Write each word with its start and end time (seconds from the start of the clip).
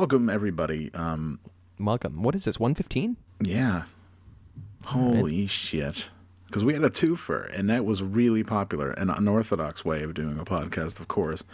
Welcome 0.00 0.30
everybody. 0.30 0.90
Um, 0.94 1.38
Welcome. 1.78 2.22
What 2.22 2.34
is 2.34 2.44
this? 2.44 2.58
One 2.58 2.74
fifteen? 2.74 3.18
yeah, 3.40 3.82
holy 4.86 5.46
shit! 5.46 6.08
Because 6.46 6.64
we 6.64 6.72
had 6.72 6.82
a 6.82 6.88
twofer, 6.90 7.54
and 7.56 7.68
that 7.68 7.84
was 7.84 8.02
really 8.02 8.42
popular, 8.42 8.92
an 8.92 9.10
unorthodox 9.10 9.84
way 9.84 10.02
of 10.02 10.14
doing 10.14 10.38
a 10.38 10.44
podcast, 10.44 11.00
of 11.00 11.08
course. 11.08 11.44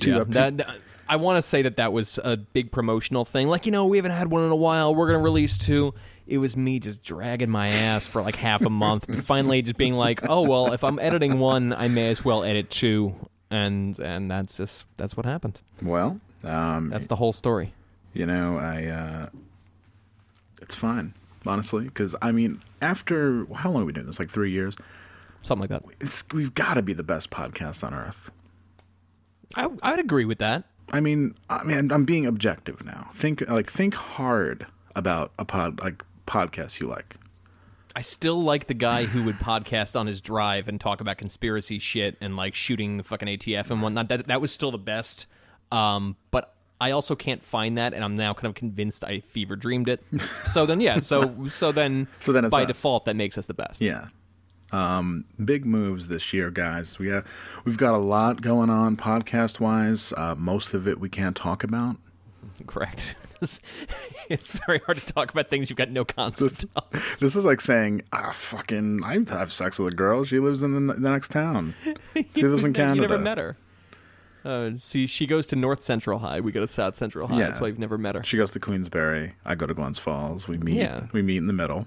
Two 0.00 0.10
Yeah. 0.10 0.24
That, 0.26 0.56
that- 0.58 0.76
I 1.08 1.16
want 1.16 1.38
to 1.38 1.42
say 1.42 1.62
that 1.62 1.76
that 1.78 1.92
was 1.92 2.20
a 2.22 2.36
big 2.36 2.70
promotional 2.72 3.24
thing. 3.24 3.46
Like 3.48 3.66
you 3.66 3.72
know, 3.72 3.86
we 3.86 3.98
haven't 3.98 4.12
had 4.12 4.30
one 4.32 4.42
in 4.44 4.50
a 4.50 4.56
while. 4.56 4.92
We're 4.94 5.06
gonna 5.06 5.22
release 5.22 5.56
two. 5.56 5.94
It 6.26 6.38
was 6.38 6.56
me 6.56 6.78
just 6.80 7.02
dragging 7.04 7.50
my 7.50 7.68
ass 7.68 8.06
for 8.08 8.20
like 8.22 8.36
half 8.36 8.62
a 8.64 8.70
month, 8.70 9.24
finally 9.24 9.62
just 9.62 9.76
being 9.76 9.94
like, 9.94 10.28
oh 10.28 10.42
well, 10.42 10.72
if 10.72 10.82
I'm 10.84 10.98
editing 10.98 11.38
one, 11.38 11.72
I 11.72 11.86
may 11.88 12.08
as 12.10 12.24
well 12.24 12.42
edit 12.44 12.68
two, 12.70 13.14
and 13.50 13.96
and 13.98 14.28
that's 14.30 14.56
just 14.56 14.86
that's 14.96 15.16
what 15.16 15.24
happened. 15.26 15.60
well, 15.82 16.20
um, 16.44 16.88
That's 16.88 17.06
the 17.06 17.16
whole 17.16 17.32
story. 17.32 17.72
you 18.12 18.26
know, 18.26 18.58
I 18.58 18.86
uh, 18.86 19.28
it's 20.62 20.74
fine, 20.74 21.14
honestly, 21.46 21.84
because 21.84 22.14
I 22.22 22.32
mean, 22.32 22.62
after 22.82 23.46
how 23.54 23.70
long 23.70 23.82
have 23.82 23.86
we 23.86 23.92
been 23.92 24.02
doing 24.02 24.06
this? 24.06 24.18
Like 24.18 24.30
three 24.30 24.50
years. 24.50 24.76
Something 25.42 25.70
like 25.70 25.70
that. 25.70 25.84
It's, 26.00 26.22
we've 26.34 26.52
got 26.52 26.74
to 26.74 26.82
be 26.82 26.92
the 26.92 27.02
best 27.02 27.30
podcast 27.30 27.82
on 27.82 27.94
earth. 27.94 28.30
I 29.56 29.68
I'd 29.82 29.98
agree 29.98 30.24
with 30.26 30.38
that. 30.38 30.64
I 30.92 31.00
mean, 31.00 31.34
I 31.48 31.62
mean, 31.64 31.78
I'm, 31.78 31.92
I'm 31.92 32.04
being 32.04 32.26
objective 32.26 32.84
now. 32.84 33.10
Think 33.14 33.48
like 33.48 33.70
think 33.70 33.94
hard 33.94 34.66
about 34.94 35.32
a 35.38 35.44
pod 35.44 35.80
like 35.80 36.04
podcast 36.26 36.80
you 36.80 36.88
like. 36.88 37.16
I 37.96 38.02
still 38.02 38.42
like 38.42 38.66
the 38.66 38.74
guy 38.74 39.04
who 39.06 39.24
would 39.24 39.38
podcast 39.38 39.98
on 39.98 40.06
his 40.06 40.20
drive 40.20 40.68
and 40.68 40.80
talk 40.80 41.00
about 41.00 41.18
conspiracy 41.18 41.78
shit 41.78 42.16
and 42.20 42.36
like 42.36 42.54
shooting 42.54 42.98
the 42.98 43.02
fucking 43.02 43.26
ATF 43.28 43.70
and 43.70 43.82
whatnot. 43.82 44.08
That 44.08 44.26
that 44.26 44.40
was 44.40 44.52
still 44.52 44.70
the 44.70 44.78
best. 44.78 45.26
Um, 45.72 46.16
but 46.30 46.54
I 46.80 46.92
also 46.92 47.14
can't 47.14 47.44
find 47.44 47.76
that, 47.78 47.92
and 47.92 48.02
I'm 48.02 48.16
now 48.16 48.32
kind 48.32 48.46
of 48.46 48.54
convinced 48.54 49.04
I 49.04 49.20
fever 49.20 49.56
dreamed 49.56 49.88
it. 49.88 50.02
so 50.46 50.66
then, 50.66 50.80
yeah. 50.80 51.00
So 51.00 51.46
so 51.48 51.72
then, 51.72 52.08
So 52.20 52.32
then 52.32 52.44
it's 52.44 52.52
by 52.52 52.62
us. 52.62 52.68
default 52.68 53.04
that 53.04 53.16
makes 53.16 53.36
us 53.36 53.46
the 53.46 53.54
best. 53.54 53.80
Yeah. 53.80 54.08
Um, 54.72 55.24
big 55.44 55.66
moves 55.66 56.08
this 56.08 56.32
year, 56.32 56.50
guys. 56.50 56.98
We 56.98 57.08
have, 57.08 57.26
we've 57.64 57.76
got 57.76 57.92
a 57.92 57.98
lot 57.98 58.40
going 58.40 58.70
on 58.70 58.96
podcast 58.96 59.58
wise. 59.58 60.12
Uh, 60.16 60.36
most 60.36 60.74
of 60.74 60.86
it 60.86 61.00
we 61.00 61.08
can't 61.08 61.34
talk 61.34 61.64
about. 61.64 61.96
Correct. 62.66 63.16
it's 64.28 64.58
very 64.66 64.78
hard 64.80 64.98
to 64.98 65.12
talk 65.12 65.32
about 65.32 65.48
things 65.48 65.70
you've 65.70 65.76
got 65.76 65.90
no 65.90 66.04
concept 66.04 66.66
of. 66.76 67.16
This 67.18 67.34
is 67.34 67.44
like 67.44 67.60
saying, 67.60 68.02
ah, 68.12 68.30
fucking, 68.32 69.02
I 69.02 69.18
have 69.34 69.52
sex 69.52 69.78
with 69.78 69.92
a 69.92 69.96
girl. 69.96 70.24
She 70.24 70.38
lives 70.38 70.62
in 70.62 70.86
the, 70.86 70.94
the 70.94 71.10
next 71.10 71.30
town. 71.30 71.74
She 72.14 72.46
lives 72.46 72.64
in 72.64 72.72
Canada. 72.72 72.96
You 72.96 73.08
never 73.08 73.18
met 73.18 73.38
her. 73.38 73.56
Uh, 74.44 74.70
see, 74.76 75.06
she 75.06 75.26
goes 75.26 75.46
to 75.48 75.56
North 75.56 75.82
Central 75.82 76.18
High. 76.18 76.40
We 76.40 76.52
go 76.52 76.60
to 76.60 76.68
South 76.68 76.96
Central 76.96 77.26
High. 77.26 77.38
Yeah. 77.38 77.48
That's 77.48 77.60
why 77.60 77.68
you've 77.68 77.78
never 77.78 77.98
met 77.98 78.14
her. 78.14 78.24
She 78.24 78.36
goes 78.36 78.52
to 78.52 78.60
Queensbury. 78.60 79.34
I 79.44 79.54
go 79.54 79.66
to 79.66 79.74
Glens 79.74 79.98
Falls. 79.98 80.48
We 80.48 80.58
meet. 80.58 80.76
Yeah. 80.76 81.06
We 81.12 81.22
meet 81.22 81.38
in 81.38 81.46
the 81.46 81.52
middle. 81.52 81.86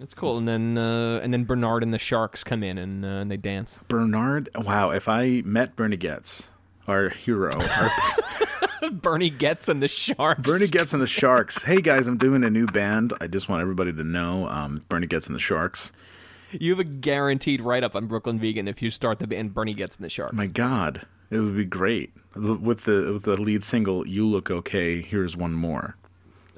It's 0.00 0.14
cool. 0.14 0.38
And 0.38 0.46
then 0.46 0.78
uh, 0.78 1.20
and 1.22 1.32
then 1.32 1.44
Bernard 1.44 1.82
and 1.82 1.92
the 1.92 1.98
Sharks 1.98 2.44
come 2.44 2.62
in 2.62 2.78
and 2.78 3.04
uh, 3.04 3.08
and 3.08 3.30
they 3.30 3.36
dance. 3.36 3.80
Bernard. 3.88 4.48
Wow. 4.54 4.90
If 4.90 5.08
I 5.08 5.42
met 5.44 5.74
Bernie 5.74 5.96
Goetz, 5.96 6.48
our 6.86 7.08
hero, 7.08 7.52
our 7.60 8.90
Bernie 8.92 9.30
Goetz 9.30 9.68
and 9.68 9.82
the 9.82 9.88
Sharks. 9.88 10.40
Bernie 10.40 10.68
Goetz 10.68 10.92
and 10.92 11.02
the 11.02 11.06
Sharks. 11.08 11.62
Hey 11.64 11.80
guys, 11.80 12.06
I'm 12.06 12.16
doing 12.18 12.44
a 12.44 12.50
new 12.50 12.66
band. 12.66 13.12
I 13.20 13.26
just 13.26 13.48
want 13.48 13.60
everybody 13.62 13.92
to 13.92 14.04
know. 14.04 14.46
Um, 14.46 14.84
Bernie 14.88 15.08
Goetz 15.08 15.26
and 15.26 15.34
the 15.34 15.40
Sharks. 15.40 15.90
You 16.52 16.70
have 16.70 16.78
a 16.78 16.84
guaranteed 16.84 17.60
write 17.60 17.84
up 17.84 17.94
on 17.94 18.06
Brooklyn 18.06 18.38
Vegan 18.38 18.68
if 18.68 18.80
you 18.80 18.90
start 18.90 19.18
the 19.18 19.26
band 19.26 19.52
Bernie 19.52 19.74
Goetz 19.74 19.96
and 19.96 20.04
the 20.04 20.08
Sharks. 20.08 20.34
My 20.34 20.46
God, 20.46 21.06
it 21.30 21.38
would 21.38 21.56
be 21.56 21.64
great 21.64 22.12
with 22.34 22.84
the 22.84 23.12
with 23.14 23.22
the 23.24 23.36
lead 23.40 23.62
single 23.64 24.06
"You 24.06 24.26
Look 24.26 24.50
Okay." 24.50 25.00
Here's 25.02 25.36
one 25.36 25.52
more. 25.54 25.96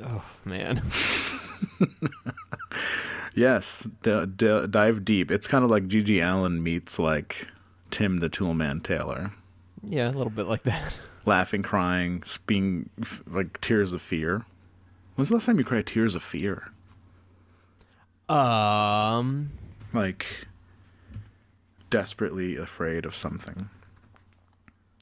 oh 0.02 0.24
man, 0.44 0.82
Yes, 3.34 3.86
d- 4.02 4.26
d- 4.36 4.66
dive 4.68 5.04
deep. 5.04 5.30
It's 5.30 5.46
kind 5.46 5.64
of 5.64 5.70
like 5.70 5.84
GG 5.86 6.20
Allin 6.22 6.62
meets 6.62 6.98
like 6.98 7.46
Tim 7.90 8.18
the 8.18 8.28
Toolman 8.28 8.82
Taylor, 8.82 9.32
yeah, 9.84 10.08
a 10.08 10.12
little 10.12 10.30
bit 10.32 10.46
like 10.46 10.64
that. 10.64 10.98
laughing, 11.26 11.62
crying, 11.62 12.22
being 12.46 12.90
like 13.26 13.60
tears 13.60 13.92
of 13.92 14.02
fear. 14.02 14.44
When's 15.14 15.28
the 15.28 15.34
last 15.36 15.46
time 15.46 15.58
you 15.58 15.64
cried 15.64 15.86
tears 15.86 16.14
of 16.14 16.22
fear? 16.22 16.68
Um, 18.28 19.50
Like 19.92 20.46
desperately 21.88 22.56
afraid 22.56 23.04
of 23.06 23.14
something. 23.14 23.68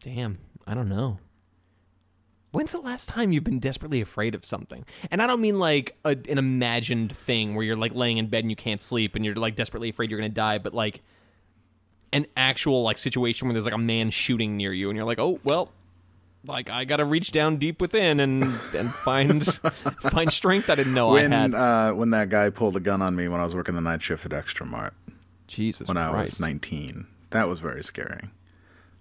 Damn, 0.03 0.39
I 0.67 0.75
don't 0.75 0.89
know. 0.89 1.19
When's 2.51 2.73
the 2.73 2.81
last 2.81 3.09
time 3.11 3.31
you've 3.31 3.45
been 3.45 3.59
desperately 3.59 4.01
afraid 4.01 4.35
of 4.35 4.45
something? 4.45 4.85
And 5.11 5.21
I 5.23 5.27
don't 5.27 5.41
mean 5.41 5.59
like 5.59 5.99
a, 6.05 6.11
an 6.11 6.39
imagined 6.39 7.15
thing 7.15 7.55
where 7.55 7.65
you're 7.65 7.77
like 7.77 7.95
laying 7.95 8.17
in 8.17 8.29
bed 8.29 8.39
and 8.45 8.51
you 8.51 8.57
can't 8.57 8.81
sleep 8.81 9.15
and 9.15 9.25
you're 9.25 9.35
like 9.35 9.55
desperately 9.55 9.91
afraid 9.91 10.11
you're 10.11 10.19
gonna 10.19 10.31
die, 10.31 10.57
but 10.59 10.73
like 10.73 11.03
an 12.13 12.27
actual 12.37 12.83
like 12.83 12.97
situation 12.97 13.47
where 13.49 13.53
there's 13.53 13.67
like 13.67 13.75
a 13.75 13.79
man 13.79 14.09
shooting 14.09 14.57
near 14.57 14.73
you 14.73 14.89
and 14.89 14.97
you're 14.97 15.05
like, 15.05 15.19
oh 15.19 15.39
well, 15.45 15.71
like 16.47 16.71
I 16.71 16.85
gotta 16.87 17.05
reach 17.05 17.33
down 17.33 17.59
deep 17.59 17.83
within 17.83 18.19
and 18.19 18.43
and 18.75 18.95
find 18.95 19.45
find 20.01 20.33
strength 20.33 20.71
I 20.71 20.75
didn't 20.77 20.95
know 20.95 21.11
when 21.11 21.33
I 21.35 21.41
had. 21.43 21.55
uh, 21.55 21.93
when 21.93 22.11
that 22.11 22.31
guy 22.31 22.49
pulled 22.49 22.77
a 22.77 22.81
gun 22.81 23.03
on 23.03 23.15
me 23.15 23.29
when 23.29 23.41
I 23.41 23.45
was 23.45 23.55
working 23.55 23.75
the 23.75 23.83
night 23.83 24.01
shift 24.01 24.25
at 24.25 24.33
Extra 24.33 24.65
Mart 24.65 24.95
Jesus 25.49 25.87
when 25.87 25.99
I 25.99 26.11
was 26.11 26.41
19. 26.41 27.07
That 27.31 27.47
was 27.47 27.61
very 27.61 27.85
scary. 27.85 28.31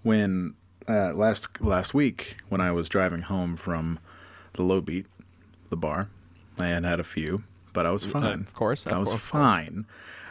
When 0.03 0.55
uh, 0.87 1.13
last 1.13 1.61
last 1.61 1.93
week 1.93 2.37
when 2.49 2.61
I 2.61 2.71
was 2.71 2.89
driving 2.89 3.23
home 3.23 3.57
from 3.57 3.99
the 4.53 4.63
Low 4.63 4.81
Beat, 4.81 5.05
the 5.69 5.77
bar, 5.77 6.09
I 6.59 6.67
had 6.67 6.85
had 6.85 6.99
a 6.99 7.03
few, 7.03 7.43
but 7.73 7.85
I 7.85 7.91
was 7.91 8.05
fine. 8.05 8.23
Uh, 8.23 8.29
of 8.33 8.53
course, 8.53 8.87
I 8.87 8.97
was 8.97 9.09
course. 9.09 9.21
fine. 9.21 9.85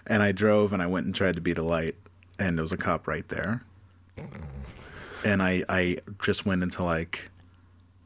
And 0.06 0.22
I 0.22 0.32
drove 0.32 0.72
and 0.72 0.80
I 0.82 0.86
went 0.86 1.06
and 1.06 1.14
tried 1.14 1.34
to 1.34 1.40
beat 1.40 1.58
a 1.58 1.62
light, 1.62 1.96
and 2.38 2.56
there 2.56 2.62
was 2.62 2.72
a 2.72 2.76
cop 2.76 3.08
right 3.08 3.28
there. 3.28 3.64
And 5.24 5.42
I, 5.42 5.64
I 5.68 5.98
just 6.22 6.46
went 6.46 6.62
into 6.62 6.84
like, 6.84 7.30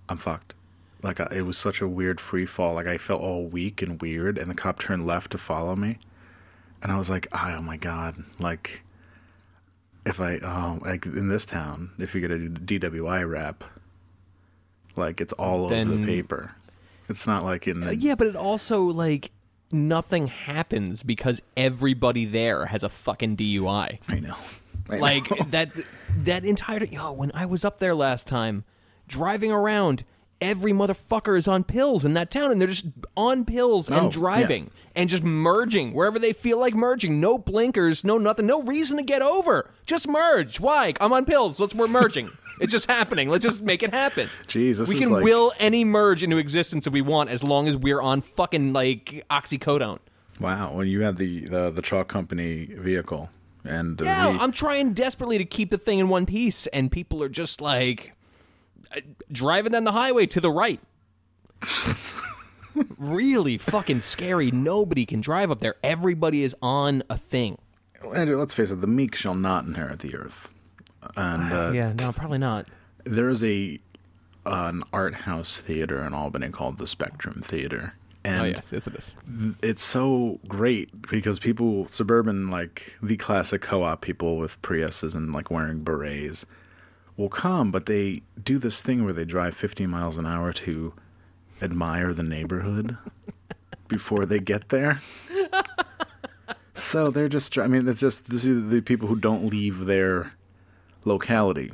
I'm 0.08 0.16
fucked. 0.16 0.54
Like 1.02 1.20
I, 1.20 1.28
it 1.30 1.42
was 1.42 1.58
such 1.58 1.80
a 1.80 1.88
weird 1.88 2.20
free 2.20 2.46
fall. 2.46 2.74
Like 2.74 2.86
I 2.86 2.96
felt 2.96 3.20
all 3.20 3.44
weak 3.44 3.82
and 3.82 4.00
weird, 4.00 4.38
and 4.38 4.50
the 4.50 4.54
cop 4.54 4.80
turned 4.80 5.06
left 5.06 5.30
to 5.32 5.38
follow 5.38 5.76
me, 5.76 5.98
and 6.82 6.90
I 6.90 6.98
was 6.98 7.10
like, 7.10 7.26
oh 7.32 7.60
my 7.60 7.76
god, 7.76 8.24
like 8.38 8.82
if 10.06 10.20
I 10.20 10.36
oh 10.42 10.78
like 10.82 11.06
in 11.06 11.28
this 11.28 11.46
town, 11.46 11.90
if 11.98 12.14
you 12.14 12.20
get 12.20 12.30
a 12.30 12.36
DWI 12.36 13.28
rap, 13.30 13.64
like 14.96 15.20
it's 15.20 15.32
all 15.34 15.64
over 15.64 15.84
the 15.84 16.04
paper. 16.04 16.54
It's 17.08 17.26
not 17.26 17.44
like 17.44 17.66
in 17.66 17.82
Uh, 17.82 17.88
the 17.88 17.96
yeah, 17.96 18.14
but 18.14 18.28
it 18.28 18.36
also 18.36 18.82
like 18.82 19.30
nothing 19.72 20.26
happens 20.28 21.02
because 21.02 21.40
everybody 21.56 22.24
there 22.24 22.66
has 22.66 22.82
a 22.82 22.88
fucking 22.88 23.36
DUI. 23.36 23.98
I 24.08 24.20
know. 24.20 24.36
I 24.88 24.94
know. 24.96 25.00
Like 25.00 25.28
that 25.50 25.70
that 26.18 26.44
entire 26.44 26.84
yo, 26.84 27.12
when 27.12 27.30
I 27.34 27.46
was 27.46 27.64
up 27.64 27.78
there 27.78 27.94
last 27.94 28.26
time, 28.26 28.64
driving 29.08 29.52
around, 29.52 30.04
every 30.40 30.72
motherfucker 30.72 31.36
is 31.36 31.46
on 31.46 31.64
pills 31.64 32.04
in 32.04 32.14
that 32.14 32.30
town 32.30 32.50
and 32.50 32.60
they're 32.60 32.68
just 32.68 32.86
on 33.16 33.44
pills 33.44 33.90
Oh, 33.90 33.94
and 33.94 34.10
driving 34.12 34.70
and 34.96 35.08
just 35.10 35.22
merging 35.22 35.92
wherever 35.92 36.18
they 36.18 36.32
feel 36.32 36.58
like 36.58 36.74
merging. 36.74 37.20
No 37.20 37.38
blinkers, 37.38 38.04
no 38.04 38.18
nothing, 38.18 38.46
no 38.46 38.62
reason 38.62 38.96
to 38.96 39.02
get 39.02 39.22
over. 39.22 39.70
Just 39.86 40.08
merge. 40.08 40.60
Why? 40.60 40.94
I'm 41.00 41.12
on 41.12 41.24
pills. 41.24 41.60
Let's 41.60 41.74
we're 41.74 41.88
merging. 41.88 42.30
it's 42.60 42.72
just 42.72 42.88
happening. 42.90 43.28
Let's 43.28 43.44
just 43.44 43.62
make 43.62 43.82
it 43.82 43.92
happen. 43.92 44.28
Jeez, 44.46 44.76
this 44.78 44.88
we 44.88 44.96
is 44.96 45.00
can 45.00 45.10
like- 45.10 45.24
will 45.24 45.52
any 45.58 45.84
merge 45.84 46.22
into 46.22 46.38
existence 46.38 46.86
if 46.86 46.92
we 46.92 47.00
want 47.02 47.30
as 47.30 47.44
long 47.44 47.68
as 47.68 47.76
we're 47.76 48.00
on 48.00 48.20
fucking 48.20 48.72
like 48.72 49.24
oxycodone. 49.30 49.98
wow. 50.38 50.72
When 50.72 50.86
you 50.88 51.02
had 51.02 51.16
the 51.16 51.46
the, 51.46 51.70
the 51.70 51.82
chalk 51.82 52.08
company 52.08 52.64
vehicle 52.66 53.28
and 53.64 53.98
the 53.98 54.04
Yeah, 54.04 54.30
re- 54.32 54.38
I'm 54.40 54.52
trying 54.52 54.94
desperately 54.94 55.36
to 55.38 55.44
keep 55.44 55.70
the 55.70 55.76
thing 55.78 55.98
in 55.98 56.08
one 56.08 56.24
piece, 56.24 56.66
and 56.68 56.90
people 56.90 57.22
are 57.22 57.28
just 57.28 57.60
like 57.60 58.12
uh, 58.12 58.14
driving 59.30 59.72
down 59.72 59.84
the 59.84 59.92
highway 59.92 60.26
to 60.26 60.40
the 60.40 60.50
right. 60.50 60.80
really 62.98 63.58
fucking 63.58 64.00
scary. 64.00 64.50
Nobody 64.50 65.06
can 65.06 65.20
drive 65.20 65.50
up 65.50 65.58
there. 65.58 65.76
Everybody 65.82 66.42
is 66.42 66.56
on 66.62 67.02
a 67.10 67.16
thing. 67.16 67.58
Andrew, 68.14 68.38
let's 68.38 68.54
face 68.54 68.70
it, 68.70 68.80
the 68.80 68.86
meek 68.86 69.14
shall 69.14 69.34
not 69.34 69.64
inherit 69.64 69.98
the 69.98 70.14
earth. 70.14 70.48
And 71.16 71.52
uh, 71.52 71.70
yeah, 71.74 71.92
no, 71.92 72.12
probably 72.12 72.38
not. 72.38 72.66
there 73.04 73.28
is 73.28 73.42
a 73.42 73.78
an 74.46 74.82
art 74.92 75.14
house 75.14 75.60
theater 75.60 76.04
in 76.04 76.14
Albany 76.14 76.48
called 76.48 76.78
the 76.78 76.86
Spectrum 76.86 77.42
Theater. 77.42 77.94
And 78.24 78.42
oh 78.42 78.44
yes, 78.44 78.72
yes 78.72 78.86
it 78.86 78.94
is. 78.94 79.14
it's 79.62 79.82
so 79.82 80.40
great 80.46 80.90
because 81.10 81.38
people 81.38 81.86
suburban 81.86 82.50
like 82.50 82.94
the 83.02 83.16
classic 83.16 83.62
co-op 83.62 84.02
people 84.02 84.36
with 84.36 84.60
Priuses 84.60 85.14
and 85.14 85.32
like 85.32 85.50
wearing 85.50 85.82
berets 85.82 86.44
will 87.20 87.28
come, 87.28 87.70
but 87.70 87.84
they 87.84 88.22
do 88.42 88.58
this 88.58 88.80
thing 88.80 89.04
where 89.04 89.12
they 89.12 89.26
drive 89.26 89.54
50 89.54 89.86
miles 89.86 90.16
an 90.16 90.26
hour 90.26 90.52
to 90.54 90.94
admire 91.60 92.14
the 92.14 92.22
neighborhood 92.22 92.96
before 93.88 94.24
they 94.24 94.38
get 94.38 94.70
there. 94.70 95.00
so 96.74 97.10
they're 97.10 97.28
just 97.28 97.58
I 97.58 97.66
mean 97.66 97.86
it's 97.86 98.00
just 98.00 98.30
this 98.30 98.46
is 98.46 98.70
the 98.70 98.80
people 98.80 99.06
who 99.06 99.16
don't 99.16 99.46
leave 99.46 99.84
their 99.84 100.32
locality 101.04 101.72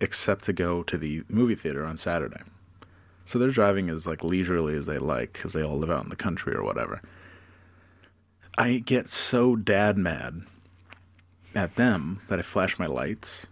except 0.00 0.44
to 0.44 0.52
go 0.52 0.82
to 0.82 0.98
the 0.98 1.22
movie 1.28 1.54
theater 1.54 1.84
on 1.84 1.96
Saturday. 1.96 2.42
So 3.24 3.38
they're 3.38 3.50
driving 3.50 3.88
as 3.88 4.06
like 4.06 4.24
leisurely 4.24 4.76
as 4.76 4.86
they 4.86 4.98
like 4.98 5.32
because 5.32 5.52
they 5.52 5.62
all 5.62 5.78
live 5.78 5.90
out 5.90 6.02
in 6.02 6.10
the 6.10 6.16
country 6.16 6.54
or 6.54 6.64
whatever. 6.64 7.00
I 8.58 8.78
get 8.78 9.08
so 9.08 9.54
dad 9.54 9.96
mad 9.96 10.42
at 11.54 11.76
them 11.76 12.20
that 12.28 12.40
I 12.40 12.42
flash 12.42 12.78
my 12.80 12.86
lights. 12.86 13.46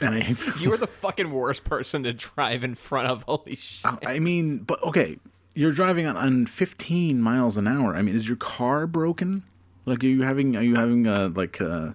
And 0.00 0.14
I, 0.14 0.36
You 0.60 0.72
are 0.72 0.76
the 0.76 0.86
fucking 0.86 1.30
worst 1.32 1.64
person 1.64 2.02
to 2.04 2.12
drive 2.12 2.62
in 2.64 2.74
front 2.74 3.08
of. 3.08 3.22
Holy 3.24 3.56
shit! 3.56 3.92
I 4.06 4.18
mean, 4.18 4.58
but 4.58 4.82
okay, 4.82 5.18
you're 5.54 5.72
driving 5.72 6.06
on, 6.06 6.16
on 6.16 6.46
15 6.46 7.20
miles 7.20 7.56
an 7.56 7.66
hour. 7.66 7.96
I 7.96 8.02
mean, 8.02 8.14
is 8.14 8.28
your 8.28 8.36
car 8.36 8.86
broken? 8.86 9.42
Like, 9.86 10.04
are 10.04 10.06
you 10.06 10.22
having 10.22 10.56
are 10.56 10.62
you 10.62 10.76
having 10.76 11.06
uh, 11.06 11.30
like 11.34 11.60
uh, 11.60 11.90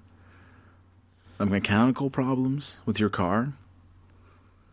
mechanical 1.40 2.10
problems 2.10 2.78
with 2.86 3.00
your 3.00 3.10
car? 3.10 3.54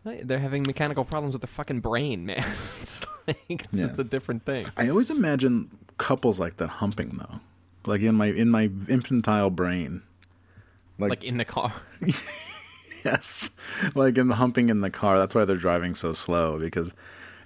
They're 0.03 0.39
having 0.39 0.63
mechanical 0.63 1.05
problems 1.05 1.33
with 1.35 1.43
their 1.43 1.47
fucking 1.47 1.81
brain, 1.81 2.25
man. 2.25 2.43
it's 2.81 3.05
like 3.27 3.37
it's, 3.49 3.77
Yeah. 3.79 3.85
it's 3.85 3.99
a 3.99 4.03
different 4.03 4.45
thing. 4.45 4.65
I 4.75 4.89
always 4.89 5.11
imagine 5.11 5.69
couples 5.99 6.39
like 6.39 6.57
that 6.57 6.67
humping 6.69 7.19
though, 7.19 7.39
like 7.85 8.01
in 8.01 8.15
my 8.15 8.27
in 8.27 8.49
my 8.49 8.63
infantile 8.89 9.51
brain. 9.51 10.01
Like 10.97 11.23
in 11.23 11.37
the 11.37 11.45
car. 11.45 11.73
Yes, 13.03 13.51
like 13.95 14.17
in 14.17 14.27
the 14.27 14.35
humping 14.35 14.69
in 14.69 14.81
the 14.81 14.89
car. 14.89 15.17
That's 15.17 15.33
why 15.35 15.45
they're 15.45 15.55
driving 15.57 15.95
so 15.95 16.13
slow 16.13 16.59
because 16.59 16.93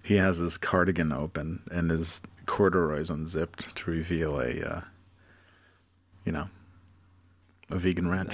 he 0.03 0.15
has 0.15 0.37
his 0.37 0.57
cardigan 0.57 1.11
open 1.11 1.61
and 1.71 1.89
his 1.89 2.21
corduroys 2.45 3.09
unzipped 3.09 3.75
to 3.75 3.91
reveal 3.91 4.39
a, 4.39 4.61
uh, 4.61 4.81
you 6.25 6.31
know, 6.31 6.47
a 7.71 7.77
vegan 7.77 8.09
wrench. 8.09 8.33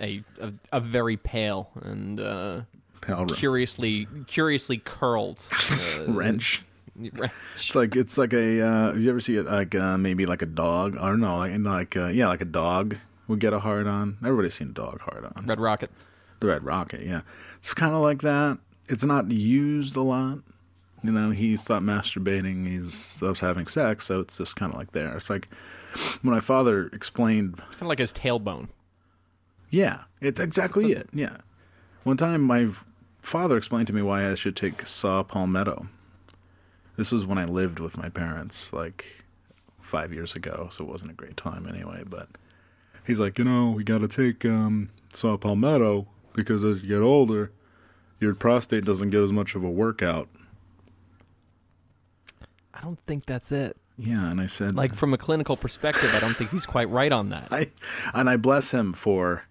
a, 0.00 0.22
a 0.40 0.52
a 0.72 0.80
very 0.80 1.16
pale 1.16 1.70
and 1.82 2.20
uh, 2.20 2.60
Pale 3.00 3.26
curiously 3.26 4.06
curiously 4.26 4.78
curled 4.78 5.42
uh, 5.98 6.04
wrench. 6.12 6.62
wrench. 6.96 7.32
It's 7.54 7.76
like 7.76 7.94
it's 7.94 8.18
like 8.18 8.32
a. 8.32 8.60
Uh, 8.60 8.86
have 8.88 8.98
you 8.98 9.08
ever 9.08 9.20
see 9.20 9.36
it 9.36 9.46
like 9.46 9.74
uh, 9.76 9.96
maybe 9.96 10.26
like 10.26 10.42
a 10.42 10.46
dog 10.46 10.96
I 10.96 11.08
don't 11.08 11.20
know, 11.20 11.36
like 11.36 11.56
like 11.58 11.96
uh, 11.96 12.08
yeah 12.08 12.26
like 12.26 12.40
a 12.40 12.44
dog 12.46 12.96
would 13.28 13.38
get 13.38 13.52
a 13.52 13.60
hard 13.60 13.86
on. 13.86 14.16
Everybody's 14.24 14.54
seen 14.54 14.70
a 14.70 14.72
dog 14.72 15.00
hard 15.02 15.24
on. 15.24 15.46
Red 15.46 15.60
Rocket. 15.60 15.90
The 16.40 16.46
Red 16.46 16.64
Rocket, 16.64 17.04
yeah. 17.04 17.22
It's 17.58 17.74
kind 17.74 17.94
of 17.94 18.02
like 18.02 18.22
that. 18.22 18.58
It's 18.88 19.04
not 19.04 19.30
used 19.30 19.96
a 19.96 20.02
lot. 20.02 20.38
You 21.02 21.12
know, 21.12 21.30
he 21.30 21.56
stopped 21.56 21.84
masturbating. 21.84 22.66
He 22.66 22.82
stops 22.88 23.40
having 23.40 23.66
sex, 23.66 24.06
so 24.06 24.20
it's 24.20 24.38
just 24.38 24.56
kind 24.56 24.72
of 24.72 24.78
like 24.78 24.92
there. 24.92 25.16
It's 25.16 25.30
like 25.30 25.48
when 26.22 26.34
my 26.34 26.40
father 26.40 26.88
explained. 26.92 27.58
Kind 27.58 27.82
of 27.82 27.88
like 27.88 27.98
his 27.98 28.12
tailbone. 28.12 28.68
Yeah, 29.70 30.04
it's 30.20 30.40
exactly 30.40 30.92
it. 30.92 31.08
Yeah. 31.12 31.38
One 32.04 32.16
time, 32.16 32.42
my 32.42 32.68
father 33.20 33.56
explained 33.56 33.86
to 33.88 33.92
me 33.92 34.02
why 34.02 34.30
I 34.30 34.34
should 34.34 34.56
take 34.56 34.86
saw 34.86 35.22
palmetto. 35.22 35.88
This 36.96 37.12
was 37.12 37.26
when 37.26 37.38
I 37.38 37.44
lived 37.44 37.78
with 37.78 37.96
my 37.96 38.08
parents, 38.08 38.72
like 38.72 39.24
five 39.80 40.12
years 40.12 40.34
ago, 40.34 40.68
so 40.72 40.84
it 40.84 40.90
wasn't 40.90 41.10
a 41.10 41.14
great 41.14 41.36
time 41.36 41.66
anyway. 41.66 42.02
But 42.04 42.28
he's 43.06 43.20
like, 43.20 43.38
you 43.38 43.44
know, 43.44 43.70
we 43.70 43.84
got 43.84 43.98
to 43.98 44.08
take 44.08 44.44
um, 44.44 44.90
saw 45.12 45.36
palmetto 45.36 46.06
because 46.34 46.64
as 46.64 46.82
you 46.82 46.88
get 46.88 47.00
older, 47.02 47.50
your 48.20 48.34
prostate 48.34 48.84
doesn't 48.84 49.10
get 49.10 49.22
as 49.22 49.32
much 49.32 49.54
of 49.54 49.62
a 49.64 49.70
workout. 49.70 50.28
I 52.74 52.80
don't 52.80 52.98
think 53.06 53.26
that's 53.26 53.50
it. 53.52 53.76
Yeah, 53.96 54.30
and 54.30 54.40
I 54.40 54.46
said, 54.46 54.76
Like 54.76 54.94
from 54.94 55.12
a 55.12 55.18
clinical 55.18 55.56
perspective, 55.56 56.14
I 56.14 56.20
don't 56.20 56.34
think 56.34 56.50
he's 56.50 56.66
quite 56.66 56.88
right 56.88 57.10
on 57.10 57.30
that. 57.30 57.48
I 57.50 57.70
and 58.14 58.30
I 58.30 58.36
bless 58.36 58.70
him 58.70 58.92
for, 58.92 59.42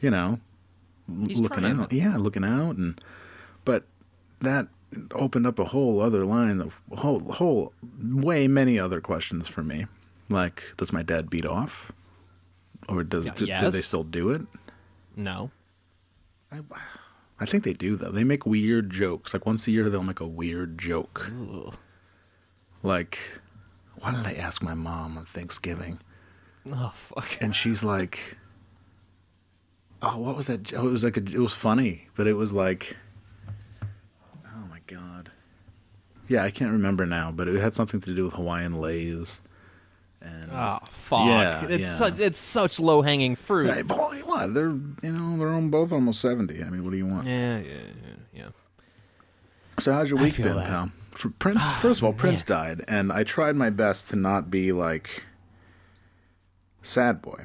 you 0.00 0.10
know, 0.10 0.40
He's 1.26 1.40
looking 1.40 1.60
trying. 1.62 1.80
out. 1.80 1.92
Yeah, 1.92 2.16
looking 2.16 2.44
out, 2.44 2.76
and 2.76 3.00
but 3.64 3.84
that 4.40 4.68
opened 5.12 5.46
up 5.46 5.58
a 5.58 5.64
whole 5.64 6.00
other 6.00 6.24
line 6.26 6.60
of 6.60 6.80
whole 6.92 7.20
whole 7.32 7.72
way 8.02 8.46
many 8.46 8.78
other 8.78 9.00
questions 9.00 9.48
for 9.48 9.62
me. 9.62 9.86
Like, 10.28 10.62
does 10.76 10.92
my 10.92 11.02
dad 11.02 11.30
beat 11.30 11.46
off, 11.46 11.92
or 12.88 13.02
does 13.04 13.24
Yeah, 13.24 13.32
do, 13.34 13.46
do 13.46 13.70
they 13.70 13.80
still 13.80 14.04
do 14.04 14.30
it? 14.30 14.42
No. 15.16 15.50
I 17.40 17.44
think 17.46 17.64
they 17.64 17.72
do 17.72 17.96
though. 17.96 18.10
They 18.12 18.24
make 18.24 18.46
weird 18.46 18.90
jokes. 18.90 19.32
Like 19.34 19.46
once 19.46 19.66
a 19.66 19.70
year, 19.72 19.88
they'll 19.90 20.02
make 20.02 20.20
a 20.20 20.26
weird 20.26 20.78
joke. 20.78 21.30
Like, 22.82 23.18
why 23.96 24.12
did 24.12 24.26
I 24.26 24.34
ask 24.34 24.62
my 24.62 24.74
mom 24.74 25.18
on 25.18 25.24
Thanksgiving? 25.24 25.98
Oh 26.70 26.92
fuck. 26.94 27.38
and 27.40 27.54
she's 27.56 27.82
like, 27.82 28.36
"Oh, 30.00 30.18
what 30.18 30.36
was 30.36 30.46
that? 30.46 30.62
jo- 30.62 30.78
oh, 30.78 30.88
It 30.88 30.92
was 30.92 31.02
like 31.04 31.16
a, 31.16 31.20
it 31.24 31.38
was 31.38 31.54
funny, 31.54 32.08
but 32.16 32.26
it 32.28 32.34
was 32.34 32.52
like, 32.52 32.96
oh 33.82 34.66
my 34.70 34.78
god, 34.86 35.30
yeah, 36.28 36.44
I 36.44 36.50
can't 36.52 36.70
remember 36.72 37.04
now, 37.06 37.32
but 37.32 37.48
it 37.48 37.60
had 37.60 37.74
something 37.74 38.00
to 38.02 38.14
do 38.14 38.24
with 38.24 38.34
Hawaiian 38.34 38.74
lays, 38.80 39.40
and 40.22 40.50
Oh 40.52 40.78
fuck. 40.86 41.26
Yeah, 41.26 41.66
it's 41.66 41.88
yeah. 41.88 41.94
such 41.94 42.18
it's 42.18 42.38
such 42.38 42.80
low 42.80 43.02
hanging 43.02 43.36
fruit. 43.36 43.72
Hey, 43.72 43.82
boy, 43.82 44.22
what? 44.24 44.54
They're 44.54 44.70
you 44.70 45.12
know 45.12 45.36
they're 45.38 45.48
on 45.48 45.70
both 45.70 45.92
almost 45.92 46.20
seventy. 46.20 46.62
I 46.62 46.70
mean, 46.70 46.84
what 46.84 46.90
do 46.90 46.96
you 46.96 47.06
want? 47.06 47.26
Yeah, 47.26 47.58
yeah, 47.58 47.72
yeah, 47.72 48.14
yeah. 48.34 48.48
So 49.78 49.92
how's 49.92 50.10
your 50.10 50.20
week 50.20 50.36
been, 50.36 50.54
that. 50.56 50.66
pal? 50.66 50.92
For 51.12 51.30
Prince, 51.30 51.62
first 51.72 52.00
of 52.00 52.04
all, 52.04 52.12
Prince 52.12 52.46
man. 52.48 52.76
died, 52.76 52.84
and 52.88 53.12
I 53.12 53.24
tried 53.24 53.56
my 53.56 53.70
best 53.70 54.08
to 54.10 54.16
not 54.16 54.50
be 54.50 54.72
like 54.72 55.24
sad 56.82 57.20
boy, 57.22 57.44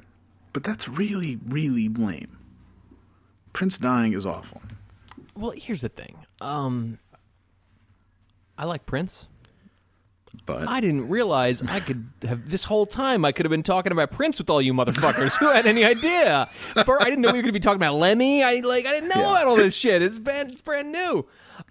but 0.53 0.63
that's 0.63 0.88
really, 0.88 1.39
really 1.48 1.89
lame. 1.89 2.38
Prince 3.53 3.77
dying 3.77 4.13
is 4.13 4.25
awful. 4.25 4.62
Well, 5.36 5.51
here's 5.55 5.81
the 5.81 5.89
thing. 5.89 6.17
Um 6.41 7.00
I 8.57 8.65
like 8.65 8.86
Prince. 8.86 9.27
But 10.48 10.68
I 10.68 10.80
didn't 10.82 11.10
realize 11.10 11.62
I 11.62 11.80
could 11.82 12.08
have 12.24 12.50
this 12.50 12.63
whole 12.63 12.88
time. 12.88 13.24
I 13.25 13.32
could 13.32 13.46
have 13.46 13.51
been 13.51 13.62
talking 13.63 13.92
about 13.92 14.10
Prince 14.10 14.39
with 14.39 14.50
all 14.50 14.62
you 14.62 14.74
motherfuckers. 14.74 15.36
Who 15.38 15.50
had 15.50 15.68
any 15.68 15.84
idea? 15.86 16.50
For 16.86 17.00
I 17.00 17.06
didn't 17.06 17.22
know 17.22 17.27
we 17.30 17.38
were 17.38 17.44
going 17.44 17.48
to 17.48 17.51
be 17.51 17.60
talking 17.60 17.75
about 17.77 17.96
Lemmy. 17.96 18.42
I 18.44 18.62
like 18.66 18.86
I 18.88 18.92
didn't 18.94 19.10
know 19.10 19.22
Yeah. 19.22 19.32
about 19.34 19.48
all 19.48 19.56
this 19.58 19.75
shit. 19.75 20.01
It's 20.01 20.18
brand 20.18 20.51
it's 20.51 20.62
brand 20.62 20.92
new. 20.92 21.27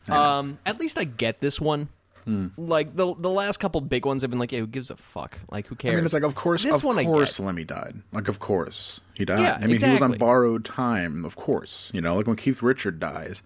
Um, 0.09 0.59
at 0.64 0.80
least 0.80 0.99
I 0.99 1.04
get 1.04 1.40
this 1.40 1.61
one. 1.61 1.88
Hmm. 2.25 2.49
Like 2.56 2.97
the 2.97 3.14
the 3.14 3.30
last 3.30 3.59
couple 3.59 3.80
big 3.80 4.04
ones, 4.04 4.25
I've 4.25 4.30
been 4.30 4.38
like, 4.40 4.50
yeah, 4.50 4.59
who 4.59 4.66
gives 4.66 4.90
a 4.90 4.97
fuck? 4.97 5.38
Like 5.50 5.68
who 5.68 5.76
cares? 5.76 5.92
I 5.92 5.97
mean, 5.97 6.04
it's 6.04 6.12
like, 6.14 6.25
of 6.25 6.35
course, 6.35 6.64
This 6.64 6.76
of 6.76 6.85
one 6.85 7.02
course. 7.04 7.38
Lemmy 7.38 7.64
died. 7.64 8.02
Like, 8.12 8.26
of 8.26 8.40
course, 8.40 9.00
he 9.14 9.25
died. 9.25 9.38
Yeah, 9.38 9.59
I 9.61 9.66
mean, 9.68 9.80
he 9.80 9.90
was 9.92 10.02
on 10.02 10.12
borrowed 10.18 10.64
time. 10.64 11.25
Of 11.25 11.37
course, 11.37 11.88
you 11.95 12.00
know, 12.00 12.16
like 12.16 12.26
when 12.26 12.35
Keith 12.37 12.62
Richard 12.62 12.99
dies, 12.99 13.42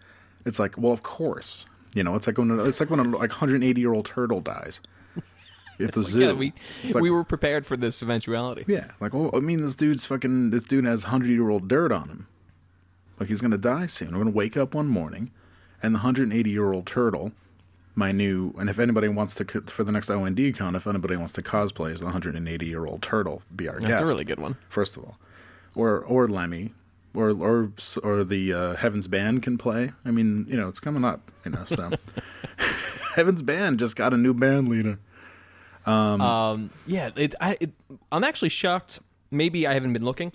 it's 0.47 0.59
like, 0.59 0.79
well, 0.79 0.93
of 0.95 1.03
course, 1.03 1.67
you 1.95 2.03
know, 2.03 2.15
it's 2.15 2.27
like 2.27 2.39
when 2.39 2.59
it's 2.61 2.81
like 2.81 2.89
when 2.89 3.01
a 3.01 3.05
like 3.05 3.31
180 3.31 3.79
year 3.81 3.93
old 3.93 4.07
turtle 4.07 4.41
dies 4.41 4.81
at 5.89 5.93
the 5.93 6.03
zoo. 6.03 6.21
Yeah, 6.21 6.33
we 6.33 6.53
like, 6.85 7.03
we 7.03 7.11
were 7.11 7.25
prepared 7.25 7.67
for 7.67 7.77
this 7.77 8.03
eventuality. 8.03 8.65
yeah, 8.67 8.91
like, 9.01 9.15
well, 9.15 9.31
I 9.35 9.41
mean, 9.41 9.63
this 9.63 9.77
dude's 9.77 10.07
fucking. 10.07 10.51
This 10.51 10.63
dude 10.63 10.85
has 10.85 11.05
100 11.05 11.29
year 11.29 11.49
old 11.49 11.69
dirt 11.69 11.93
on 11.93 12.09
him. 12.09 12.27
Like 13.19 13.29
he's 13.29 13.41
gonna 13.41 13.59
die 13.59 13.87
soon. 13.87 14.13
We're 14.13 14.25
gonna 14.25 14.31
wake 14.31 14.57
up 14.57 14.75
one 14.75 14.89
morning, 14.89 15.31
and 15.83 15.95
the 15.95 15.99
180 15.99 16.51
year 16.51 16.73
old 16.73 16.87
turtle. 16.87 17.33
My 17.97 18.13
new, 18.13 18.55
and 18.57 18.71
if 18.71 18.79
anybody 18.79 19.09
wants 19.09 19.35
to 19.35 19.45
for 19.45 19.85
the 19.85 19.93
next 19.93 20.09
OND 20.09 20.57
con, 20.57 20.75
if 20.77 20.87
anybody 20.87 21.17
wants 21.17 21.35
to 21.35 21.43
cosplay 21.43 21.93
as 21.93 21.99
the 21.99 22.07
180 22.07 22.67
year 22.67 22.87
old 22.87 23.03
turtle, 23.03 23.43
be 23.55 23.69
our 23.69 23.75
That's 23.75 23.87
guest 23.87 23.99
That's 23.99 24.05
a 24.05 24.07
really 24.07 24.25
good 24.25 24.39
one. 24.39 24.57
first 24.69 24.97
of 24.97 25.05
all, 25.05 25.19
or 25.75 25.99
or 25.99 26.29
Lemmy, 26.29 26.73
or 27.15 27.31
or 27.31 27.73
or 28.03 28.25
the 28.25 28.53
uh, 28.55 28.77
Heaven's 28.77 29.09
Band 29.09 29.43
can 29.43 29.59
play. 29.59 29.93
I 30.05 30.13
mean, 30.13 30.47
you 30.49 30.57
know, 30.57 30.69
it's 30.69 30.81
coming 30.81 31.05
up. 31.05 31.31
You 31.45 31.51
know, 31.51 31.65
so 31.65 31.91
Heaven's 33.17 33.43
Band 33.43 33.79
just 33.79 33.97
got 33.97 34.15
a 34.15 34.17
new 34.17 34.33
band 34.33 34.69
leader. 34.69 34.99
Um, 35.87 36.71
yeah, 36.87 37.11
it, 37.17 37.35
I, 37.41 37.57
it, 37.61 37.71
I'm 38.13 38.25
actually 38.25 38.51
shocked. 38.51 39.01
Maybe 39.31 39.67
I 39.67 39.75
haven't 39.75 39.93
been 39.93 40.05
looking. 40.05 40.33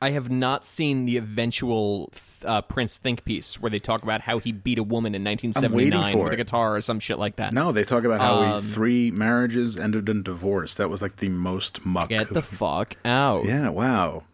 I 0.00 0.10
have 0.10 0.28
not 0.30 0.66
seen 0.66 1.06
the 1.06 1.16
eventual 1.16 2.12
uh, 2.44 2.60
Prince 2.60 2.98
think 2.98 3.24
piece 3.24 3.58
where 3.58 3.70
they 3.70 3.78
talk 3.78 4.02
about 4.02 4.20
how 4.20 4.38
he 4.38 4.52
beat 4.52 4.78
a 4.78 4.82
woman 4.82 5.14
in 5.14 5.24
1979 5.24 6.12
for 6.12 6.24
with 6.24 6.32
a 6.34 6.36
guitar 6.36 6.76
or 6.76 6.80
some 6.82 7.00
shit 7.00 7.18
like 7.18 7.36
that. 7.36 7.54
No, 7.54 7.72
they 7.72 7.82
talk 7.82 8.04
about 8.04 8.20
how 8.20 8.42
Um, 8.42 8.62
he, 8.62 8.72
three 8.72 9.10
marriages 9.10 9.78
ended 9.78 10.10
in 10.10 10.22
divorce. 10.22 10.74
That 10.74 10.90
was 10.90 11.00
like 11.00 11.16
the 11.16 11.30
most 11.30 11.86
muck. 11.86 12.10
Get 12.10 12.28
the 12.28 12.42
fuck 12.42 12.96
out. 13.06 13.46
yeah, 13.46 13.70
wow, 13.70 14.24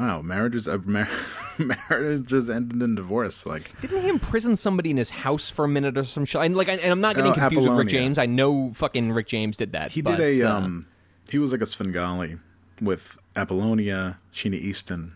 wow. 0.00 0.22
Marriages, 0.22 0.66
uh, 0.66 0.78
mar- 0.84 1.08
marriages 1.58 2.48
ended 2.50 2.80
in 2.82 2.94
divorce. 2.94 3.44
Like 3.46 3.78
Didn't 3.80 4.02
he 4.02 4.08
imprison 4.08 4.56
somebody 4.56 4.90
in 4.90 4.96
his 4.96 5.10
house 5.10 5.50
for 5.50 5.64
a 5.64 5.68
minute 5.68 5.96
or 5.98 6.04
some 6.04 6.24
shit? 6.24 6.40
And 6.42 6.56
like, 6.56 6.68
I, 6.68 6.72
and 6.74 6.90
I'm 6.90 7.00
not 7.00 7.16
getting 7.16 7.32
Oh, 7.32 7.34
confused 7.34 7.68
with 7.68 7.78
Rick 7.78 7.88
James. 7.88 8.18
I 8.18 8.26
know 8.26 8.72
fucking 8.74 9.12
Rick 9.12 9.26
James 9.28 9.56
did 9.56 9.72
that. 9.72 9.92
he 9.92 10.02
but, 10.02 10.16
did 10.16 10.42
a 10.42 10.48
uh, 10.48 10.56
um, 10.56 10.86
he 11.28 11.38
was 11.38 11.52
like 11.52 11.60
a 11.60 11.66
Svengali 11.66 12.36
with 12.80 13.18
Apollonia, 13.36 14.18
Sheena 14.32 14.54
Easton, 14.54 15.14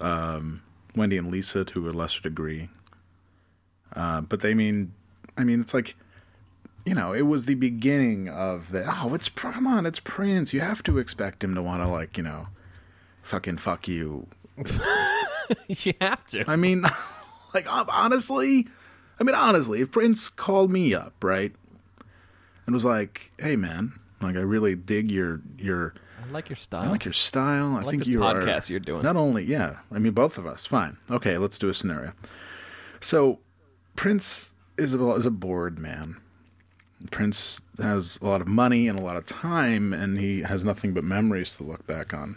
um, 0.00 0.62
Wendy 0.94 1.16
and 1.16 1.30
Lisa 1.30 1.64
to 1.64 1.88
a 1.88 1.90
lesser 1.90 2.20
degree. 2.20 2.68
Uh, 3.96 4.20
but 4.20 4.40
they 4.40 4.54
mean, 4.54 4.92
I 5.36 5.44
mean, 5.44 5.60
it's 5.60 5.72
like, 5.74 5.96
you 6.84 6.94
know, 6.94 7.12
it 7.12 7.22
was 7.22 7.46
the 7.46 7.54
beginning 7.54 8.28
of 8.28 8.70
the. 8.70 8.84
Oh, 8.86 9.14
it's 9.14 9.28
come 9.28 9.66
on, 9.66 9.86
it's 9.86 10.00
Prince. 10.00 10.52
You 10.52 10.60
have 10.60 10.82
to 10.84 10.98
expect 10.98 11.42
him 11.42 11.54
to 11.54 11.62
want 11.62 11.82
to 11.82 11.88
like, 11.88 12.16
you 12.16 12.22
know, 12.22 12.48
fucking 13.28 13.58
fuck 13.58 13.86
you. 13.86 14.26
you 15.68 15.92
have 16.00 16.24
to. 16.28 16.50
I 16.50 16.56
mean, 16.56 16.82
like 17.54 17.66
honestly, 17.68 18.66
I 19.20 19.24
mean 19.24 19.34
honestly, 19.34 19.82
if 19.82 19.92
Prince 19.92 20.28
called 20.28 20.70
me 20.70 20.94
up, 20.94 21.14
right, 21.22 21.52
and 22.66 22.74
was 22.74 22.84
like, 22.84 23.30
"Hey, 23.38 23.56
man, 23.56 23.92
like 24.20 24.36
I 24.36 24.40
really 24.40 24.74
dig 24.74 25.10
your 25.10 25.42
your." 25.58 25.94
I 26.20 26.30
like 26.30 26.48
your 26.48 26.56
style. 26.56 26.82
I 26.82 26.88
like 26.88 27.04
your 27.04 27.14
style. 27.14 27.76
I, 27.76 27.80
like 27.80 27.90
think 27.90 28.00
this 28.00 28.08
you 28.08 28.22
are 28.22 28.42
podcast 28.42 28.68
you're 28.68 28.80
doing. 28.80 29.02
Not 29.02 29.16
only, 29.16 29.44
yeah. 29.44 29.78
I 29.92 29.98
mean, 29.98 30.12
both 30.12 30.36
of 30.36 30.46
us. 30.46 30.66
Fine. 30.66 30.98
Okay, 31.10 31.38
let's 31.38 31.58
do 31.58 31.68
a 31.68 31.74
scenario. 31.74 32.12
So, 33.00 33.38
Prince 33.94 34.50
is 34.76 34.92
a, 34.92 35.10
is 35.12 35.24
a 35.24 35.30
bored 35.30 35.78
man. 35.78 36.16
Prince 37.10 37.60
has 37.78 38.18
a 38.20 38.26
lot 38.26 38.40
of 38.40 38.48
money 38.48 38.88
and 38.88 38.98
a 38.98 39.02
lot 39.02 39.16
of 39.16 39.24
time, 39.24 39.92
and 39.92 40.18
he 40.18 40.42
has 40.42 40.64
nothing 40.64 40.92
but 40.92 41.04
memories 41.04 41.54
to 41.54 41.62
look 41.62 41.86
back 41.86 42.12
on. 42.12 42.36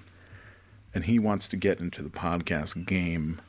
And 0.93 1.05
he 1.05 1.19
wants 1.19 1.48
to 1.50 1.55
get 1.55 1.79
into 1.79 2.01
the 2.03 2.10
podcast 2.10 2.86
game 2.86 3.39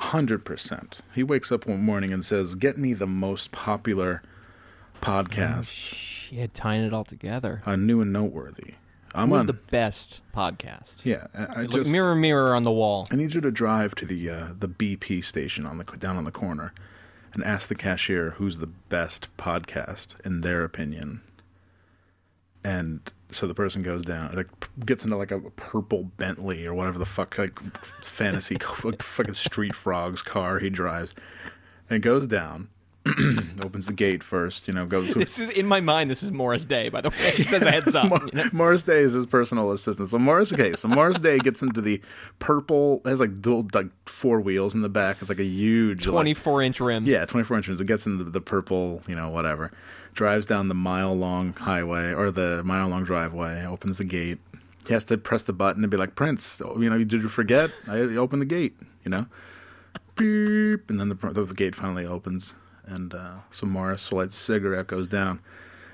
100%. 0.00 0.92
He 1.14 1.22
wakes 1.22 1.52
up 1.52 1.66
one 1.66 1.82
morning 1.82 2.12
and 2.12 2.24
says, 2.24 2.54
Get 2.54 2.78
me 2.78 2.94
the 2.94 3.06
most 3.06 3.52
popular 3.52 4.22
podcast, 5.00 5.70
Shit, 5.70 6.52
tying 6.54 6.82
it 6.84 6.92
all 6.92 7.04
together. 7.04 7.62
uh, 7.66 7.76
new 7.76 8.00
and 8.00 8.12
noteworthy. 8.12 8.74
I'm 9.14 9.30
Who's 9.30 9.40
on 9.40 9.46
the 9.46 9.52
best 9.54 10.20
podcast? 10.34 11.04
Yeah, 11.04 11.26
I, 11.34 11.44
I 11.44 11.62
Look, 11.62 11.72
just 11.72 11.90
mirror, 11.90 12.14
mirror 12.14 12.54
on 12.54 12.62
the 12.62 12.70
wall. 12.70 13.08
I 13.10 13.16
need 13.16 13.34
you 13.34 13.40
to 13.40 13.50
drive 13.50 13.94
to 13.96 14.04
the 14.06 14.30
uh, 14.30 14.48
the 14.56 14.68
BP 14.68 15.24
station 15.24 15.66
on 15.66 15.78
the 15.78 15.84
down 15.84 16.16
on 16.16 16.22
the 16.24 16.30
corner, 16.30 16.72
and 17.34 17.42
ask 17.42 17.68
the 17.68 17.74
cashier 17.74 18.30
who's 18.32 18.58
the 18.58 18.68
best 18.68 19.26
podcast 19.36 20.08
in 20.24 20.42
their 20.42 20.62
opinion. 20.62 21.22
And 22.64 23.00
so 23.30 23.46
the 23.46 23.54
person 23.54 23.82
goes 23.82 24.04
down, 24.04 24.34
like 24.34 24.48
gets 24.84 25.04
into 25.04 25.16
like 25.16 25.30
a 25.30 25.40
purple 25.40 26.04
Bentley 26.18 26.66
or 26.66 26.74
whatever 26.74 26.98
the 26.98 27.06
fuck 27.06 27.38
like 27.38 27.58
fantasy 27.84 28.56
like, 28.84 29.02
fucking 29.02 29.34
street 29.34 29.74
frogs 29.74 30.20
car 30.22 30.58
he 30.58 30.68
drives, 30.68 31.14
and 31.88 32.02
goes 32.02 32.26
down, 32.26 32.68
opens 33.62 33.86
the 33.86 33.92
gate 33.94 34.22
first, 34.22 34.68
you 34.68 34.74
know, 34.74 34.84
goes 34.84 35.12
to 35.12 35.18
This 35.20 35.38
is 35.38 35.48
in 35.48 35.64
my 35.66 35.80
mind. 35.80 36.10
This 36.10 36.22
is 36.22 36.30
Morris 36.32 36.66
Day, 36.66 36.90
by 36.90 37.00
the 37.00 37.08
way. 37.10 37.30
He 37.30 37.42
says 37.42 37.62
a 37.62 37.70
heads 37.70 37.94
up. 37.94 38.10
you 38.10 38.30
know? 38.34 38.50
Morris 38.52 38.82
Day 38.82 39.00
is 39.00 39.14
his 39.14 39.24
personal 39.26 39.70
assistant. 39.72 40.08
So 40.10 40.18
Morris, 40.18 40.52
okay, 40.52 40.74
so 40.76 40.86
Morris 40.88 41.18
Day 41.18 41.38
gets 41.38 41.62
into 41.62 41.80
the 41.80 42.00
purple. 42.40 43.00
Has 43.06 43.20
like 43.20 43.40
dual, 43.40 43.66
like 43.72 43.86
four 44.06 44.40
wheels 44.40 44.74
in 44.74 44.82
the 44.82 44.88
back. 44.90 45.18
It's 45.20 45.30
like 45.30 45.38
a 45.40 45.44
huge, 45.44 46.06
like- 46.06 46.12
24 46.12 46.62
inch 46.62 46.80
rims. 46.80 47.06
yeah, 47.08 47.24
twenty 47.24 47.44
four 47.44 47.56
inch 47.56 47.68
rims 47.68 47.80
It 47.80 47.86
gets 47.86 48.04
into 48.06 48.24
the 48.24 48.40
purple, 48.40 49.02
you 49.06 49.14
know, 49.14 49.30
whatever. 49.30 49.72
Drives 50.14 50.46
down 50.46 50.68
the 50.68 50.74
mile 50.74 51.14
long 51.16 51.54
highway 51.54 52.12
or 52.12 52.30
the 52.30 52.62
mile 52.64 52.88
long 52.88 53.04
driveway. 53.04 53.64
Opens 53.64 53.98
the 53.98 54.04
gate. 54.04 54.38
He 54.86 54.92
has 54.92 55.04
to 55.04 55.18
press 55.18 55.42
the 55.42 55.52
button 55.52 55.84
and 55.84 55.90
be 55.90 55.96
like, 55.96 56.14
Prince, 56.14 56.60
you 56.60 56.90
know, 56.90 56.98
did 56.98 57.12
you 57.12 57.28
forget? 57.28 57.70
I 57.86 57.98
opened 58.00 58.42
the 58.42 58.46
gate. 58.46 58.76
You 59.04 59.10
know, 59.10 59.26
beep, 60.16 60.90
and 60.90 61.00
then 61.00 61.08
the 61.08 61.14
the 61.14 61.54
gate 61.54 61.74
finally 61.74 62.04
opens, 62.04 62.54
and 62.84 63.14
uh, 63.14 63.38
so 63.50 63.66
Morris 63.66 64.12
lights 64.12 64.34
a 64.34 64.38
cigarette, 64.38 64.86
goes 64.86 65.08
down, 65.08 65.40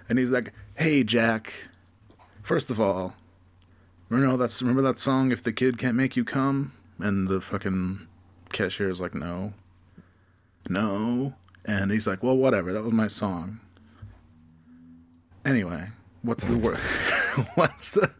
and 0.08 0.18
he's 0.18 0.30
like, 0.32 0.52
"Hey, 0.74 1.04
Jack. 1.04 1.52
First 2.42 2.70
of 2.70 2.80
all, 2.80 3.14
remember 4.08 4.36
that's 4.36 4.60
remember 4.60 4.82
that 4.82 4.98
song? 4.98 5.30
If 5.30 5.42
the 5.42 5.52
kid 5.52 5.78
can't 5.78 5.96
make 5.96 6.16
you 6.16 6.24
come." 6.24 6.72
And 6.98 7.28
the 7.28 7.40
fucking 7.40 8.06
cashier 8.52 8.88
is 8.88 9.00
like, 9.00 9.14
"No, 9.14 9.52
no," 10.68 11.34
and 11.64 11.90
he's 11.92 12.06
like, 12.06 12.22
"Well, 12.22 12.36
whatever. 12.36 12.72
That 12.72 12.82
was 12.82 12.92
my 12.92 13.08
song." 13.08 13.60
Anyway, 15.46 15.90
what's 16.22 16.44
the 16.44 16.58
word? 16.58 16.76
what's 17.54 17.92
the? 17.92 18.10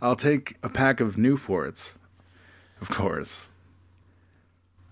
I'll 0.00 0.14
take 0.14 0.56
a 0.62 0.68
pack 0.68 1.00
of 1.00 1.16
Newports, 1.16 1.94
of 2.80 2.88
course. 2.88 3.50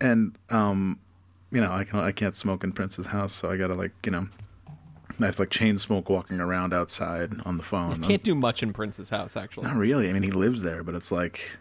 And 0.01 0.37
um, 0.51 0.99
you 1.53 1.61
know, 1.61 1.73
I 1.73 1.85
can 1.85 2.01
I 2.01 2.11
can't 2.11 2.35
smoke 2.35 2.65
in 2.65 2.73
Prince's 2.73 3.07
house, 3.07 3.33
so 3.33 3.49
I 3.49 3.57
gotta 3.57 3.75
like 3.75 3.93
you 4.05 4.11
know, 4.11 4.27
I 5.21 5.27
have 5.27 5.39
like 5.39 5.51
chain 5.51 5.79
smoke 5.79 6.11
walking 6.11 6.41
around 6.41 6.75
outside 6.75 7.31
on 7.45 7.59
the 7.59 7.63
phone. 7.63 8.03
You 8.03 8.09
can't 8.09 8.25
do 8.25 8.35
much 8.35 8.65
in 8.65 8.73
Prince's 8.73 9.11
house, 9.11 9.37
actually. 9.37 9.69
Not 9.69 9.77
really. 9.77 10.11
I 10.11 10.13
mean, 10.13 10.25
he 10.25 10.33
lives 10.33 10.63
there, 10.63 10.83
but 10.83 10.97
it's 10.97 11.13
like 11.13 11.59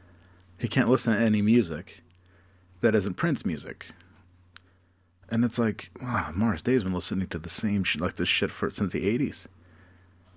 he 0.57 0.67
can't 0.67 0.89
listen 0.89 1.13
to 1.13 1.19
any 1.19 1.43
music 1.43 2.01
that 2.81 2.95
isn't 2.95 3.13
Prince 3.13 3.45
music. 3.45 3.85
And 5.29 5.45
it's 5.45 5.59
like, 5.59 5.91
wow, 6.01 6.31
Morris 6.35 6.63
Day's 6.63 6.83
been 6.83 6.93
listening 6.93 7.27
to 7.27 7.37
the 7.37 7.49
same 7.49 7.83
shit, 7.83 8.01
like 8.01 8.15
this 8.15 8.27
shit 8.27 8.49
for 8.49 8.71
since 8.71 8.93
the 8.93 9.01
'80s. 9.01 9.45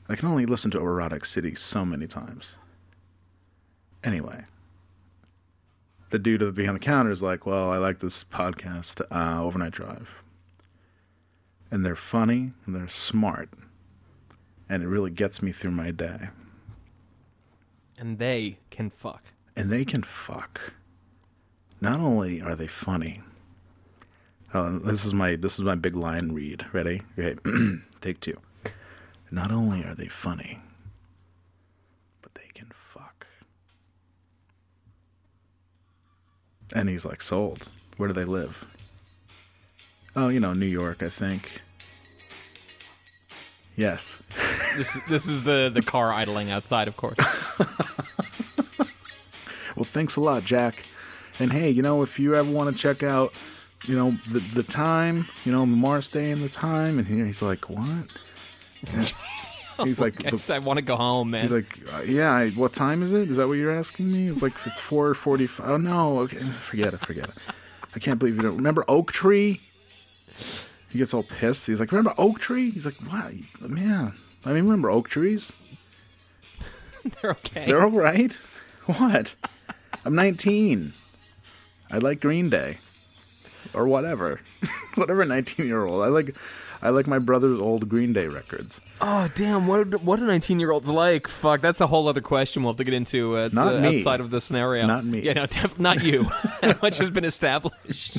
I 0.09 0.15
can 0.15 0.29
only 0.29 0.47
listen 0.47 0.71
to 0.73 0.79
Erotic 0.79 1.25
City 1.25 1.55
so 1.55 1.85
many 1.85 2.07
times. 2.07 2.59
Anyway, 4.05 4.45
the 6.11 6.19
dude 6.19 6.55
behind 6.55 6.77
the 6.77 6.81
counter 6.81 7.11
is 7.11 7.23
like, 7.23 7.45
"Well, 7.45 7.71
I 7.73 7.79
like 7.79 7.99
this 7.99 8.23
podcast, 8.25 9.01
uh, 9.11 9.43
Overnight 9.45 9.73
Drive, 9.73 10.23
and 11.71 11.85
they're 11.85 11.97
funny 11.97 12.53
and 12.65 12.75
they're 12.75 12.87
smart, 12.89 13.49
and 14.69 14.83
it 14.83 14.87
really 14.89 15.11
gets 15.11 15.43
me 15.43 15.51
through 15.51 15.73
my 15.73 15.91
day." 15.91 16.29
And 17.99 18.19
they 18.19 18.59
can 18.71 18.91
fuck. 18.91 19.23
and 19.57 19.71
they 19.71 19.85
can 19.85 20.03
fuck. 20.03 20.75
Not 21.81 21.99
only 21.99 22.41
are 22.43 22.55
they 22.55 22.67
funny. 22.67 23.23
Oh, 24.55 24.79
this 24.79 25.05
is 25.05 25.13
my 25.15 25.35
this 25.37 25.55
is 25.55 25.63
my 25.63 25.75
big 25.75 25.97
line 25.97 26.33
read. 26.33 26.65
Ready? 26.73 27.03
Okay, 27.19 27.35
take 28.01 28.21
two. 28.21 28.39
Not 29.37 29.53
only 29.53 29.85
are 29.85 29.95
they 29.95 30.09
funny, 30.09 30.61
but 32.23 32.33
they 32.33 32.49
can 32.55 32.69
fuck. 32.73 33.27
And 36.75 36.89
he's 36.89 37.05
like, 37.05 37.21
sold. 37.21 37.69
Where 37.99 38.07
do 38.07 38.15
they 38.15 38.25
live? 38.25 38.65
Oh, 40.17 40.29
you 40.29 40.41
know, 40.41 40.55
New 40.55 40.65
York, 40.65 41.03
I 41.03 41.11
think. 41.11 41.61
Yes. 43.77 44.19
This 44.77 44.99
this 45.09 45.27
is 45.27 45.43
the 45.43 45.71
the 45.73 45.81
car 45.81 46.13
idling 46.13 46.51
outside, 46.51 46.87
of 46.89 46.97
course. 46.99 47.17
Well, 49.75 49.85
thanks 49.85 50.17
a 50.17 50.23
lot, 50.23 50.43
Jack. 50.45 50.85
And 51.39 51.53
hey, 51.53 51.69
you 51.69 51.83
know, 51.83 52.03
if 52.03 52.19
you 52.19 52.35
ever 52.35 52.51
want 52.51 52.75
to 52.75 52.83
check 52.83 53.03
out, 53.03 53.35
you 53.87 53.95
know, 53.95 54.17
the 54.31 54.41
the 54.41 54.63
time, 54.63 55.29
you 55.45 55.53
know, 55.53 55.67
Morris 55.67 56.09
Day 56.09 56.31
and 56.31 56.43
the 56.43 56.49
time, 56.49 56.99
and 56.99 57.07
here 57.07 57.27
he's 57.27 57.43
like, 57.43 57.69
what? 57.69 58.09
he's 59.85 60.01
like, 60.01 60.25
I, 60.27 60.31
the- 60.31 60.55
I 60.55 60.59
want 60.59 60.79
to 60.79 60.83
go 60.85 60.97
home, 60.97 61.31
man. 61.31 61.43
he's 61.43 61.53
like, 61.53 61.79
uh, 61.93 62.03
yeah. 62.03 62.33
I, 62.33 62.51
what 62.51 62.73
time 62.73 63.03
is 63.03 63.13
it? 63.13 63.31
Is 63.31 63.37
that 63.37 63.49
what 63.49 63.55
you're 63.55 63.73
asking 63.73 64.11
me? 64.13 64.29
It's 64.29 64.43
like 64.43 64.55
it's 64.65 64.81
four 64.81 65.15
forty-five. 65.15 65.69
Oh 65.69 65.77
no, 65.77 66.19
okay, 66.21 66.39
forget 66.39 66.95
it, 66.95 67.01
forget 67.01 67.29
it. 67.29 67.35
I 67.95 67.99
can't 67.99 68.19
believe 68.19 68.37
you 68.37 68.43
don't 68.43 68.57
remember 68.57 68.85
Oak 68.89 69.13
Tree. 69.13 69.61
He 70.91 70.99
gets 70.99 71.13
all 71.15 71.23
pissed. 71.25 71.67
He's 71.67 71.81
like, 71.81 71.93
remember 71.93 72.15
Oak 72.19 72.39
Tree? 72.39 72.71
He's 72.71 72.85
like, 72.87 72.95
what? 72.97 73.33
Man, 73.61 74.15
I 74.45 74.53
mean, 74.53 74.65
remember 74.65 74.91
oak 74.91 75.09
trees? 75.09 75.53
They're 77.21 77.33
okay. 77.33 77.67
They're 77.67 77.83
all 77.83 77.91
right. 77.91 78.33
What? 78.87 79.35
I'm 80.05 80.15
19. 80.15 80.93
I 81.91 81.99
like 81.99 82.21
Green 82.21 82.49
Day, 82.51 82.79
or 83.75 83.87
whatever, 83.89 84.41
whatever 84.95 85.25
19 85.25 85.67
year 85.67 85.85
old. 85.85 86.03
I 86.05 86.09
like, 86.09 86.35
I 86.87 86.91
like 86.91 87.09
my 87.09 87.19
brother's 87.19 87.59
old 87.59 87.89
Green 87.89 88.13
Day 88.13 88.29
records. 88.29 88.81
Oh 89.01 89.29
damn! 89.35 89.67
What 89.67 90.03
what 90.03 90.21
are 90.21 90.27
nineteen 90.27 90.61
year 90.61 90.71
olds 90.71 90.89
like? 90.89 91.27
Fuck, 91.27 91.61
that's 91.61 91.81
a 91.81 91.89
whole 91.89 92.07
other 92.07 92.21
question 92.21 92.63
we'll 92.63 92.73
have 92.75 92.77
to 92.79 92.85
get 92.85 92.95
into 92.95 93.37
uh, 93.37 93.49
Not 93.53 93.81
me. 93.81 93.99
outside 93.99 94.21
of 94.21 94.31
the 94.31 94.41
scenario. 94.41 94.87
Not 94.87 95.05
me. 95.05 95.21
Yeah, 95.21 95.33
no, 95.33 95.47
def- 95.47 95.81
not 95.81 96.05
you. 96.05 96.31
much 96.83 96.99
has 96.99 97.11
been 97.11 97.25
established. 97.25 98.19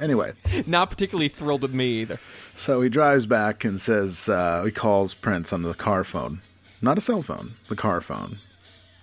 Anyway, 0.00 0.32
Not 0.66 0.88
particularly 0.88 1.28
thrilled 1.28 1.60
with 1.60 1.74
me 1.74 2.00
either. 2.00 2.18
so 2.56 2.80
he 2.80 2.88
drives 2.88 3.26
back 3.26 3.64
and 3.64 3.78
says 3.78 4.30
uh, 4.30 4.62
he 4.64 4.70
calls 4.70 5.12
Prince 5.12 5.52
on 5.52 5.60
the 5.60 5.74
car 5.74 6.02
phone, 6.04 6.40
not 6.80 6.96
a 6.96 7.02
cell 7.02 7.20
phone, 7.22 7.56
the 7.68 7.76
car 7.76 8.00
phone 8.00 8.38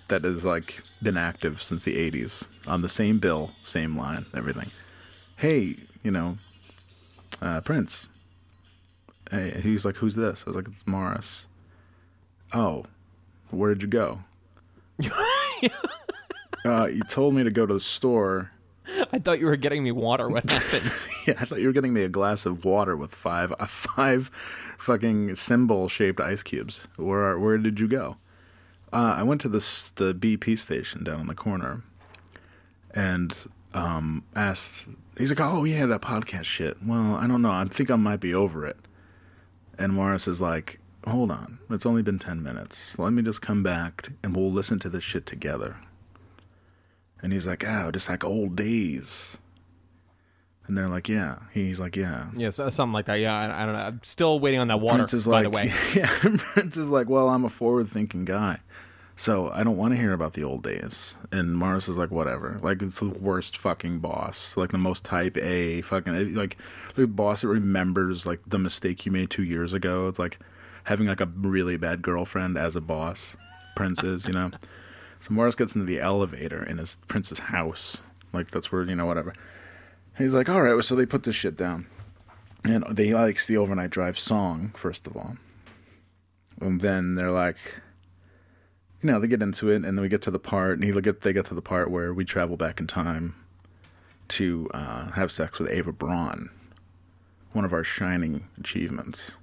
that 0.08 0.24
has 0.24 0.44
like 0.44 0.82
been 1.04 1.18
active 1.18 1.62
since 1.62 1.84
the 1.84 1.96
80s 2.10 2.48
on 2.66 2.82
the 2.82 2.89
same 2.89 3.20
bill, 3.20 3.51
same 3.63 3.96
line, 3.96 4.25
everything. 4.36 4.72
Hey, 5.36 5.75
you 6.01 6.10
know, 6.10 6.39
uh, 7.44 7.62
Prince. 7.62 8.08
Hey, 9.31 9.60
he's 9.62 9.86
like, 9.86 9.96
who's 9.98 10.15
this? 10.15 10.43
I 10.46 10.50
was 10.50 10.55
like, 10.55 10.67
it's 10.67 10.86
Morris. 10.88 11.48
Oh, 12.53 12.86
where 13.50 13.74
did 13.74 13.81
you 13.81 13.89
go? 13.89 14.19
uh, 16.65 16.86
you 16.86 17.01
told 17.10 17.34
me 17.34 17.43
to 17.43 17.51
go 17.51 17.65
to 17.65 17.74
the 17.74 17.79
store. 17.79 18.51
I 19.12 19.19
thought 19.19 19.39
you 19.39 19.48
were 19.48 19.57
getting 19.57 19.84
me 19.84 19.91
water. 19.91 20.29
What 20.29 20.50
happened? 20.50 20.91
Yeah, 21.27 21.36
I 21.41 21.43
thought 21.43 21.60
you 21.60 21.67
were 21.67 21.74
getting 21.74 21.93
me 21.93 22.03
a 22.03 22.07
glass 22.07 22.46
of 22.46 22.63
water 22.63 22.96
with 22.96 23.13
five, 23.13 23.53
uh, 23.60 23.65
five 23.65 24.31
fucking 24.77 25.36
symbol 25.36 25.89
shaped 25.89 26.22
ice 26.22 26.41
cubes. 26.41 26.88
Where 26.96 27.38
where 27.38 27.57
did 27.57 27.81
you 27.81 27.88
go? 27.89 28.15
Uh, 28.93 29.15
I 29.17 29.24
went 29.24 29.41
to 29.41 29.50
this 29.50 29.91
the 29.96 30.13
BP 30.13 30.57
station 30.57 31.03
down 31.03 31.19
in 31.19 31.27
the 31.27 31.36
corner, 31.36 31.84
and 32.91 33.46
um, 33.74 34.24
asked. 34.38 34.88
He's 35.17 35.29
like, 35.29 35.41
"Oh 35.41 35.65
yeah, 35.65 35.86
that 35.86 36.01
podcast 36.01 36.46
shit." 36.46 36.77
Well, 36.81 37.15
I 37.15 37.27
don't 37.27 37.41
know. 37.41 37.51
I 37.51 37.65
think 37.65 37.91
I 37.91 37.98
might 37.98 38.22
be 38.22 38.34
over 38.34 38.65
it. 38.65 38.77
And 39.77 39.93
Morris 39.93 40.27
is 40.27 40.41
like, 40.41 40.79
"Hold 41.05 41.31
on, 41.31 41.60
it's 41.69 41.86
only 41.86 42.01
been 42.01 42.19
ten 42.19 42.41
minutes. 42.43 42.98
Let 42.98 43.13
me 43.13 43.22
just 43.22 43.41
come 43.41 43.63
back 43.63 44.10
and 44.24 44.36
we'll 44.36 44.51
listen 44.51 44.79
to 44.79 44.89
this 44.89 45.03
shit 45.03 45.25
together." 45.25 45.75
And 47.22 47.34
he's 47.34 47.48
like, 47.48 47.63
"Oh, 47.67 47.91
just 47.91 48.10
like 48.10 48.24
old 48.24 48.55
days." 48.55 49.38
And 50.67 50.77
they're 50.77 50.89
like, 50.89 51.07
"Yeah." 51.07 51.38
He's 51.53 51.79
like, 51.79 51.96
"Yeah." 51.96 52.27
yeah, 52.36 52.50
so- 52.50 52.69
something 52.69 52.93
like 52.93 53.05
that. 53.05 53.15
Yeah, 53.15 53.34
I, 53.36 53.63
I 53.63 53.65
don't 53.65 53.74
know. 53.75 53.81
I'm 53.81 54.00
still 54.03 54.39
waiting 54.39 54.60
on 54.60 54.67
that 54.67 54.79
water. 54.81 54.98
Prince 54.98 55.13
is 55.13 55.25
by 55.25 55.43
like, 55.43 55.43
the 55.43 55.50
way, 55.50 55.74
yeah. 55.96 56.10
Prince 56.38 56.75
is 56.77 56.89
like, 56.89 57.07
well, 57.10 57.29
I'm 57.29 57.46
a 57.46 57.50
forward-thinking 57.50 58.25
guy, 58.25 58.60
so 59.20 59.50
I 59.50 59.64
don't 59.64 59.78
want 59.78 59.96
to 59.96 60.00
hear 60.00 60.14
about 60.14 60.34
the 60.34 60.44
old 60.44 60.62
days. 60.62 61.16
And 61.32 61.58
Morris 61.58 61.88
is 61.88 61.98
like, 61.98 62.12
whatever. 62.12 62.60
Like 62.62 62.84
it's 62.84 63.00
the 63.00 63.10
worst 63.10 63.58
fucking 63.58 63.98
boss. 63.98 64.56
Like 64.56 64.70
the 64.70 64.78
most 64.78 65.03
type 65.03 65.36
A 65.38 65.82
fucking 65.82 66.16
eh, 66.16 66.40
like 66.40 66.56
the 66.96 67.08
boss 67.08 67.42
that 67.42 67.48
remembers 67.48 68.27
like 68.27 68.42
the 68.46 68.60
mistake 68.60 69.08
you 69.08 69.12
made 69.12 69.32
two 69.32 69.44
years 69.44 69.74
ago. 69.74 70.08
It's 70.08 70.20
like 70.20 70.38
having 70.84 71.08
like 71.08 71.20
a 71.20 71.25
really 71.25 71.77
bad 71.77 72.03
girlfriend 72.03 72.60
as 72.60 72.75
a 72.75 72.82
boss. 72.82 73.36
Prince 73.75 74.03
is, 74.03 74.25
you 74.27 74.34
know. 74.34 74.51
So 75.20 75.34
Morris 75.34 75.56
gets 75.56 75.74
into 75.74 75.88
the 75.88 76.00
elevator 76.00 76.64
in 76.64 76.77
his 76.77 77.00
Prince's 77.08 77.40
house. 77.40 78.03
Like 78.34 78.51
that's 78.51 78.72
where 78.72 78.84
you 78.84 78.96
know 78.96 79.08
whatever. 79.08 79.34
He's 80.16 80.32
like, 80.32 80.48
all 80.48 80.62
right. 80.62 80.84
So 80.84 80.96
they 80.96 81.08
put 81.08 81.24
this 81.24 81.36
shit 81.36 81.58
down. 81.58 81.88
And 82.64 82.84
they 82.92 83.16
likes 83.16 83.48
the 83.48 83.58
overnight 83.58 83.90
drive 83.90 84.20
song 84.20 84.74
first 84.75 85.08
of 85.08 85.18
all, 85.18 85.38
and 86.62 86.82
then 86.82 87.16
they're 87.16 87.32
like, 87.32 87.58
you 89.01 89.12
know, 89.12 89.20
they 89.20 89.27
get 89.27 89.42
into 89.42 89.70
it, 89.70 89.75
and 89.75 89.86
then 89.86 90.00
we 90.00 90.10
get 90.10 90.22
to 90.24 90.31
the 90.31 90.40
part, 90.40 90.79
and 90.79 90.83
he 90.83 91.01
get 91.01 91.22
they 91.22 91.33
get 91.33 91.46
to 91.46 91.53
the 91.53 91.62
part 91.62 91.92
where 91.92 92.14
we 92.14 92.25
travel 92.25 92.57
back 92.57 92.79
in 92.79 92.88
time 92.88 93.36
to 94.29 94.70
uh, 94.74 95.12
have 95.12 95.31
sex 95.31 95.60
with 95.60 95.72
Eva 95.72 95.92
Braun, 95.92 96.50
one 97.53 97.64
of 97.64 97.74
our 97.74 97.83
shining 97.83 98.48
achievements. 98.60 99.38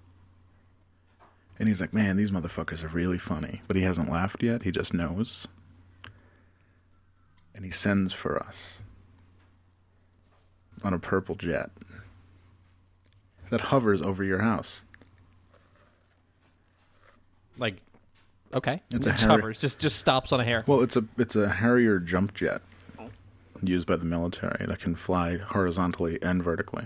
And 1.58 1.68
he's 1.68 1.80
like, 1.80 1.94
man, 1.94 2.16
these 2.16 2.32
motherfuckers 2.32 2.82
are 2.82 2.88
really 2.88 3.16
funny, 3.16 3.62
but 3.68 3.76
he 3.76 3.82
hasn't 3.82 4.10
laughed 4.10 4.42
yet. 4.42 4.64
He 4.64 4.72
just 4.72 4.92
knows, 4.92 5.46
and 7.54 7.64
he 7.64 7.70
sends 7.70 8.12
for 8.12 8.36
us 8.42 8.82
on 10.82 10.92
a 10.92 10.98
purple 10.98 11.36
jet 11.36 11.70
that 13.50 13.60
hovers 13.62 14.02
over 14.02 14.24
your 14.24 14.40
house. 14.40 14.84
like, 17.56 17.76
okay, 18.54 18.80
It's 18.90 19.06
a 19.06 19.10
Which 19.10 19.20
Harry- 19.20 19.30
hovers, 19.32 19.60
just 19.60 19.80
just 19.80 19.98
stops 19.98 20.32
on 20.32 20.40
a 20.40 20.44
hair. 20.44 20.64
Well, 20.66 20.80
it's 20.82 20.96
a 20.96 21.04
it's 21.18 21.36
a 21.36 21.48
Harrier 21.48 21.98
jump 21.98 22.34
jet 22.34 22.62
used 23.62 23.86
by 23.86 23.96
the 23.96 24.04
military 24.04 24.66
that 24.66 24.78
can 24.80 24.94
fly 24.94 25.36
horizontally 25.38 26.18
and 26.22 26.42
vertically. 26.42 26.84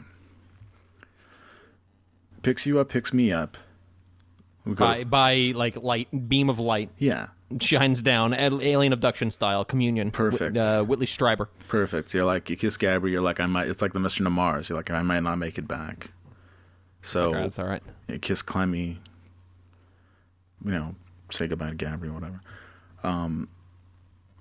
Picks 2.43 2.67
you 2.67 2.79
up, 2.79 2.89
picks 2.89 3.13
me 3.13 3.33
up. 3.33 3.57
By 4.65 5.05
by 5.05 5.53
like 5.55 5.77
light 5.83 6.29
beam 6.29 6.51
of 6.51 6.59
light 6.61 6.91
yeah, 6.99 7.29
shines 7.59 8.03
down, 8.03 8.35
alien 8.35 8.93
abduction 8.93 9.31
style 9.31 9.65
communion. 9.65 10.11
Perfect. 10.11 10.57
Uh, 10.57 10.83
Whitley 10.85 11.07
Strieber. 11.07 11.49
perfect. 11.69 12.13
You're 12.13 12.25
like 12.27 12.51
you 12.51 12.57
kiss 12.57 12.77
Gabby. 12.77 13.11
You're 13.11 13.23
like 13.23 13.41
I 13.41 13.47
might. 13.47 13.69
It's 13.69 13.81
like 13.81 13.95
the 13.95 14.01
mission 14.01 14.25
to 14.25 14.31
Mars. 14.31 14.69
You're 14.69 14.77
like 14.77 14.91
I 14.91 15.01
might 15.03 15.21
not 15.23 15.37
make 15.37 15.57
it 15.59 15.67
back. 15.67 16.11
So 17.01 17.33
that's 17.33 17.59
all 17.59 17.65
right. 17.67 17.83
you 18.09 18.19
kiss 18.19 18.43
Clemmy. 18.43 18.99
You 20.65 20.71
know, 20.73 20.95
say 21.31 21.47
goodbye 21.47 21.71
to 21.71 21.75
Gabby 21.75 22.09
or 22.09 22.13
whatever. 22.13 22.41
Um, 23.03 23.49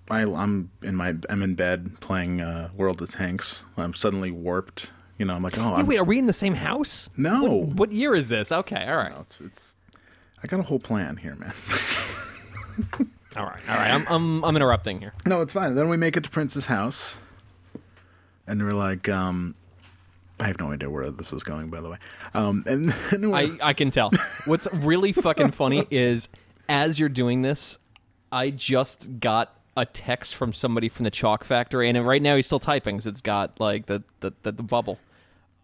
I, 0.10 0.22
I'm 0.22 0.72
in 0.82 0.96
my 0.96 1.16
I'm 1.30 1.42
in 1.44 1.56
bed 1.56 2.00
playing 2.00 2.42
uh, 2.42 2.70
World 2.76 3.02
of 3.02 3.12
Tanks. 3.12 3.64
I'm 3.78 3.94
suddenly 3.94 4.32
warped. 4.32 4.92
You 5.18 5.26
know, 5.26 5.34
I'm 5.34 5.42
like, 5.42 5.58
oh, 5.58 5.84
wait, 5.84 5.98
are 5.98 6.04
we 6.04 6.20
in 6.20 6.28
the 6.28 6.34
same 6.34 6.54
house? 6.54 7.10
No. 7.18 7.42
What, 7.44 7.68
what 7.76 7.92
year 7.92 8.14
is 8.16 8.30
this? 8.30 8.52
Okay, 8.52 8.86
all 8.88 8.98
right, 8.98 9.12
No, 9.12 9.22
it's, 9.22 9.42
it's 9.42 9.76
I 10.44 10.48
got 10.48 10.60
a 10.60 10.64
whole 10.64 10.78
plan 10.80 11.18
here, 11.18 11.36
man. 11.36 11.52
all 13.36 13.46
right, 13.46 13.60
all 13.68 13.76
right. 13.76 13.92
I'm 13.92 14.06
I'm 14.08 14.46
I'm 14.46 14.56
interrupting 14.56 15.00
here. 15.00 15.14
no, 15.26 15.42
it's 15.42 15.54
fine. 15.54 15.76
Then 15.76 15.90
we 15.90 15.98
make 15.98 16.16
it 16.18 16.24
to 16.24 16.30
Prince's 16.30 16.68
house, 16.68 17.18
and 18.46 18.64
we're 18.64 18.72
like, 18.72 19.10
um, 19.10 19.56
I 20.40 20.46
have 20.48 20.60
no 20.60 20.72
idea 20.72 20.90
where 20.90 21.10
this 21.10 21.34
is 21.34 21.44
going, 21.44 21.70
by 21.70 21.82
the 21.82 21.90
way. 21.90 21.98
Um, 22.36 22.64
and 22.68 22.94
we're- 23.12 23.58
I 23.62 23.70
I 23.70 23.74
can 23.74 23.90
tell. 23.92 24.12
What's 24.46 24.68
really 24.72 25.12
fucking 25.14 25.52
funny 25.52 25.86
is 25.92 26.30
as 26.70 27.00
you're 27.00 27.10
doing 27.10 27.42
this, 27.42 27.78
I 28.32 28.50
just 28.50 29.20
got 29.20 29.54
a 29.76 29.86
text 29.86 30.36
from 30.36 30.52
somebody 30.52 30.90
from 30.90 31.04
the 31.06 31.12
Chalk 31.12 31.44
Factory, 31.44 31.90
and 31.90 32.06
right 32.06 32.22
now 32.22 32.36
he's 32.36 32.48
still 32.48 32.60
typing. 32.60 33.00
So 33.00 33.10
it's 33.10 33.22
got 33.22 33.60
like 33.60 33.86
the 33.86 34.04
the 34.20 34.34
the, 34.44 34.52
the 34.52 34.64
bubble. 34.64 35.00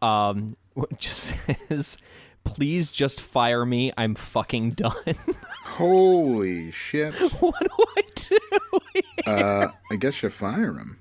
Um, 0.02 0.56
just 0.98 1.36
says, 1.68 1.98
"Please 2.44 2.92
just 2.92 3.20
fire 3.20 3.66
me. 3.66 3.92
I'm 3.98 4.16
fucking 4.16 4.72
done." 4.72 4.94
holy 5.66 6.72
shit! 6.72 7.13
what 7.39 7.60
do 7.60 7.86
I 7.98 8.02
do? 8.16 9.32
Uh, 9.32 9.68
I 9.92 9.96
guess 9.96 10.22
you 10.22 10.30
fire 10.30 10.74
him. 10.74 11.00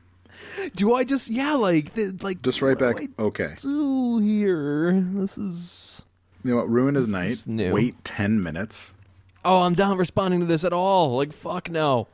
do 0.75 0.95
I 0.95 1.05
just 1.05 1.31
yeah 1.31 1.55
like 1.55 1.95
the, 1.95 2.19
like 2.23 2.43
Just 2.43 2.63
right 2.63 2.79
back. 2.79 2.97
Okay. 3.19 3.55
do 3.61 4.19
here? 4.19 5.01
This 5.01 5.39
is. 5.39 6.03
You 6.45 6.51
know 6.51 6.57
what? 6.57 6.69
Ruin 6.71 6.97
his 6.97 7.09
night. 7.09 7.45
Wait 7.47 8.03
ten 8.05 8.43
minutes. 8.43 8.95
Oh, 9.45 9.63
I'm 9.63 9.75
not 9.75 9.97
responding 9.99 10.41
to 10.41 10.47
this 10.47 10.65
at 10.65 10.73
all. 10.73 11.17
Like 11.17 11.33
fuck 11.33 11.71
no. 11.71 12.09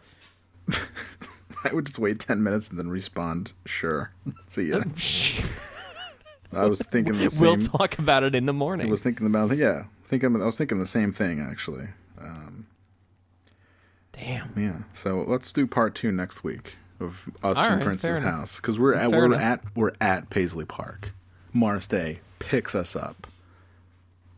I 1.64 1.72
would 1.72 1.86
just 1.86 1.98
wait 1.98 2.18
ten 2.20 2.42
minutes 2.42 2.68
and 2.68 2.78
then 2.78 2.88
respond. 2.88 3.52
Sure. 3.66 4.12
See 4.48 4.70
ya. 4.70 4.82
I 6.52 6.64
was 6.66 6.80
thinking 6.80 7.12
the 7.14 7.30
same. 7.30 7.40
we'll 7.40 7.58
talk 7.60 7.98
about 7.98 8.22
it 8.22 8.34
in 8.34 8.46
the 8.46 8.54
morning. 8.54 8.86
I 8.86 8.90
was 8.90 9.02
thinking 9.02 9.26
about 9.26 9.56
yeah. 9.56 9.84
Thinking 10.04 10.40
I 10.40 10.44
was 10.44 10.56
thinking 10.56 10.78
the 10.78 10.86
same 10.86 11.12
thing 11.12 11.40
actually. 11.40 11.88
Um, 12.18 12.66
Damn. 14.12 14.52
Yeah. 14.56 14.76
So 14.94 15.24
let's 15.26 15.52
do 15.52 15.66
part 15.66 15.94
two 15.94 16.10
next 16.10 16.42
week 16.42 16.76
of 17.00 17.28
us 17.42 17.58
All 17.58 17.66
in 17.66 17.72
right, 17.74 17.82
Prince's 17.82 18.18
house 18.18 18.56
because 18.56 18.78
we're 18.78 18.94
at 18.94 19.10
Fair 19.10 19.18
we're 19.20 19.26
enough. 19.26 19.40
at 19.42 19.64
we're 19.76 19.92
at 20.00 20.30
Paisley 20.30 20.64
Park. 20.64 21.12
Morris 21.52 21.86
Day 21.86 22.20
picks 22.38 22.74
us 22.74 22.96
up 22.96 23.26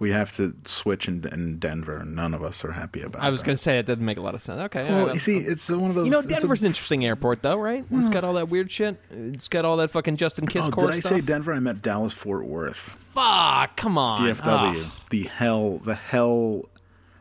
We 0.01 0.11
have 0.13 0.33
to 0.37 0.55
switch 0.65 1.07
in, 1.09 1.25
in 1.31 1.59
Denver, 1.59 1.99
and 1.99 2.17
none 2.17 2.33
of 2.35 2.43
us 2.43 2.65
are 2.65 2.73
happy 2.73 3.03
about. 3.03 3.23
It. 3.23 3.27
I 3.27 3.31
was 3.31 3.43
going 3.43 3.55
to 3.57 3.63
say 3.63 3.79
it 3.79 3.85
doesn't 3.85 4.03
make 4.05 4.17
a 4.17 4.23
lot 4.23 4.35
of 4.35 4.41
sense. 4.41 4.59
Okay. 4.63 4.87
yeah, 4.87 5.05
Well, 5.05 5.13
you 5.13 5.21
see, 5.21 5.37
it's 5.37 5.69
one 5.71 5.91
of 5.91 5.95
those. 5.95 6.07
you 6.07 6.11
know, 6.11 6.21
it's 6.21 6.33
a- 6.33 6.41
Denver's 6.41 6.63
an 6.63 6.69
interesting 6.69 7.05
airport, 7.05 7.43
though, 7.43 7.59
right? 7.59 7.85
It's 7.93 8.09
got 8.09 8.25
all 8.25 8.33
that 8.33 8.49
weird 8.49 8.71
shit. 8.71 8.99
It's 9.11 9.47
got 9.49 9.65
all 9.67 9.77
that 9.77 9.91
fucking 9.91 10.17
Justin 10.17 10.47
Kiss 10.47 10.65
Oh, 10.67 10.71
did 10.71 10.91
I 10.91 11.01
stuff. 11.01 11.13
say 11.13 11.21
Denver? 11.21 11.53
I 11.53 11.61
meant 11.61 11.83
Dallas 11.83 12.13
Fort 12.15 12.47
Worth. 12.47 12.77
Fuck! 13.13 13.77
Come 13.77 13.99
on. 13.99 14.19
DFW. 14.19 14.85
Ah. 14.87 14.97
The 15.11 15.23
hell, 15.25 15.79
the 15.85 15.95
hell. 15.95 16.65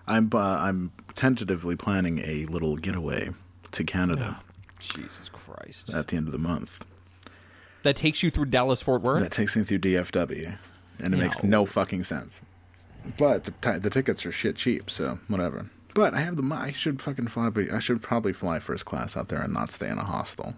I'm 0.07 0.29
uh, 0.33 0.37
I'm 0.39 0.91
tentatively 1.15 1.75
planning 1.75 2.19
a 2.25 2.45
little 2.45 2.77
getaway 2.77 3.29
to 3.71 3.83
Canada 3.83 4.39
Jesus 4.79 5.27
Christ. 5.29 5.93
at 5.93 6.07
the 6.07 6.15
end 6.15 6.27
of 6.27 6.31
the 6.31 6.39
month. 6.39 6.85
That 7.83 7.95
takes 7.97 8.23
you 8.23 8.31
through 8.31 8.45
Dallas 8.45 8.81
Fort 8.81 9.01
Worth. 9.01 9.21
That 9.21 9.31
takes 9.31 9.55
me 9.57 9.63
through 9.65 9.79
DFW, 9.79 10.57
and 10.99 11.13
it 11.13 11.17
makes 11.17 11.43
No. 11.43 11.49
no 11.61 11.65
fucking 11.65 12.03
sense. 12.05 12.41
But 13.17 13.45
the 13.45 13.51
ti 13.61 13.79
the 13.79 13.89
tickets 13.89 14.25
are 14.25 14.31
shit 14.31 14.55
cheap, 14.55 14.89
so 14.89 15.19
whatever. 15.27 15.69
But 15.93 16.13
I 16.13 16.19
have 16.21 16.37
the. 16.37 16.55
I 16.55 16.71
should 16.71 17.01
fucking 17.01 17.27
fly. 17.27 17.49
but 17.49 17.71
I 17.71 17.79
should 17.79 18.01
probably 18.01 18.33
fly 18.33 18.59
first 18.59 18.85
class 18.85 19.17
out 19.17 19.29
there 19.29 19.41
and 19.41 19.53
not 19.53 19.71
stay 19.71 19.89
in 19.89 19.97
a 19.97 20.03
hostel. 20.03 20.55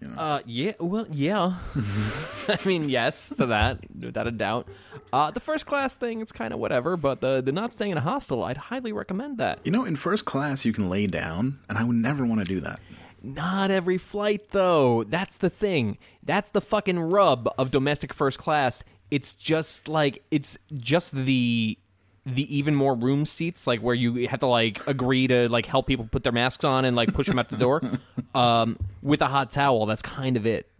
You 0.00 0.08
know. 0.08 0.20
Uh, 0.20 0.40
yeah. 0.44 0.72
Well, 0.80 1.06
yeah. 1.10 1.54
I 2.48 2.58
mean, 2.66 2.88
yes 2.88 3.30
to 3.36 3.46
that, 3.46 3.78
without 3.98 4.26
a 4.26 4.32
doubt. 4.32 4.68
Uh, 5.12 5.30
the 5.30 5.40
first 5.40 5.66
class 5.66 5.94
thing, 5.94 6.20
it's 6.20 6.32
kind 6.32 6.52
of 6.52 6.58
whatever, 6.58 6.96
but 6.96 7.20
the 7.20 7.40
the 7.40 7.52
not 7.52 7.72
staying 7.72 7.92
in 7.92 7.98
a 7.98 8.02
hostel, 8.02 8.42
I'd 8.42 8.56
highly 8.56 8.92
recommend 8.92 9.38
that. 9.38 9.60
you 9.64 9.70
know, 9.72 9.84
in 9.84 9.96
first 9.96 10.24
class 10.24 10.64
you 10.64 10.72
can 10.72 10.90
lay 10.90 11.06
down, 11.06 11.60
and 11.68 11.78
I 11.78 11.84
would 11.84 11.96
never 11.96 12.26
want 12.26 12.40
to 12.40 12.44
do 12.44 12.60
that. 12.60 12.80
Not 13.22 13.70
every 13.70 13.96
flight, 13.96 14.50
though. 14.50 15.04
That's 15.04 15.38
the 15.38 15.48
thing. 15.48 15.96
That's 16.22 16.50
the 16.50 16.60
fucking 16.60 16.98
rub 17.00 17.48
of 17.56 17.70
domestic 17.70 18.12
first 18.12 18.38
class. 18.38 18.84
It's 19.10 19.34
just 19.34 19.88
like 19.88 20.22
it's 20.30 20.58
just 20.72 21.14
the 21.14 21.78
the 22.26 22.56
even 22.56 22.74
more 22.74 22.94
room 22.94 23.26
seats, 23.26 23.66
like 23.66 23.80
where 23.80 23.94
you 23.94 24.28
have 24.28 24.40
to 24.40 24.46
like 24.46 24.86
agree 24.86 25.26
to 25.26 25.48
like 25.48 25.66
help 25.66 25.86
people 25.86 26.08
put 26.10 26.22
their 26.22 26.32
masks 26.32 26.64
on 26.64 26.84
and 26.84 26.96
like 26.96 27.12
push 27.12 27.26
them 27.26 27.38
out 27.38 27.48
the 27.48 27.56
door 27.56 27.82
um, 28.34 28.78
with 29.02 29.20
a 29.20 29.26
hot 29.26 29.50
towel. 29.50 29.86
That's 29.86 30.02
kind 30.02 30.36
of 30.36 30.46
it. 30.46 30.70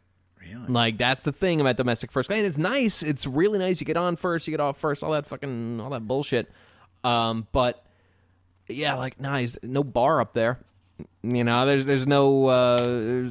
Really? 0.40 0.66
Like 0.66 0.98
that's 0.98 1.22
the 1.22 1.32
thing 1.32 1.60
about 1.60 1.76
domestic 1.76 2.10
first 2.12 2.28
class. 2.28 2.38
And 2.38 2.46
it's 2.46 2.58
nice. 2.58 3.02
It's 3.02 3.26
really 3.26 3.58
nice. 3.58 3.80
You 3.80 3.84
get 3.84 3.96
on 3.96 4.16
first, 4.16 4.46
you 4.46 4.52
get 4.52 4.60
off 4.60 4.78
first, 4.78 5.02
all 5.02 5.12
that 5.12 5.26
fucking 5.26 5.80
all 5.80 5.90
that 5.90 6.06
bullshit. 6.08 6.50
Um, 7.02 7.46
but 7.52 7.84
yeah, 8.68 8.94
like 8.94 9.20
nice. 9.20 9.58
No 9.62 9.84
bar 9.84 10.20
up 10.20 10.32
there. 10.32 10.60
You 11.22 11.42
know, 11.42 11.66
there's 11.66 11.87
there's 11.87 12.07
no 12.07 12.46
uh, 12.46 12.76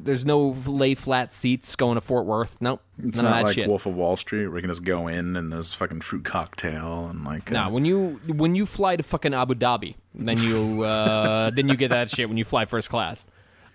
there's, 0.01 0.25
no 0.25 0.49
lay 0.65 0.95
flat 0.95 1.31
seats 1.31 1.75
going 1.75 1.95
to 1.95 2.01
Fort 2.01 2.25
Worth. 2.25 2.57
Nope, 2.59 2.81
It's 2.97 3.17
none 3.17 3.25
of 3.25 3.31
not 3.31 3.37
that 3.37 3.43
like 3.45 3.55
shit. 3.55 3.67
Wolf 3.67 3.85
of 3.85 3.95
Wall 3.95 4.17
Street 4.17 4.47
where 4.47 4.57
you 4.57 4.61
can 4.61 4.69
just 4.69 4.83
go 4.83 5.07
in 5.07 5.35
and 5.35 5.51
there's 5.51 5.73
fucking 5.73 6.01
fruit 6.01 6.25
cocktail 6.25 7.05
and 7.05 7.23
like. 7.23 7.51
Nah, 7.51 7.67
uh, 7.67 7.69
when 7.69 7.85
you 7.85 8.19
when 8.27 8.55
you 8.55 8.65
fly 8.65 8.95
to 8.95 9.03
fucking 9.03 9.33
Abu 9.33 9.53
Dhabi, 9.53 9.95
then 10.15 10.39
you 10.39 10.83
uh, 10.83 11.49
then 11.55 11.69
you 11.69 11.75
get 11.75 11.91
that 11.91 12.09
shit 12.09 12.27
when 12.27 12.37
you 12.37 12.43
fly 12.43 12.65
first 12.65 12.89
class. 12.89 13.25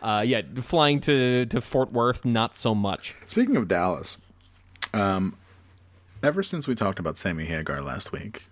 Uh, 0.03 0.23
yeah, 0.27 0.43
flying 0.57 1.01
to, 1.01 1.47
to 1.47 1.61
Fort 1.61 1.93
Worth, 1.93 2.25
not 2.25 2.55
so 2.55 2.75
much. 2.75 3.17
Speaking 3.27 3.57
of 3.57 3.67
Dallas, 3.67 4.17
um, 4.95 5.37
ever 6.23 6.43
since 6.43 6.69
we 6.69 6.75
talked 6.75 7.01
about 7.01 7.17
Sammy 7.17 7.47
Hagar 7.47 7.83
last 7.83 8.13
week, 8.13 8.45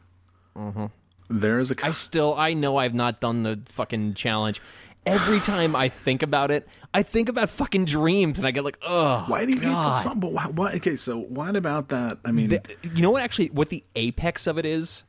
there 1.28 1.58
is 1.58 1.70
a. 1.70 1.74
Mm-hmm. 1.74 1.86
I 1.86 1.92
still 1.92 2.34
I 2.34 2.54
know 2.54 2.76
I've 2.76 2.94
not 2.94 3.20
done 3.20 3.42
the 3.42 3.60
fucking 3.68 4.14
challenge. 4.14 4.60
Every 5.06 5.38
time 5.40 5.76
I 5.76 5.88
think 5.88 6.22
about 6.22 6.50
it, 6.50 6.66
I 6.92 7.02
think 7.02 7.28
about 7.28 7.48
fucking 7.48 7.84
dreams, 7.84 8.38
and 8.38 8.46
I 8.46 8.50
get 8.50 8.64
like, 8.64 8.78
oh, 8.82 9.24
why 9.28 9.44
do 9.46 9.52
you 9.52 9.60
hate 9.60 9.68
the 9.68 9.92
song? 10.00 10.18
But 10.18 10.32
why, 10.32 10.46
why? 10.46 10.72
Okay, 10.74 10.96
so 10.96 11.16
what 11.18 11.54
about 11.54 11.88
that? 11.90 12.18
I 12.24 12.32
mean, 12.32 12.48
The- 12.48 12.62
you 12.82 13.02
know 13.02 13.10
what? 13.12 13.22
Actually, 13.22 13.48
what 13.50 13.68
the 13.68 13.84
apex 13.94 14.46
of 14.48 14.58
it 14.58 14.66
is, 14.66 15.04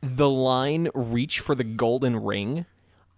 the 0.00 0.28
line 0.30 0.88
"reach 0.94 1.40
for 1.40 1.54
the 1.54 1.64
golden 1.64 2.16
ring." 2.22 2.66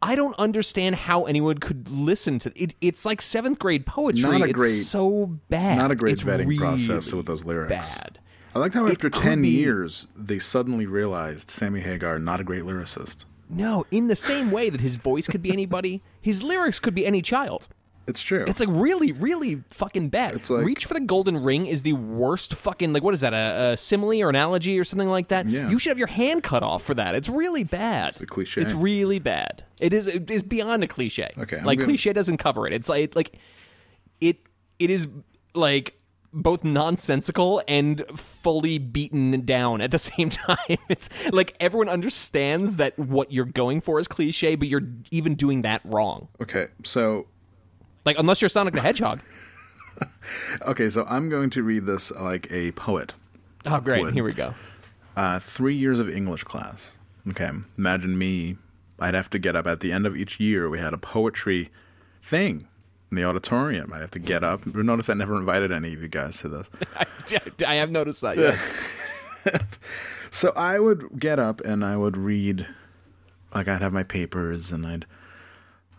I 0.02 0.14
don't 0.14 0.38
understand 0.38 0.94
how 0.94 1.24
anyone 1.24 1.58
could 1.58 1.90
listen 1.90 2.38
to 2.40 2.52
it. 2.54 2.74
It's 2.80 3.04
like 3.04 3.20
seventh 3.22 3.58
grade 3.58 3.86
poetry. 3.86 4.22
Not 4.30 4.40
a 4.42 4.44
it's 4.44 4.52
great- 4.52 4.72
so 4.84 5.26
bad. 5.48 5.78
not 5.78 5.90
a 5.90 5.94
great 5.94 6.12
It's 6.12 6.22
vetting 6.22 6.46
really 6.46 6.58
process 6.58 7.12
with 7.12 7.26
those 7.26 7.44
lyrics. 7.44 7.70
Bad. 7.70 8.18
I 8.54 8.58
liked 8.58 8.74
how 8.74 8.86
after 8.86 9.10
ten 9.10 9.42
be- 9.42 9.48
years 9.50 10.06
they 10.16 10.38
suddenly 10.38 10.86
realized 10.86 11.50
Sammy 11.50 11.80
Hagar 11.80 12.18
not 12.18 12.40
a 12.40 12.44
great 12.44 12.62
lyricist. 12.62 13.24
No, 13.48 13.84
in 13.90 14.08
the 14.08 14.16
same 14.16 14.50
way 14.50 14.70
that 14.70 14.80
his 14.80 14.96
voice 14.96 15.26
could 15.26 15.42
be 15.42 15.52
anybody, 15.52 16.02
his 16.20 16.42
lyrics 16.42 16.78
could 16.80 16.94
be 16.94 17.06
any 17.06 17.22
child. 17.22 17.68
It's 18.08 18.22
true. 18.22 18.44
It's 18.46 18.60
like 18.60 18.68
really, 18.70 19.10
really 19.10 19.64
fucking 19.68 20.10
bad. 20.10 20.34
It's 20.36 20.48
like- 20.48 20.64
Reach 20.64 20.84
for 20.84 20.94
the 20.94 21.00
Golden 21.00 21.42
Ring 21.42 21.66
is 21.66 21.82
the 21.82 21.92
worst 21.94 22.54
fucking 22.54 22.92
like 22.92 23.02
what 23.02 23.14
is 23.14 23.20
that 23.22 23.34
a, 23.34 23.72
a 23.72 23.76
simile 23.76 24.22
or 24.22 24.28
analogy 24.28 24.78
or 24.78 24.84
something 24.84 25.08
like 25.08 25.28
that? 25.28 25.46
Yeah. 25.46 25.68
You 25.68 25.78
should 25.80 25.90
have 25.90 25.98
your 25.98 26.06
hand 26.06 26.44
cut 26.44 26.62
off 26.62 26.84
for 26.84 26.94
that. 26.94 27.16
It's 27.16 27.28
really 27.28 27.64
bad. 27.64 28.10
It's 28.10 28.20
a 28.20 28.26
cliche. 28.26 28.60
It's 28.60 28.72
really 28.72 29.18
bad. 29.18 29.64
It 29.80 29.92
is. 29.92 30.06
It 30.06 30.30
is 30.30 30.44
beyond 30.44 30.84
a 30.84 30.86
cliche. 30.86 31.32
Okay, 31.36 31.58
I'm 31.58 31.64
like 31.64 31.80
gonna- 31.80 31.88
cliche 31.88 32.12
doesn't 32.12 32.36
cover 32.36 32.66
it. 32.68 32.72
It's 32.72 32.88
like 32.88 33.16
like 33.16 33.36
it. 34.20 34.38
It 34.78 34.90
is 34.90 35.08
like 35.56 35.95
both 36.36 36.62
nonsensical 36.64 37.62
and 37.66 38.04
fully 38.14 38.78
beaten 38.78 39.44
down 39.44 39.80
at 39.80 39.90
the 39.90 39.98
same 40.10 40.28
time. 40.28 40.56
It's 40.88 41.08
like 41.32 41.56
everyone 41.58 41.88
understands 41.88 42.76
that 42.76 42.98
what 42.98 43.32
you're 43.32 43.44
going 43.44 43.80
for 43.80 43.98
is 43.98 44.06
cliche, 44.06 44.54
but 44.54 44.68
you're 44.68 44.86
even 45.10 45.34
doing 45.34 45.62
that 45.62 45.80
wrong. 45.84 46.28
okay, 46.40 46.68
so 46.84 47.26
Like 48.04 48.18
unless 48.18 48.40
you're 48.42 48.48
Sonic 48.48 48.74
the 48.74 48.80
Hedgehog. 48.80 49.22
okay, 50.62 50.88
so 50.88 51.04
I'm 51.08 51.28
going 51.28 51.50
to 51.50 51.62
read 51.62 51.86
this 51.86 52.10
like 52.12 52.50
a 52.52 52.72
poet. 52.72 53.14
Oh, 53.64 53.80
great! 53.80 54.02
Would. 54.02 54.14
Here 54.14 54.24
we 54.24 54.32
go. 54.32 54.54
Uh, 55.16 55.38
three 55.40 55.74
years 55.74 55.98
of 55.98 56.08
English 56.08 56.44
class. 56.44 56.92
Okay, 57.28 57.50
imagine 57.78 58.18
me. 58.18 58.58
I'd 59.00 59.14
have 59.14 59.30
to 59.30 59.38
get 59.38 59.56
up 59.56 59.66
at 59.66 59.80
the 59.80 59.90
end 59.92 60.06
of 60.06 60.16
each 60.16 60.38
year. 60.38 60.68
We 60.68 60.78
had 60.78 60.92
a 60.94 60.98
poetry 60.98 61.70
thing 62.22 62.68
in 63.16 63.22
the 63.22 63.28
auditorium. 63.28 63.92
I'd 63.92 64.00
have 64.00 64.10
to 64.12 64.18
get 64.18 64.44
up. 64.44 64.66
Notice 64.66 65.08
I 65.08 65.14
never 65.14 65.36
invited 65.36 65.72
any 65.72 65.92
of 65.92 66.02
you 66.02 66.08
guys 66.08 66.38
to 66.40 66.48
this. 66.48 66.70
I, 66.96 67.06
I 67.66 67.74
have 67.76 67.90
noticed 67.90 68.20
that. 68.20 68.36
Yeah. 68.36 69.58
So 70.30 70.52
I 70.54 70.78
would 70.78 71.18
get 71.18 71.38
up 71.38 71.62
and 71.62 71.82
I 71.82 71.96
would 71.96 72.16
read, 72.16 72.66
like 73.54 73.68
I'd 73.68 73.80
have 73.80 73.94
my 73.94 74.02
papers 74.02 74.70
and 74.70 74.86
I'd 74.86 75.06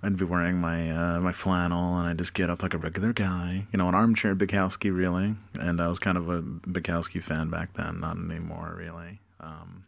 I'd 0.04 0.18
be 0.18 0.26
wearing 0.26 0.58
my 0.62 0.92
uh, 0.92 1.20
my 1.22 1.32
flannel 1.32 1.98
and 1.98 2.08
I'd 2.08 2.20
just 2.20 2.36
get 2.36 2.50
up 2.50 2.62
like 2.62 2.76
a 2.76 2.78
regular 2.78 3.14
guy, 3.14 3.66
you 3.72 3.78
know, 3.78 3.88
an 3.88 3.96
armchair 3.96 4.36
Bukowski 4.36 4.96
really. 4.96 5.36
And 5.60 5.82
I 5.82 5.88
was 5.88 5.98
kind 5.98 6.20
of 6.20 6.30
a 6.30 6.44
Bukowski 6.44 7.24
fan 7.24 7.50
back 7.50 7.74
then, 7.74 8.02
not 8.02 8.18
anymore 8.18 8.76
really. 8.78 9.22
Um, 9.40 9.86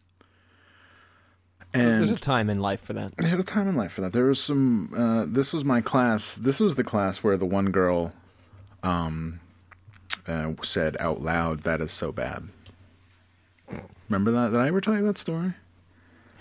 and 1.72 2.00
There's 2.00 2.10
a 2.10 2.16
time 2.16 2.50
in 2.50 2.60
life 2.60 2.80
for 2.80 2.92
that. 2.94 3.12
I 3.20 3.26
had 3.26 3.38
a 3.40 3.44
time 3.44 3.68
in 3.68 3.76
life 3.76 3.92
for 3.92 4.00
that. 4.02 4.12
There 4.12 4.24
was 4.26 4.40
some. 4.40 4.92
Uh, 4.96 5.24
this 5.26 5.52
was 5.52 5.64
my 5.64 5.80
class. 5.80 6.34
This 6.34 6.60
was 6.60 6.74
the 6.74 6.84
class 6.84 7.18
where 7.22 7.36
the 7.36 7.46
one 7.46 7.70
girl, 7.70 8.12
um, 8.82 9.40
uh, 10.26 10.52
said 10.62 10.96
out 11.00 11.20
loud, 11.22 11.62
"That 11.62 11.80
is 11.80 11.92
so 11.92 12.12
bad." 12.12 12.48
Remember 14.08 14.32
that? 14.32 14.50
Did 14.50 14.60
I 14.60 14.66
ever 14.68 14.80
tell 14.80 14.94
you 14.96 15.02
that 15.06 15.18
story? 15.18 15.52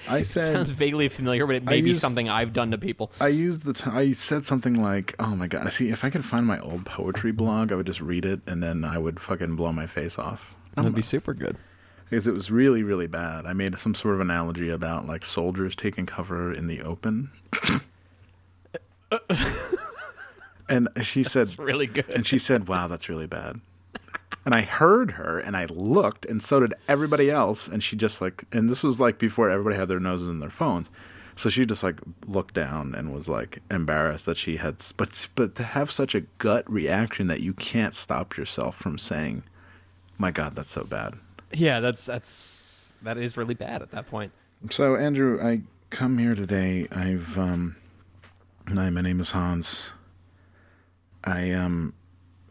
I 0.08 0.22
said 0.22 0.44
it 0.50 0.54
Sounds 0.54 0.70
vaguely 0.70 1.10
familiar, 1.10 1.46
but 1.46 1.58
it 1.58 1.64
may 1.66 1.82
be 1.82 1.90
used- 1.90 2.02
something 2.02 2.30
I've 2.30 2.54
done 2.54 2.72
to 2.72 2.78
people. 2.78 3.12
I 3.20 3.28
used 3.28 3.64
the. 3.64 3.74
T- 3.74 3.90
I 3.90 4.14
said 4.14 4.46
something 4.46 4.82
like, 4.82 5.14
"Oh 5.20 5.36
my 5.36 5.48
god!" 5.48 5.72
See, 5.74 5.90
if 5.90 6.04
I 6.04 6.10
could 6.10 6.26
find 6.26 6.46
my 6.48 6.60
old 6.60 6.86
poetry 6.86 7.32
blog, 7.32 7.72
I 7.72 7.76
would 7.76 7.86
just 7.86 8.02
read 8.02 8.26
it, 8.26 8.40
and 8.48 8.64
then 8.64 8.84
I 8.86 8.98
would 8.98 9.20
fucking 9.20 9.56
blow 9.56 9.72
my 9.74 9.88
face 9.88 10.18
off. 10.18 10.56
That'd 10.76 10.96
be 10.96 11.02
super 11.02 11.34
good. 11.34 11.58
Because 12.10 12.28
it 12.28 12.34
was 12.34 12.50
really 12.50 12.84
really 12.84 13.08
bad. 13.08 13.46
I 13.46 13.54
made 13.54 13.78
some 13.78 13.96
sort 13.96 14.16
of 14.16 14.22
analogy 14.22 14.70
about 14.70 15.08
like 15.08 15.24
soldiers 15.24 15.76
taking 15.76 16.06
cover 16.06 16.52
in 16.52 16.68
the 16.68 16.82
open. 16.82 17.32
and 20.70 20.88
she 21.02 21.24
said 21.24 21.48
really 21.58 21.88
good. 21.88 22.10
and 22.10 22.26
she 22.26 22.38
said, 22.38 22.68
"Wow, 22.68 22.88
that's 22.88 23.10
really 23.10 23.28
bad." 23.28 23.60
And 24.46 24.56
I 24.56 24.62
heard 24.62 25.12
her 25.12 25.40
and 25.40 25.56
I 25.58 25.66
looked 25.66 26.26
and 26.26 26.42
so 26.42 26.62
did 26.62 26.74
everybody 26.88 27.30
else 27.30 27.68
and 27.68 27.84
she 27.84 27.96
just 27.96 28.22
like 28.22 28.46
and 28.52 28.70
this 28.70 28.84
was 28.84 29.00
like 29.00 29.20
before 29.20 29.50
everybody 29.50 29.76
had 29.76 29.90
their 29.90 30.00
noses 30.00 30.30
in 30.30 30.40
their 30.40 30.50
phones. 30.50 30.90
So 31.36 31.50
she 31.50 31.66
just 31.66 31.84
like 31.84 32.00
looked 32.28 32.54
down 32.54 32.96
and 32.96 33.14
was 33.14 33.30
like 33.30 33.62
embarrassed 33.70 34.26
that 34.26 34.38
she 34.38 34.58
had 34.58 34.78
but 34.98 35.28
but 35.36 35.56
to 35.56 35.64
have 35.64 35.92
such 35.92 36.16
a 36.16 36.22
gut 36.38 36.70
reaction 36.72 37.28
that 37.28 37.42
you 37.42 37.54
can't 37.54 37.96
stop 37.96 38.38
yourself 38.38 38.76
from 38.76 38.98
saying, 38.98 39.44
"My 40.18 40.32
god, 40.32 40.56
that's 40.56 40.72
so 40.72 40.84
bad." 40.84 41.14
Yeah, 41.54 41.80
that's 41.80 42.06
that's 42.06 42.94
that 43.02 43.18
is 43.18 43.38
really 43.38 43.56
bad 43.56 43.82
at 43.82 43.92
that 43.92 44.08
point. 44.08 44.32
So 44.70 44.96
Andrew, 44.96 45.40
I 45.42 45.62
come 45.90 46.18
here 46.18 46.36
today. 46.36 46.88
I've 46.92 47.38
um, 47.38 47.76
hi, 48.68 48.90
my 48.90 49.02
name 49.02 49.20
is 49.20 49.32
Hans. 49.32 49.90
I 51.24 51.52
um, 51.52 51.94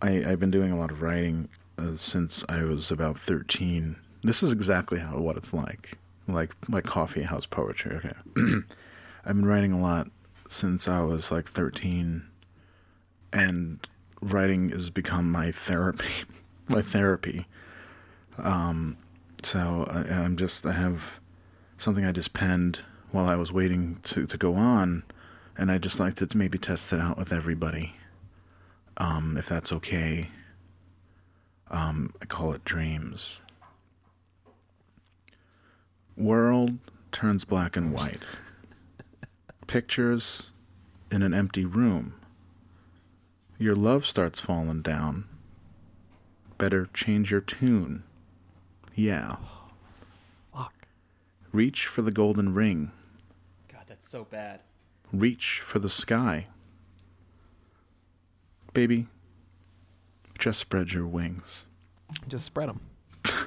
I 0.03 0.25
I've 0.25 0.41
been 0.41 0.51
doing 0.51 0.73
a 0.73 0.79
lot 0.79 0.91
of 0.91 1.03
writing 1.03 1.49
uh, 1.79 1.97
since 1.97 2.45
I 2.49 2.65
was 2.65 2.91
about 2.91 3.19
thirteen. 3.19 3.97
This 4.25 4.43
is 4.43 4.53
exactly 4.53 4.99
how 4.99 5.19
what 5.19 5.37
it's 5.37 5.53
like, 5.53 5.97
like 6.27 6.55
like 6.69 6.85
coffee 6.85 7.23
house 7.23 7.47
poetry. 7.47 7.97
Okay, 7.97 8.15
I've 9.25 9.37
been 9.37 9.47
writing 9.47 9.73
a 9.73 9.81
lot 9.81 10.09
since 10.49 10.89
I 10.89 11.01
was 11.01 11.31
like 11.31 11.49
thirteen, 11.49 12.25
and 13.33 13.87
writing 14.21 14.71
has 14.71 14.91
become 14.91 15.31
my 15.31 15.53
therapy. 15.53 16.25
my 16.69 16.83
therapy. 16.83 17.47
Um, 18.39 18.97
so 19.43 19.87
I, 19.91 20.15
I'm 20.15 20.37
just 20.37 20.65
I 20.67 20.73
have 20.73 21.21
something 21.77 22.05
I 22.05 22.13
just 22.13 22.33
penned 22.33 22.81
while 23.11 23.29
I 23.29 23.37
was 23.37 23.53
waiting 23.53 24.01
to, 24.05 24.27
to 24.27 24.37
go 24.37 24.55
on, 24.55 25.05
and 25.57 25.71
I'd 25.71 25.83
just 25.83 25.99
like 25.99 26.17
to 26.17 26.29
maybe 26.37 26.59
test 26.59 26.93
it 26.93 27.01
out 27.01 27.17
with 27.17 27.33
everybody, 27.33 27.95
um, 28.97 29.37
if 29.37 29.49
that's 29.49 29.73
okay. 29.73 30.29
Um, 31.71 32.15
I 32.21 32.27
call 32.27 32.53
it 32.53 32.65
Dreams. 32.65 33.41
World 36.17 36.79
turns 37.13 37.45
black 37.45 37.77
and 37.77 37.93
white. 37.93 38.25
Pictures 39.67 40.49
in 41.11 41.23
an 41.23 41.33
empty 41.35 41.65
room. 41.65 42.15
Your 43.59 43.75
love 43.75 44.07
starts 44.07 44.41
falling 44.41 44.83
down. 44.83 45.25
Better 46.59 46.89
change 46.93 47.31
your 47.31 47.41
tune. 47.41 48.03
Yeah. 48.99 49.37
Fuck. 50.53 50.73
Reach 51.53 51.87
for 51.87 52.03
the 52.03 52.11
golden 52.11 52.53
ring. 52.53 52.91
God, 53.73 53.83
that's 53.87 54.09
so 54.09 54.25
bad. 54.25 54.59
Reach 55.13 55.61
for 55.65 55.79
the 55.79 55.89
sky. 55.89 56.49
Baby, 58.75 59.07
just 60.39 60.59
spread 60.59 60.93
your 60.93 61.07
wings. 61.07 61.65
Just 62.27 62.45
spread 62.47 62.69
them. 62.69 62.81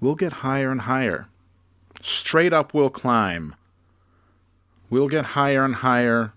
We'll 0.00 0.16
get 0.16 0.32
higher 0.32 0.72
and 0.72 0.80
higher. 0.80 1.28
Straight 2.00 2.52
up, 2.52 2.74
we'll 2.74 2.90
climb. 2.90 3.54
We'll 4.90 5.06
get 5.06 5.24
higher 5.24 5.64
and 5.64 5.76
higher 5.76 6.32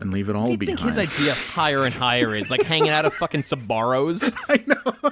and 0.00 0.10
leave 0.10 0.30
it 0.30 0.36
all 0.36 0.48
What 0.48 0.60
do 0.60 0.64
you 0.64 0.74
behind. 0.74 0.94
think 0.94 1.10
his 1.10 1.18
idea 1.20 1.32
of 1.32 1.46
higher 1.48 1.84
and 1.84 1.92
higher 1.94 2.34
is? 2.34 2.50
Like 2.50 2.62
hanging 2.62 2.88
out 2.88 3.04
of 3.04 3.12
fucking 3.12 3.42
Sbarro's? 3.42 4.32
I 4.48 4.64
know. 4.66 5.10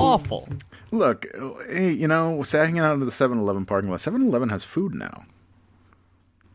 Awful. 0.00 0.48
Look, 0.90 1.26
hey, 1.68 1.92
you 1.92 2.08
know, 2.08 2.42
say 2.42 2.58
hanging 2.58 2.80
out 2.80 2.94
in 2.94 3.00
the 3.04 3.10
7 3.12 3.38
Eleven 3.38 3.64
parking 3.64 3.90
lot. 3.90 4.00
7 4.00 4.20
Eleven 4.26 4.48
has 4.48 4.64
food 4.64 4.94
now. 4.94 5.24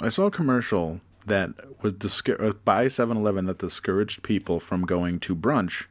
I 0.01 0.09
saw 0.09 0.25
a 0.25 0.31
commercial 0.31 0.99
that 1.25 1.49
was 1.81 1.93
discour- 1.93 2.49
uh, 2.49 2.53
by 2.65 2.87
7 2.87 3.15
Eleven 3.17 3.45
that 3.45 3.59
discouraged 3.59 4.23
people 4.23 4.59
from 4.59 4.81
going 4.85 5.19
to 5.21 5.35
brunch 5.35 5.85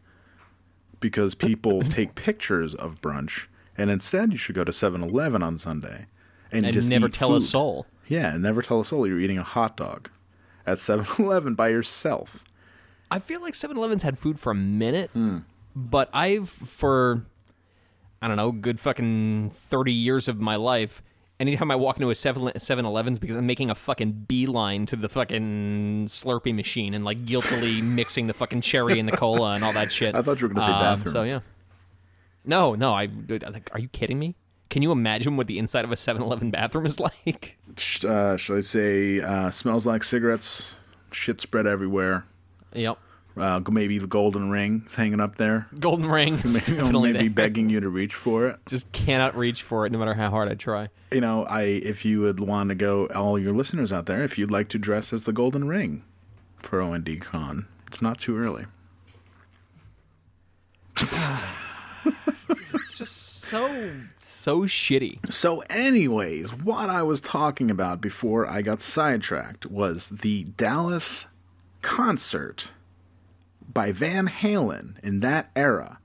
because 1.01 1.35
people 1.35 1.81
take 1.83 2.14
pictures 2.14 2.75
of 2.75 3.01
brunch, 3.01 3.47
and 3.79 3.90
instead 3.90 4.33
you 4.33 4.38
should 4.38 4.55
go 4.55 4.64
to 4.64 4.73
7 4.73 5.03
Eleven 5.03 5.43
on 5.43 5.57
Sunday 5.59 6.07
and, 6.53 6.64
And 6.64 6.73
just 6.73 6.88
never 6.88 7.09
tell 7.09 7.35
a 7.35 7.40
soul. 7.40 7.87
Yeah, 8.07 8.35
and 8.35 8.43
never 8.43 8.61
tell 8.62 8.81
a 8.81 8.85
soul 8.85 9.07
you're 9.07 9.21
eating 9.21 9.38
a 9.38 9.43
hot 9.43 9.77
dog 9.79 10.11
at 10.67 10.79
7 10.79 11.07
Eleven 11.19 11.55
by 11.55 11.69
yourself. 11.69 12.45
I 13.11 13.19
feel 13.21 13.40
like 13.40 13.55
7-Eleven's 13.55 14.03
had 14.03 14.19
food 14.19 14.40
for 14.40 14.51
a 14.51 14.55
minute, 14.57 15.11
Hmm. 15.12 15.38
but 15.77 16.09
I've 16.12 16.49
for 16.49 17.25
I 18.25 18.29
don't 18.29 18.39
know, 18.39 18.53
good 18.53 18.81
fucking 18.81 19.51
30 19.53 19.93
years 19.93 20.29
of 20.29 20.41
my 20.41 20.57
life, 20.57 21.03
anytime 21.39 21.71
I 21.71 21.77
walk 21.77 21.97
into 21.99 22.09
a 22.09 22.15
7 22.15 22.43
7-Eleven's 22.43 23.19
because 23.19 23.37
I'm 23.37 23.45
making 23.45 23.69
a 23.69 23.75
fucking 23.75 24.25
beeline 24.27 24.87
to 24.87 24.97
the 24.97 25.11
fucking 25.11 26.07
Slurpee 26.07 26.55
machine 26.55 26.95
and 26.95 27.05
like 27.05 27.27
guiltily 27.27 27.83
mixing 27.83 28.27
the 28.27 28.33
fucking 28.33 28.63
cherry 28.63 28.99
and 28.99 29.07
the 29.07 29.15
cola 29.15 29.53
and 29.55 29.63
all 29.63 29.75
that 29.75 29.93
shit. 29.93 30.15
I 30.15 30.23
thought 30.23 30.41
you 30.41 30.49
were 30.49 30.55
gonna 30.55 30.65
say 30.65 30.73
Um, 30.73 30.81
bathroom. 30.81 31.13
So 31.13 31.23
yeah. 31.25 31.41
No, 32.47 32.75
no, 32.75 32.95
I 32.95 33.11
like 33.29 33.69
are 33.75 33.79
you 33.81 33.89
kidding 33.89 34.19
me? 34.19 34.37
Can 34.71 34.81
you 34.81 34.91
imagine 34.91 35.37
what 35.37 35.47
the 35.47 35.59
inside 35.59 35.85
of 35.85 35.93
a 35.93 35.95
7-Eleven 35.95 36.51
bathroom 36.51 36.87
is 36.87 36.99
like? 37.25 37.59
Uh, 38.09 38.39
shall 38.39 38.57
I 38.57 38.61
say, 38.63 39.21
uh, 39.21 39.51
smells 39.51 39.85
like 39.87 40.03
cigarettes, 40.03 40.77
shit 41.13 41.43
spread 41.43 41.67
everywhere. 41.67 42.25
Yep. 42.73 42.99
Uh, 43.37 43.61
maybe 43.68 43.99
the 43.99 44.07
golden 44.07 44.51
ring 44.51 44.87
is 44.88 44.94
hanging 44.94 45.20
up 45.20 45.37
there. 45.37 45.66
Golden 45.81 46.07
ring. 46.07 46.35
Maybe, 46.44 46.53
definitely 46.53 47.12
maybe 47.12 47.29
there. 47.29 47.35
begging 47.35 47.68
you 47.68 47.81
to 47.81 47.88
reach 47.88 48.14
for 48.14 48.47
it. 48.47 48.61
Just 48.66 48.90
cannot 48.92 49.37
reach 49.37 49.62
for 49.62 49.87
it 49.87 49.92
no 49.92 49.99
matter 49.99 50.14
how 50.14 50.31
hard 50.31 50.49
I 50.49 50.55
try. 50.55 50.88
You 51.11 51.20
know, 51.20 51.44
I 51.44 51.62
if 51.62 52.05
you 52.05 52.20
would 52.20 52.38
want 52.38 52.68
to 52.68 52.75
go, 52.77 53.07
all 53.07 53.37
your 53.38 53.53
listeners 53.53 53.90
out 53.90 54.07
there, 54.07 54.23
if 54.23 54.38
you'd 54.38 54.53
like 54.53 54.68
to 54.68 54.79
dress 54.79 55.12
as 55.12 55.25
the 55.25 55.33
golden 55.33 55.66
ring 55.66 56.05
for 56.59 56.81
OND 56.81 57.20
Con, 57.20 57.66
it's 57.88 58.01
not 58.01 58.18
too 58.20 58.37
early. 58.38 58.66
It's 62.75 62.99
just 62.99 63.40
so 63.40 63.90
so 64.20 64.62
shitty. 64.62 65.33
So, 65.33 65.61
anyways, 65.70 66.53
what 66.53 66.88
I 66.90 67.03
was 67.03 67.20
talking 67.20 67.70
about 67.70 68.01
before 68.01 68.47
I 68.47 68.62
got 68.62 68.81
sidetracked 68.81 69.66
was 69.66 70.09
the 70.09 70.44
Dallas 70.57 71.27
concert 71.83 72.68
by 73.72 73.92
Van 73.92 74.29
Halen 74.29 75.03
in 75.03 75.20
that 75.20 75.50
era 75.57 75.98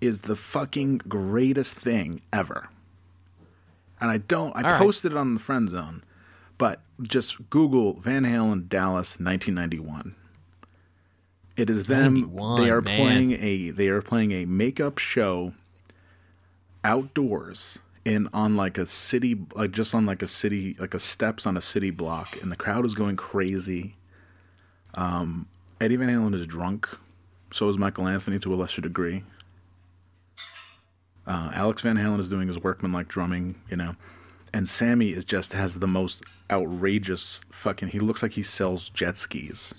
is 0.00 0.20
the 0.20 0.36
fucking 0.36 0.98
greatest 0.98 1.74
thing 1.74 2.22
ever. 2.32 2.68
And 4.00 4.10
I 4.10 4.18
don't, 4.18 4.54
I 4.56 4.62
All 4.62 4.70
right. 4.72 4.78
posted 4.80 5.12
it 5.12 5.18
on 5.18 5.34
the 5.34 5.40
friend 5.40 5.68
zone, 5.68 6.02
but 6.58 6.80
just 7.00 7.50
Google 7.50 7.94
Van 7.94 8.24
Halen 8.24 8.68
Dallas 8.68 9.12
1991. 9.20 10.16
It 11.56 11.68
is 11.70 11.86
them. 11.86 12.34
they 12.56 12.70
are 12.70 12.80
man. 12.80 12.98
playing 12.98 13.32
a 13.32 13.70
they 13.70 13.88
are 13.88 14.00
playing 14.00 14.32
a 14.32 14.46
makeup 14.46 14.98
show 14.98 15.52
outdoors 16.82 17.78
in 18.04 18.28
on 18.32 18.56
like 18.56 18.78
a 18.78 18.86
city 18.86 19.38
like 19.54 19.70
just 19.70 19.94
on 19.94 20.06
like 20.06 20.22
a 20.22 20.26
city 20.28 20.74
like 20.78 20.94
a 20.94 20.98
steps 20.98 21.46
on 21.46 21.56
a 21.56 21.60
city 21.60 21.90
block 21.90 22.40
and 22.42 22.50
the 22.50 22.56
crowd 22.56 22.84
is 22.84 22.94
going 22.94 23.16
crazy 23.16 23.96
um 24.94 25.46
eddie 25.82 25.96
van 25.96 26.08
halen 26.08 26.34
is 26.34 26.46
drunk. 26.46 26.88
So 27.52 27.68
is 27.68 27.76
michael 27.76 28.06
anthony 28.06 28.38
to 28.38 28.54
a 28.54 28.56
lesser 28.56 28.80
degree. 28.80 29.24
Uh, 31.26 31.50
alex 31.54 31.82
van 31.82 31.96
halen 31.96 32.20
is 32.20 32.28
doing 32.28 32.46
his 32.46 32.62
workmanlike 32.62 33.08
drumming 33.08 33.56
you 33.68 33.76
know. 33.76 33.96
And 34.54 34.68
sammy 34.68 35.10
is 35.10 35.24
just 35.24 35.52
has 35.54 35.80
the 35.80 35.88
most 35.88 36.22
outrageous 36.50 37.40
fucking 37.50 37.88
he 37.88 37.98
looks 37.98 38.22
like 38.22 38.32
he 38.32 38.42
sells 38.42 38.88
jet 38.90 39.16
skis. 39.16 39.74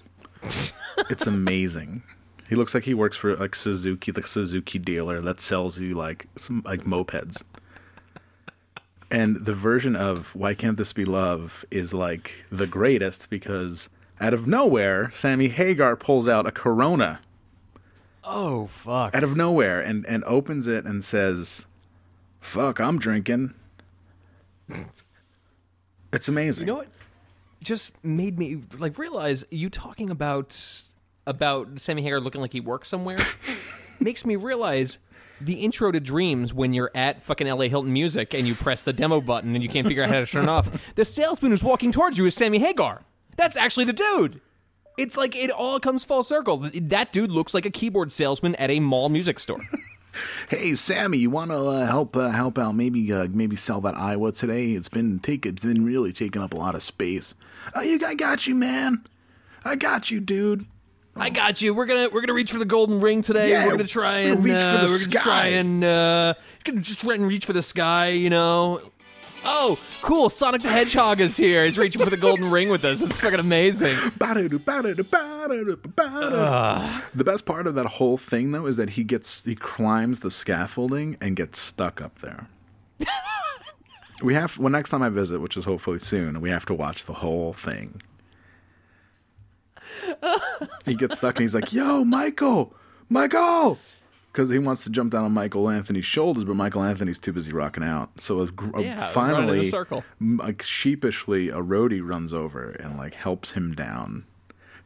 It's 1.09 1.25
amazing. 1.25 2.03
He 2.49 2.55
looks 2.55 2.73
like 2.73 2.83
he 2.83 2.93
works 2.93 3.15
for 3.15 3.35
like 3.37 3.55
Suzuki, 3.55 4.11
the 4.11 4.21
Suzuki 4.23 4.77
dealer 4.77 5.21
that 5.21 5.39
sells 5.39 5.79
you 5.79 5.95
like 5.95 6.27
some 6.37 6.61
like 6.65 6.81
mopeds. 6.81 7.41
And 9.09 9.45
the 9.45 9.53
version 9.53 9.95
of 9.95 10.35
Why 10.35 10.53
Can't 10.53 10.77
This 10.77 10.91
Be 10.91 11.05
Love 11.05 11.65
is 11.71 11.93
like 11.93 12.45
the 12.51 12.67
greatest 12.67 13.29
because 13.29 13.89
out 14.19 14.33
of 14.33 14.47
nowhere, 14.47 15.11
Sammy 15.13 15.47
Hagar 15.49 15.95
pulls 15.95 16.27
out 16.27 16.45
a 16.47 16.51
Corona 16.51 17.19
Oh 18.23 18.67
fuck. 18.67 19.13
out 19.13 19.23
of 19.23 19.35
nowhere 19.35 19.81
and, 19.81 20.05
and 20.05 20.23
opens 20.23 20.67
it 20.67 20.85
and 20.85 21.03
says, 21.03 21.65
Fuck, 22.39 22.79
I'm 22.79 22.97
drinking. 22.99 23.53
It's 26.11 26.27
amazing. 26.27 26.67
You 26.67 26.73
know 26.73 26.79
what? 26.79 26.87
Just 27.63 28.01
made 28.03 28.37
me 28.37 28.61
like 28.77 28.97
realize 28.97 29.45
you 29.49 29.69
talking 29.69 30.09
about 30.09 30.57
about 31.25 31.79
Sammy 31.79 32.01
Hagar 32.01 32.19
looking 32.19 32.41
like 32.41 32.51
he 32.53 32.59
works 32.59 32.89
somewhere 32.89 33.17
makes 33.99 34.25
me 34.25 34.35
realize 34.35 34.99
the 35.39 35.53
intro 35.55 35.91
to 35.91 35.99
Dreams 35.99 36.53
when 36.53 36.73
you're 36.73 36.91
at 36.93 37.21
fucking 37.23 37.47
LA 37.47 37.65
Hilton 37.65 37.91
Music 37.91 38.33
and 38.33 38.47
you 38.47 38.53
press 38.55 38.83
the 38.83 38.93
demo 38.93 39.21
button 39.21 39.55
and 39.55 39.63
you 39.63 39.69
can't 39.69 39.87
figure 39.87 40.03
out 40.03 40.09
how 40.09 40.19
to 40.19 40.25
turn 40.25 40.43
it 40.43 40.49
off. 40.49 40.93
The 40.95 41.05
salesman 41.05 41.51
who's 41.51 41.63
walking 41.63 41.91
towards 41.91 42.17
you 42.17 42.25
is 42.25 42.35
Sammy 42.35 42.59
Hagar. 42.59 43.01
That's 43.37 43.55
actually 43.55 43.85
the 43.85 43.93
dude. 43.93 44.41
It's 44.97 45.17
like 45.17 45.35
it 45.35 45.49
all 45.49 45.79
comes 45.79 46.03
full 46.03 46.23
circle. 46.23 46.69
That 46.73 47.11
dude 47.11 47.31
looks 47.31 47.53
like 47.53 47.65
a 47.65 47.71
keyboard 47.71 48.11
salesman 48.11 48.55
at 48.55 48.69
a 48.69 48.79
mall 48.79 49.09
music 49.09 49.39
store. 49.39 49.61
Hey 50.49 50.75
Sammy, 50.75 51.17
you 51.17 51.31
want 51.31 51.49
to 51.49 51.57
uh, 51.57 51.87
help 51.87 52.15
uh, 52.15 52.29
help 52.29 52.59
out? 52.59 52.73
Maybe 52.73 53.11
uh, 53.11 53.27
maybe 53.31 53.55
sell 53.55 53.81
that 53.81 53.97
Iowa 53.97 54.31
today. 54.31 54.73
It's 54.73 54.89
been 54.89 55.17
take 55.17 55.43
it's 55.43 55.65
been 55.65 55.83
really 55.83 56.13
taking 56.13 56.39
up 56.39 56.53
a 56.53 56.57
lot 56.57 56.75
of 56.75 56.83
space. 56.83 57.33
Oh, 57.73 57.81
you 57.81 57.99
I 58.05 58.13
got 58.13 58.45
you, 58.45 58.53
man. 58.53 59.05
I 59.65 59.75
got 59.75 60.11
you, 60.11 60.19
dude. 60.19 60.67
I 61.15 61.29
got 61.29 61.61
you. 61.61 61.73
We're 61.73 61.85
gonna 61.85 62.09
we're 62.11 62.21
gonna 62.21 62.33
reach 62.33 62.51
for 62.51 62.59
the 62.59 62.65
golden 62.65 62.99
ring 62.99 63.21
today. 63.21 63.49
Yeah, 63.49 63.65
we're 63.65 63.71
gonna 63.71 63.85
try 63.85 64.25
we're 64.25 64.33
and 64.33 64.45
gonna 64.45 64.53
reach 64.53 64.63
for 64.63 64.77
uh, 64.77 64.85
the 64.85 64.91
we're 64.91 65.13
gonna 65.13 65.23
try 65.23 65.47
and 65.47 65.83
uh, 65.83 66.33
gonna 66.63 66.81
just 66.81 66.99
try 66.99 67.15
and 67.15 67.27
reach 67.27 67.45
for 67.45 67.53
the 67.53 67.61
sky. 67.61 68.09
You 68.09 68.29
know. 68.29 68.81
Oh, 69.45 69.77
cool! 70.01 70.29
Sonic 70.29 70.61
the 70.61 70.69
Hedgehog 70.69 71.19
is 71.19 71.35
here. 71.35 71.65
He's 71.65 71.77
reaching 71.77 72.03
for 72.03 72.09
the 72.09 72.17
golden 72.17 72.49
ring 72.49 72.69
with 72.69 72.85
us. 72.85 73.01
It's 73.01 73.19
fucking 73.19 73.39
amazing. 73.39 73.95
Ba-da. 74.17 74.47
The 77.13 77.23
best 77.23 77.45
part 77.45 77.67
of 77.67 77.75
that 77.75 77.85
whole 77.85 78.17
thing, 78.17 78.51
though, 78.51 78.65
is 78.65 78.77
that 78.77 78.91
he 78.91 79.03
gets 79.03 79.43
he 79.43 79.55
climbs 79.55 80.19
the 80.19 80.31
scaffolding 80.31 81.17
and 81.19 81.35
gets 81.35 81.59
stuck 81.59 82.01
up 82.01 82.19
there. 82.19 82.47
we 84.23 84.33
have 84.33 84.57
well 84.57 84.69
next 84.69 84.91
time 84.91 85.03
I 85.03 85.09
visit, 85.09 85.39
which 85.39 85.57
is 85.57 85.65
hopefully 85.65 85.99
soon, 85.99 86.41
we 86.41 86.49
have 86.49 86.65
to 86.67 86.73
watch 86.73 87.05
the 87.05 87.13
whole 87.13 87.53
thing. 87.53 88.01
he 90.85 90.95
gets 90.95 91.17
stuck 91.17 91.35
and 91.35 91.43
he's 91.43 91.55
like, 91.55 91.73
"Yo, 91.73 92.03
Michael, 92.03 92.73
Michael," 93.09 93.77
because 94.33 94.49
he 94.49 94.57
wants 94.59 94.83
to 94.83 94.89
jump 94.89 95.11
down 95.13 95.23
on 95.23 95.31
Michael 95.31 95.69
Anthony's 95.69 96.03
shoulders, 96.05 96.43
but 96.43 96.55
Michael 96.55 96.83
Anthony's 96.83 97.19
too 97.19 97.31
busy 97.31 97.53
rocking 97.53 97.83
out. 97.83 98.09
So 98.19 98.41
a 98.41 98.47
gr- 98.47 98.79
Yeah, 98.81 99.07
a 99.09 99.11
finally, 99.11 99.69
circle. 99.69 100.03
m- 100.19 100.37
like 100.43 100.61
sheepishly, 100.63 101.47
a 101.49 101.57
roadie 101.57 102.01
runs 102.05 102.33
over 102.33 102.71
and 102.71 102.97
like 102.97 103.13
helps 103.13 103.51
him 103.51 103.73
down. 103.73 104.25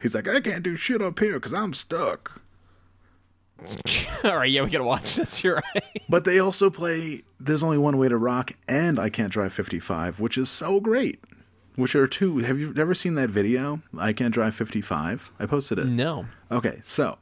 He's 0.00 0.14
like, 0.14 0.28
"I 0.28 0.40
can't 0.40 0.62
do 0.62 0.76
shit 0.76 1.02
up 1.02 1.18
here 1.18 1.34
because 1.34 1.52
I'm 1.54 1.74
stuck." 1.74 2.40
All 4.24 4.36
right, 4.36 4.50
yeah, 4.50 4.62
we 4.62 4.70
gotta 4.70 4.84
watch 4.84 5.16
this. 5.16 5.42
You're 5.44 5.56
right. 5.74 6.02
But 6.08 6.24
they 6.24 6.38
also 6.38 6.70
play 6.70 7.22
There's 7.40 7.62
Only 7.62 7.78
One 7.78 7.98
Way 7.98 8.08
to 8.08 8.16
Rock 8.16 8.52
and 8.68 8.98
I 9.00 9.10
Can't 9.10 9.32
Drive 9.32 9.52
55, 9.52 10.20
which 10.20 10.38
is 10.38 10.48
so 10.48 10.78
great. 10.80 11.20
Which 11.74 11.94
are 11.94 12.06
two. 12.06 12.38
Have 12.38 12.58
you 12.58 12.74
ever 12.76 12.94
seen 12.94 13.14
that 13.14 13.30
video? 13.30 13.80
I 13.96 14.12
Can't 14.12 14.34
Drive 14.34 14.54
55? 14.54 15.30
I 15.40 15.46
posted 15.46 15.78
it. 15.78 15.86
No. 15.86 16.26
Okay, 16.50 16.80
so 16.82 17.18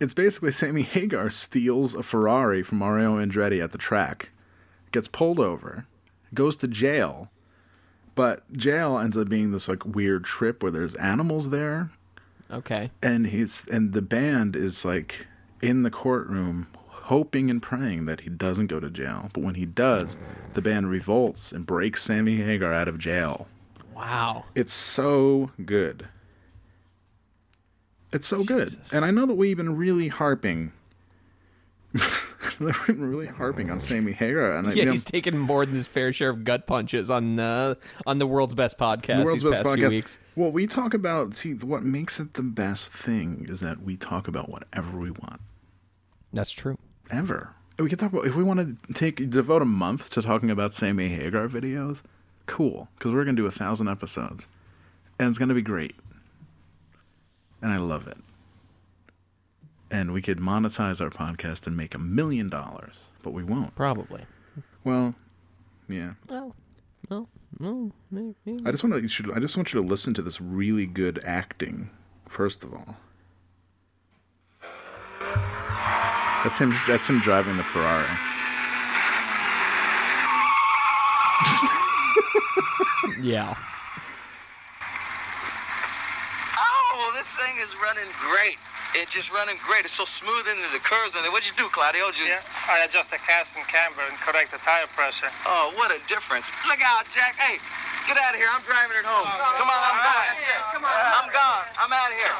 it's 0.00 0.14
basically 0.14 0.52
Sammy 0.52 0.82
Hagar 0.82 1.30
steals 1.30 1.94
a 1.94 2.02
Ferrari 2.02 2.62
from 2.62 2.78
Mario 2.78 3.16
Andretti 3.18 3.62
at 3.62 3.72
the 3.72 3.78
track, 3.78 4.30
gets 4.92 5.08
pulled 5.08 5.38
over, 5.38 5.86
goes 6.34 6.56
to 6.58 6.68
jail, 6.68 7.30
but 8.14 8.50
jail 8.52 8.98
ends 8.98 9.16
up 9.16 9.28
being 9.28 9.52
this 9.52 9.68
like 9.68 9.84
weird 9.84 10.24
trip 10.24 10.62
where 10.62 10.72
there's 10.72 10.94
animals 10.96 11.50
there, 11.50 11.90
Okay. 12.50 12.90
and 13.02 13.28
he's 13.28 13.66
and 13.68 13.92
the 13.92 14.02
band 14.02 14.56
is 14.56 14.84
like 14.84 15.26
in 15.62 15.82
the 15.84 15.90
courtroom 15.90 16.66
hoping 16.88 17.50
and 17.50 17.60
praying 17.62 18.04
that 18.06 18.20
he 18.20 18.30
doesn't 18.30 18.68
go 18.68 18.78
to 18.80 18.88
jail. 18.90 19.30
But 19.32 19.42
when 19.42 19.54
he 19.56 19.66
does, 19.66 20.16
the 20.54 20.62
band 20.62 20.88
revolts 20.90 21.50
and 21.52 21.66
breaks 21.66 22.04
Sammy 22.04 22.36
Hagar 22.36 22.72
out 22.72 22.86
of 22.88 22.98
jail. 22.98 23.48
Wow. 23.94 24.44
It's 24.54 24.72
so 24.72 25.50
good. 25.64 26.06
It's 28.12 28.26
so 28.26 28.42
good. 28.44 28.76
And 28.92 29.04
I 29.04 29.10
know 29.10 29.26
that 29.26 29.34
we've 29.34 29.56
been 29.56 29.76
really 29.76 30.08
harping 30.08 30.72
we've 32.60 32.86
been 32.86 33.10
really 33.10 33.26
harping 33.26 33.70
on 33.70 33.80
Sammy 33.80 34.12
Hagar 34.12 34.52
and 34.52 34.68
I- 34.68 34.70
Yeah, 34.74 34.76
you 34.76 34.84
know, 34.86 34.92
he's 34.92 35.04
taken 35.04 35.36
more 35.36 35.66
than 35.66 35.74
his 35.74 35.86
fair 35.86 36.12
share 36.12 36.30
of 36.30 36.44
gut 36.44 36.66
punches 36.66 37.10
on 37.10 37.38
uh, 37.38 37.74
on 38.06 38.18
the 38.18 38.26
world's 38.26 38.54
best 38.54 38.78
podcast 38.78 39.18
the 39.18 39.24
world's 39.24 39.42
these 39.42 39.50
best 39.50 39.62
past 39.64 39.74
few 39.76 39.86
podcast. 39.86 39.90
weeks. 39.90 40.18
Well, 40.36 40.52
we 40.52 40.66
talk 40.66 40.94
about 40.94 41.34
see 41.34 41.54
what 41.54 41.82
makes 41.82 42.20
it 42.20 42.34
the 42.34 42.42
best 42.42 42.90
thing 42.90 43.46
is 43.48 43.60
that 43.60 43.82
we 43.82 43.96
talk 43.96 44.28
about 44.28 44.48
whatever 44.48 44.96
we 44.96 45.10
want. 45.10 45.40
That's 46.32 46.52
true. 46.52 46.78
ever. 47.10 47.54
We 47.78 47.88
could 47.88 47.98
talk 47.98 48.12
about 48.12 48.26
if 48.26 48.36
we 48.36 48.44
want 48.44 48.86
to 48.86 48.92
take 48.94 49.30
devote 49.30 49.62
a 49.62 49.66
month 49.66 50.10
to 50.10 50.22
talking 50.22 50.50
about 50.50 50.74
Sammy 50.74 51.08
Hagar 51.08 51.48
videos. 51.48 52.02
Cool, 52.46 52.88
because 52.98 53.12
we're 53.12 53.24
gonna 53.24 53.36
do 53.36 53.46
a 53.46 53.50
thousand 53.50 53.88
episodes, 53.88 54.46
and 55.18 55.28
it's 55.28 55.38
gonna 55.38 55.54
be 55.54 55.62
great, 55.62 55.94
and 57.62 57.72
I 57.72 57.78
love 57.78 58.06
it. 58.06 58.18
And 59.90 60.12
we 60.12 60.22
could 60.22 60.38
monetize 60.38 61.00
our 61.00 61.10
podcast 61.10 61.66
and 61.66 61.76
make 61.76 61.94
a 61.94 61.98
million 61.98 62.48
dollars, 62.48 62.94
but 63.22 63.32
we 63.32 63.42
won't. 63.42 63.74
Probably. 63.74 64.24
Well, 64.84 65.14
yeah. 65.88 66.12
Well, 66.28 66.54
well, 67.08 67.28
no, 67.58 67.90
maybe. 68.10 68.58
I 68.64 68.70
just 68.70 68.84
want 68.84 68.94
to. 68.94 69.02
You 69.02 69.08
should. 69.08 69.30
I 69.32 69.40
just 69.40 69.56
want 69.56 69.72
you 69.72 69.80
to 69.80 69.86
listen 69.86 70.14
to 70.14 70.22
this 70.22 70.40
really 70.40 70.86
good 70.86 71.20
acting. 71.24 71.90
First 72.28 72.62
of 72.62 72.72
all, 72.72 72.96
that's 76.44 76.58
him. 76.58 76.72
That's 76.86 77.08
him 77.08 77.18
driving 77.18 77.56
the 77.56 77.62
Ferrari. 77.64 78.06
Yeah. 83.22 83.54
Oh, 86.56 87.12
this 87.14 87.36
thing 87.36 87.54
is 87.70 87.78
running 87.78 88.10
great. 88.18 88.58
It's 88.98 89.14
just 89.14 89.30
running 89.30 89.54
great. 89.62 89.86
It's 89.86 89.94
so 89.94 90.02
smooth 90.02 90.42
into 90.50 90.66
the 90.74 90.82
curves. 90.82 91.14
And 91.14 91.22
what'd 91.30 91.46
you 91.46 91.54
do, 91.54 91.70
Claudio? 91.70 92.10
You, 92.18 92.26
Yeah, 92.26 92.42
I 92.66 92.82
adjust 92.82 93.14
the 93.14 93.22
cast 93.22 93.54
and 93.54 93.62
camber 93.70 94.02
and 94.02 94.18
correct 94.18 94.50
the 94.50 94.58
tire 94.66 94.90
pressure. 94.90 95.30
Oh, 95.46 95.70
what 95.78 95.94
a 95.94 96.02
difference. 96.10 96.50
Look 96.66 96.82
out, 96.82 97.06
Jack. 97.14 97.38
Hey, 97.38 97.62
get 98.10 98.18
out 98.18 98.34
of 98.34 98.42
here. 98.42 98.50
I'm 98.50 98.62
driving 98.66 98.98
it 98.98 99.06
home. 99.06 99.22
Oh, 99.22 99.54
come 99.54 99.70
on, 99.70 99.78
I'm 99.78 99.98
gone. 100.02 100.26
That's 100.34 100.42
it. 100.42 100.62
Come 100.74 100.84
on. 100.90 100.98
I'm 101.22 101.28
gone. 101.30 101.66
I'm 101.78 101.92
out 101.94 102.10
of 102.10 102.18
here. 102.18 102.34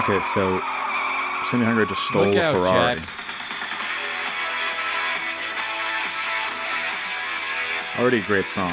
Okay, 0.00 0.20
so 0.32 0.42
Sammy 1.52 1.68
Hagar 1.68 1.84
just 1.84 2.00
stole 2.08 2.24
Look 2.24 2.40
a 2.40 2.40
out, 2.40 2.56
Ferrari. 2.56 2.96
Jack. 2.96 3.04
Already 8.00 8.24
a 8.24 8.24
great 8.24 8.48
song. 8.48 8.72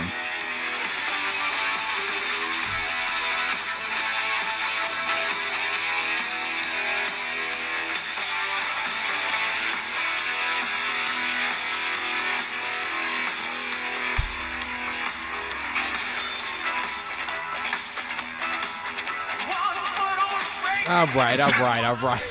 All 20.97 21.05
right, 21.13 21.39
all 21.39 21.51
right, 21.61 21.83
all 21.85 21.95
right. 21.97 22.23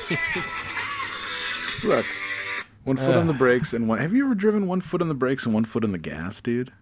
Look, 1.85 2.05
one 2.83 2.97
foot 2.97 3.15
on 3.15 3.27
the 3.27 3.35
brakes 3.37 3.73
and 3.73 3.87
one. 3.87 3.99
Have 3.99 4.13
you 4.13 4.25
ever 4.25 4.35
driven 4.35 4.67
one 4.67 4.81
foot 4.81 5.01
on 5.01 5.07
the 5.07 5.13
brakes 5.13 5.45
and 5.45 5.53
one 5.53 5.63
foot 5.63 5.85
on 5.85 5.93
the 5.93 5.97
gas, 5.97 6.41
dude? 6.41 6.73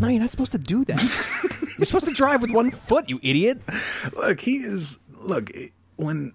no, 0.00 0.08
you're 0.08 0.20
not 0.20 0.30
supposed 0.30 0.52
to 0.52 0.58
do 0.58 0.86
that. 0.86 1.02
you're 1.76 1.84
supposed 1.84 2.06
to 2.06 2.14
drive 2.14 2.40
with 2.40 2.50
one 2.50 2.70
foot, 2.70 3.10
you 3.10 3.20
idiot. 3.22 3.60
Look, 4.14 4.40
he 4.40 4.56
is. 4.56 4.96
Look, 5.20 5.52
when. 5.96 6.32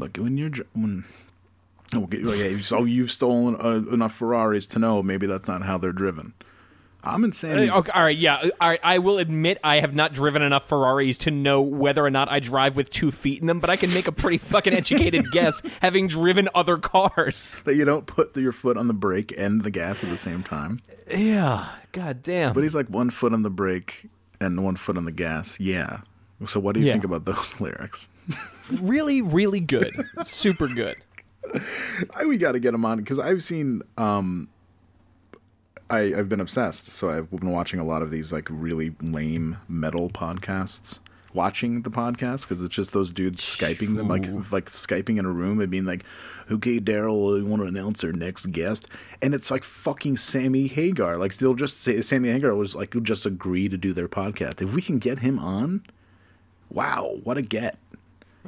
Look, 0.00 0.16
when 0.16 0.36
you're 0.36 0.48
dr- 0.48 0.68
when. 0.74 1.04
Okay, 1.94 2.24
okay, 2.24 2.58
so 2.58 2.82
you've 2.82 3.12
stolen 3.12 3.54
uh, 3.54 3.88
enough 3.94 4.16
Ferraris 4.16 4.66
to 4.66 4.80
know 4.80 5.00
maybe 5.00 5.26
that's 5.28 5.46
not 5.46 5.62
how 5.62 5.78
they're 5.78 5.92
driven. 5.92 6.34
I'm 7.08 7.24
in 7.24 7.32
Sammy's. 7.32 7.70
Okay, 7.72 7.90
all 7.92 8.02
right, 8.02 8.16
yeah. 8.16 8.48
All 8.60 8.68
right, 8.68 8.80
I 8.82 8.98
will 8.98 9.18
admit 9.18 9.58
I 9.64 9.80
have 9.80 9.94
not 9.94 10.12
driven 10.12 10.42
enough 10.42 10.68
Ferraris 10.68 11.18
to 11.18 11.30
know 11.30 11.62
whether 11.62 12.04
or 12.04 12.10
not 12.10 12.30
I 12.30 12.38
drive 12.40 12.76
with 12.76 12.90
two 12.90 13.10
feet 13.10 13.40
in 13.40 13.46
them, 13.46 13.60
but 13.60 13.70
I 13.70 13.76
can 13.76 13.92
make 13.94 14.06
a 14.06 14.12
pretty 14.12 14.38
fucking 14.38 14.72
educated 14.74 15.24
guess 15.32 15.62
having 15.80 16.06
driven 16.08 16.48
other 16.54 16.76
cars. 16.76 17.62
that 17.64 17.74
you 17.76 17.84
don't 17.84 18.06
put 18.06 18.36
your 18.36 18.52
foot 18.52 18.76
on 18.76 18.88
the 18.88 18.94
brake 18.94 19.32
and 19.36 19.62
the 19.62 19.70
gas 19.70 20.04
at 20.04 20.10
the 20.10 20.16
same 20.16 20.42
time. 20.42 20.80
Yeah, 21.10 21.68
god 21.92 22.22
damn. 22.22 22.52
But 22.52 22.62
he's 22.62 22.74
like 22.74 22.88
one 22.88 23.10
foot 23.10 23.32
on 23.32 23.42
the 23.42 23.50
brake 23.50 24.08
and 24.40 24.62
one 24.62 24.76
foot 24.76 24.96
on 24.96 25.04
the 25.04 25.12
gas. 25.12 25.58
Yeah. 25.58 26.00
So 26.46 26.60
what 26.60 26.74
do 26.74 26.80
you 26.80 26.86
Yeah. 26.86 26.92
think 26.92 27.04
about 27.04 27.24
those 27.24 27.60
lyrics? 27.60 28.08
really, 28.70 29.22
really 29.22 29.60
good. 29.60 29.92
Super 30.24 30.68
good. 30.68 30.96
I, 32.14 32.26
we 32.26 32.36
got 32.36 32.52
to 32.52 32.60
get 32.60 32.74
him 32.74 32.84
on 32.84 32.98
because 32.98 33.18
I've 33.18 33.42
seen. 33.42 33.82
um 33.96 34.48
I, 35.90 35.98
I've 36.14 36.28
been 36.28 36.40
obsessed, 36.40 36.86
so 36.86 37.10
I've 37.10 37.30
been 37.30 37.50
watching 37.50 37.80
a 37.80 37.84
lot 37.84 38.02
of 38.02 38.10
these 38.10 38.32
like 38.32 38.48
really 38.50 38.94
lame 39.00 39.58
metal 39.68 40.10
podcasts. 40.10 40.98
Watching 41.34 41.82
the 41.82 41.90
podcast 41.90 42.42
because 42.42 42.62
it's 42.62 42.74
just 42.74 42.92
those 42.94 43.12
dudes 43.12 43.42
skyping 43.42 43.96
them, 43.96 44.08
like 44.08 44.26
like 44.50 44.64
skyping 44.64 45.18
in 45.18 45.26
a 45.26 45.30
room 45.30 45.60
and 45.60 45.70
being 45.70 45.84
like, 45.84 46.02
"Okay, 46.50 46.80
Daryl, 46.80 47.34
we 47.34 47.42
want 47.42 47.60
to 47.62 47.68
announce 47.68 48.02
our 48.02 48.12
next 48.12 48.50
guest," 48.50 48.88
and 49.20 49.34
it's 49.34 49.50
like 49.50 49.62
fucking 49.62 50.16
Sammy 50.16 50.68
Hagar. 50.68 51.18
Like 51.18 51.36
they'll 51.36 51.54
just 51.54 51.82
say 51.82 52.00
Sammy 52.00 52.30
Hagar 52.30 52.54
was 52.54 52.74
like 52.74 53.00
just 53.02 53.26
agree 53.26 53.68
to 53.68 53.76
do 53.76 53.92
their 53.92 54.08
podcast. 54.08 54.62
If 54.62 54.72
we 54.74 54.80
can 54.80 54.98
get 54.98 55.18
him 55.18 55.38
on, 55.38 55.82
wow, 56.70 57.18
what 57.24 57.36
a 57.36 57.42
get! 57.42 57.78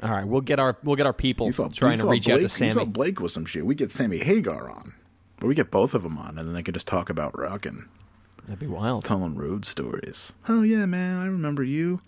All 0.02 0.10
right, 0.10 0.26
we'll 0.26 0.40
get 0.40 0.58
our 0.58 0.78
we'll 0.82 0.96
get 0.96 1.06
our 1.06 1.12
people 1.12 1.52
thought, 1.52 1.74
trying 1.74 1.98
to 1.98 2.06
reach 2.06 2.24
Blake, 2.24 2.32
out 2.34 2.36
to 2.38 2.42
You 2.44 2.48
Sammy. 2.48 2.72
thought 2.74 2.92
Blake 2.94 3.20
was 3.20 3.34
some 3.34 3.44
shit. 3.44 3.64
We 3.66 3.74
get 3.74 3.92
Sammy 3.92 4.18
Hagar 4.18 4.70
on, 4.70 4.94
but 5.40 5.46
we 5.48 5.54
get 5.56 5.70
both 5.70 5.94
of 5.94 6.02
them 6.04 6.16
on, 6.18 6.38
and 6.38 6.46
then 6.46 6.52
they 6.54 6.62
can 6.62 6.74
just 6.74 6.86
talk 6.86 7.10
about 7.10 7.36
rocking, 7.38 7.86
That'd 8.44 8.60
be 8.60 8.66
wild. 8.68 9.04
telling 9.04 9.34
road 9.34 9.64
stories. 9.64 10.32
Oh 10.48 10.62
yeah, 10.62 10.86
man, 10.86 11.18
I 11.18 11.24
remember 11.26 11.64
you. 11.64 12.00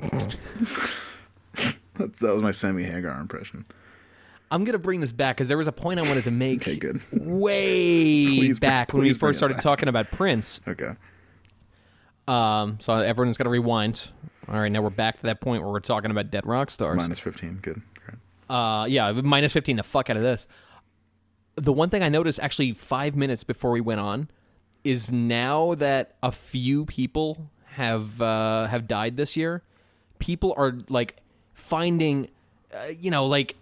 that, 0.00 0.38
that 1.96 2.34
was 2.34 2.42
my 2.42 2.50
Sammy 2.50 2.84
Hagar 2.84 3.20
impression. 3.20 3.64
I'm 4.50 4.64
gonna 4.64 4.78
bring 4.78 5.00
this 5.00 5.12
back 5.12 5.36
because 5.36 5.48
there 5.48 5.58
was 5.58 5.66
a 5.66 5.72
point 5.72 6.00
I 6.00 6.02
wanted 6.02 6.24
to 6.24 6.30
make 6.30 6.62
Okay, 6.62 6.76
good. 6.76 7.00
way 7.12 8.26
Please 8.26 8.58
bring- 8.58 8.70
back 8.70 8.92
when 8.92 9.02
we 9.02 9.08
please 9.08 9.18
bring 9.18 9.30
first 9.30 9.38
started 9.40 9.54
back. 9.54 9.62
talking 9.62 9.88
about 9.88 10.10
Prince. 10.10 10.60
Okay, 10.66 10.92
Um, 12.26 12.78
so 12.80 12.94
everyone's 12.94 13.36
got 13.36 13.44
to 13.44 13.50
rewind. 13.50 14.10
All 14.48 14.58
right, 14.58 14.72
now 14.72 14.80
we're 14.80 14.88
back 14.90 15.16
to 15.20 15.22
that 15.24 15.40
point 15.42 15.62
where 15.62 15.70
we're 15.70 15.80
talking 15.80 16.10
about 16.10 16.30
dead 16.30 16.46
rock 16.46 16.70
stars. 16.70 16.96
minus 16.96 17.18
fifteen. 17.18 17.58
Good. 17.60 17.82
Great. 18.06 18.18
Uh, 18.48 18.86
yeah, 18.86 19.12
minus 19.12 19.52
15, 19.52 19.76
the 19.76 19.82
fuck 19.82 20.08
out 20.08 20.16
of 20.16 20.22
this. 20.22 20.46
The 21.60 21.72
one 21.72 21.90
thing 21.90 22.02
I 22.02 22.08
noticed 22.08 22.40
actually 22.40 22.72
five 22.72 23.16
minutes 23.16 23.44
before 23.44 23.72
we 23.72 23.80
went 23.80 24.00
on 24.00 24.28
is 24.84 25.10
now 25.10 25.74
that 25.74 26.14
a 26.22 26.32
few 26.32 26.84
people 26.84 27.50
have 27.72 28.20
uh, 28.22 28.66
have 28.66 28.86
died 28.86 29.16
this 29.16 29.36
year, 29.36 29.62
people 30.18 30.54
are 30.56 30.78
like 30.88 31.16
finding, 31.54 32.28
uh, 32.74 32.86
you 32.98 33.10
know, 33.10 33.26
like 33.26 33.56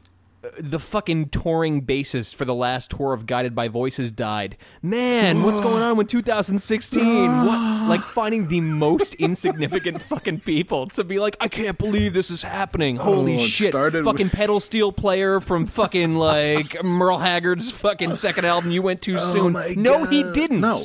the 0.61 0.79
fucking 0.79 1.31
touring 1.31 1.83
bassist 1.85 2.35
for 2.37 2.45
the 2.45 2.55
last 2.55 2.91
tour 2.93 3.13
of 3.13 3.27
Guided 3.27 3.55
by 3.55 3.69
Voices 3.69 4.13
died. 4.13 4.57
Man, 4.83 5.43
what's 5.43 5.61
going 5.61 5.83
on 5.83 5.97
with 5.97 6.09
2016? 6.09 7.27
What 7.47 7.89
like 7.89 8.01
finding 8.01 8.49
the 8.49 8.61
most 8.61 9.15
insignificant 9.15 10.03
fucking 10.11 10.41
people 10.41 10.89
to 10.89 11.05
be 11.05 11.19
like, 11.19 11.37
I 11.41 11.49
can't 11.49 11.79
believe 11.79 12.15
this 12.15 12.31
is 12.31 12.43
happening. 12.43 12.99
Oh, 12.99 13.03
Holy 13.05 13.37
Oh, 13.37 13.39
shit! 13.39 13.69
started 13.69 13.99
with- 13.99 14.07
fucking 14.07 14.31
pedal 14.31 14.61
steel 14.61 14.93
player 14.93 15.41
from 15.41 15.67
fucking 15.67 16.15
like 16.17 16.83
Merle 16.85 17.19
Haggard's 17.19 17.71
fucking 17.71 18.13
second 18.15 18.45
album. 18.45 18.71
You 18.71 18.83
went 18.83 19.03
too 19.03 19.17
oh 19.17 19.33
soon. 19.33 19.47
Oh 19.47 19.51
my 19.51 19.75
no, 19.77 20.05
he 20.05 20.23
didn't. 20.33 20.61
No. 20.61 20.81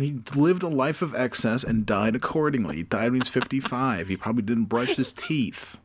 He 0.00 0.20
lived 0.34 0.62
a 0.62 0.68
life 0.68 1.02
of 1.02 1.14
excess 1.14 1.62
and 1.62 1.84
died 1.84 2.16
accordingly. 2.16 2.76
He 2.76 2.82
died 2.82 3.04
when 3.04 3.14
he 3.14 3.18
was 3.18 3.28
55. 3.28 4.08
He 4.08 4.16
probably 4.16 4.42
didn't 4.42 4.64
brush 4.64 4.96
his 4.96 5.12
teeth. 5.12 5.76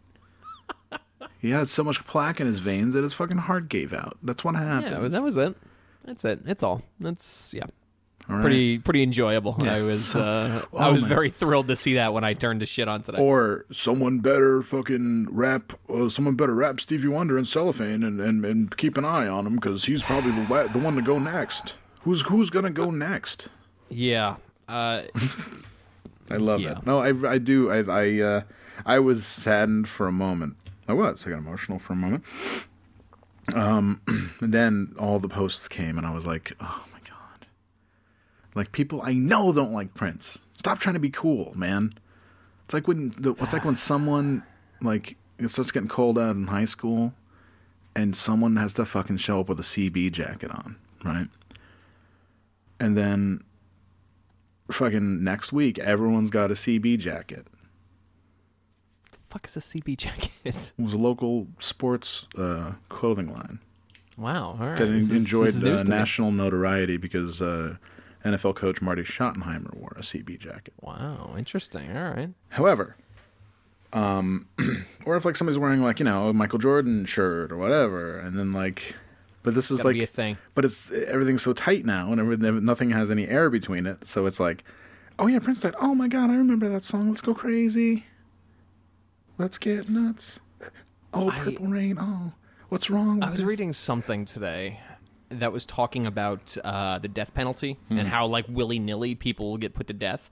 He 1.39 1.51
had 1.51 1.67
so 1.67 1.83
much 1.83 2.05
plaque 2.05 2.39
in 2.39 2.47
his 2.47 2.59
veins 2.59 2.93
that 2.95 3.03
his 3.03 3.13
fucking 3.13 3.38
heart 3.38 3.69
gave 3.69 3.93
out. 3.93 4.17
That's 4.23 4.43
what 4.43 4.55
happened. 4.55 4.91
Yeah, 5.03 5.07
that 5.09 5.23
was 5.23 5.38
it. 5.38 5.55
That's 6.03 6.25
it. 6.25 6.39
It's 6.45 6.63
all. 6.63 6.81
That's 6.99 7.53
yeah. 7.53 7.65
Right. 8.29 8.41
Pretty 8.41 8.77
pretty 8.79 9.03
enjoyable. 9.03 9.55
Yeah, 9.61 9.75
I 9.75 9.81
was 9.83 10.13
uh, 10.13 10.65
I 10.77 10.89
Oh, 10.89 10.91
was 10.91 11.01
man. 11.01 11.09
very 11.09 11.29
thrilled 11.29 11.69
to 11.69 11.77
see 11.77 11.93
that 11.93 12.13
when 12.13 12.25
I 12.25 12.33
turned 12.33 12.59
the 12.59 12.65
shit 12.65 12.89
on 12.89 13.01
today. 13.03 13.19
Or 13.21 13.65
someone 13.71 14.19
better 14.19 14.61
fucking 14.61 15.27
wrap, 15.31 15.73
uh, 15.89 16.09
someone 16.09 16.35
better 16.35 16.53
wrap 16.53 16.81
Stevie 16.81 17.07
Wonder 17.07 17.38
and 17.38 17.47
Cellophane 17.47 18.03
and, 18.03 18.19
and, 18.19 18.43
and 18.43 18.75
keep 18.75 18.97
an 18.97 19.05
eye 19.05 19.27
on 19.27 19.47
him 19.47 19.55
because 19.55 19.85
he's 19.85 20.03
probably 20.03 20.31
the 20.31 20.69
the 20.73 20.79
one 20.79 20.95
to 20.95 21.01
go 21.01 21.19
next. 21.19 21.75
Who's 22.01 22.21
who's 22.23 22.49
gonna 22.49 22.69
go 22.71 22.91
next? 22.91 23.47
yeah. 23.89 24.35
Uh, 24.67 25.03
I 26.29 26.35
love 26.35 26.59
Yeah. 26.59 26.73
that. 26.75 26.85
No, 26.85 26.99
I, 26.99 27.31
I 27.33 27.38
do. 27.38 27.71
I 27.71 27.79
I 28.01 28.19
uh, 28.21 28.41
I 28.85 28.99
was 28.99 29.25
saddened 29.25 29.88
for 29.88 30.07
a 30.07 30.11
moment. 30.11 30.57
I 30.88 30.93
was. 30.93 31.25
I 31.25 31.31
got 31.31 31.39
emotional 31.39 31.79
for 31.79 31.93
a 31.93 31.95
moment. 31.95 32.23
Um, 33.53 34.01
and 34.41 34.53
then 34.53 34.95
all 34.99 35.19
the 35.19 35.29
posts 35.29 35.67
came, 35.67 35.97
and 35.97 36.05
I 36.05 36.13
was 36.13 36.25
like, 36.25 36.53
oh 36.59 36.85
my 36.91 36.99
god. 36.99 37.47
Like 38.55 38.71
people 38.71 39.01
I 39.03 39.13
know 39.13 39.51
don't 39.51 39.73
like 39.73 39.93
Prince. 39.93 40.39
Stop 40.57 40.79
trying 40.79 40.93
to 40.93 40.99
be 40.99 41.09
cool, 41.09 41.53
man. 41.55 41.93
It's 42.65 42.73
like 42.73 42.88
when 42.88 43.13
the, 43.17 43.33
it's 43.39 43.53
like 43.53 43.65
when 43.65 43.75
someone 43.75 44.43
like 44.81 45.15
it 45.38 45.49
starts 45.49 45.71
getting 45.71 45.89
cold 45.89 46.17
out 46.17 46.35
in 46.35 46.47
high 46.47 46.65
school, 46.65 47.13
and 47.95 48.15
someone 48.15 48.55
has 48.57 48.73
to 48.73 48.85
fucking 48.85 49.17
show 49.17 49.39
up 49.39 49.49
with 49.49 49.59
a 49.59 49.63
CB 49.63 50.11
jacket 50.11 50.51
on, 50.51 50.77
right? 51.03 51.27
And 52.79 52.97
then 52.97 53.43
fucking 54.71 55.23
next 55.23 55.51
week, 55.51 55.79
everyone's 55.79 56.29
got 56.29 56.51
a 56.51 56.55
CB 56.55 56.99
jacket. 56.99 57.47
Fuck 59.38 59.47
is 59.47 59.57
a 59.57 59.59
CB 59.59 59.97
jacket? 59.97 60.31
It 60.45 60.81
was 60.81 60.93
a 60.93 60.97
local 60.97 61.47
sports 61.59 62.25
uh, 62.38 62.73
clothing 62.89 63.31
line 63.33 63.59
wow. 64.17 64.57
All 64.59 64.67
right. 64.69 64.77
that 64.77 64.85
This 64.88 65.05
is- 65.05 65.11
enjoyed 65.11 65.47
this 65.49 65.55
is 65.55 65.63
uh, 65.63 65.77
to 65.77 65.83
me. 65.83 65.89
national 65.89 66.31
notoriety 66.31 66.97
because 66.97 67.41
uh, 67.41 67.75
NFL 68.25 68.55
coach 68.55 68.81
Marty 68.81 69.03
Schottenheimer 69.03 69.75
wore 69.75 69.93
a 69.95 70.01
CB 70.01 70.39
jacket. 70.39 70.73
Wow. 70.81 71.35
Interesting. 71.38 71.95
All 71.95 72.09
right. 72.11 72.29
However, 72.49 72.95
um, 73.93 74.47
or 75.05 75.15
if 75.15 75.23
like 75.25 75.35
somebody's 75.35 75.59
wearing 75.59 75.81
like 75.83 75.99
you 75.99 76.05
know 76.05 76.29
a 76.29 76.33
Michael 76.33 76.59
Jordan 76.59 77.05
shirt 77.05 77.51
or 77.51 77.57
whatever, 77.57 78.17
and 78.19 78.38
then 78.39 78.51
like, 78.53 78.95
but 79.43 79.53
this 79.53 79.69
is 79.71 79.77
Gotta 79.77 79.89
like 79.89 79.93
be 79.97 80.03
a 80.03 80.07
thing. 80.07 80.38
But 80.55 80.65
it's 80.65 80.91
everything's 80.91 81.43
so 81.43 81.53
tight 81.53 81.85
now, 81.85 82.11
and 82.11 82.19
everything, 82.19 82.65
nothing 82.65 82.89
has 82.89 83.11
any 83.11 83.27
air 83.27 83.49
between 83.49 83.85
it. 83.85 84.07
So 84.07 84.25
it's 84.25 84.39
like, 84.39 84.63
oh 85.19 85.27
yeah, 85.27 85.39
Prince 85.39 85.61
said, 85.61 85.75
oh 85.79 85.93
my 85.95 86.07
god, 86.07 86.29
I 86.31 86.35
remember 86.35 86.67
that 86.69 86.83
song. 86.83 87.09
Let's 87.09 87.21
go 87.21 87.33
crazy. 87.33 88.05
Let's 89.38 89.57
get 89.57 89.89
nuts. 89.89 90.39
Oh, 91.13 91.29
I- 91.29 91.39
Purple 91.39 91.67
Rain. 91.67 91.97
Oh, 91.99 92.31
what's 92.69 92.89
wrong? 92.89 93.15
With 93.19 93.23
I 93.23 93.29
was 93.29 93.39
this? 93.39 93.45
reading 93.47 93.73
something 93.73 94.25
today 94.25 94.79
that 95.29 95.51
was 95.51 95.65
talking 95.65 96.05
about 96.05 96.55
uh, 96.63 96.99
the 96.99 97.07
death 97.07 97.33
penalty 97.33 97.77
Hmm. 97.89 97.99
and 97.99 98.07
how 98.07 98.27
like 98.27 98.45
willy 98.47 98.79
nilly 98.79 99.15
people 99.15 99.57
get 99.57 99.73
put 99.73 99.88
to 99.88 99.93
death. 99.93 100.29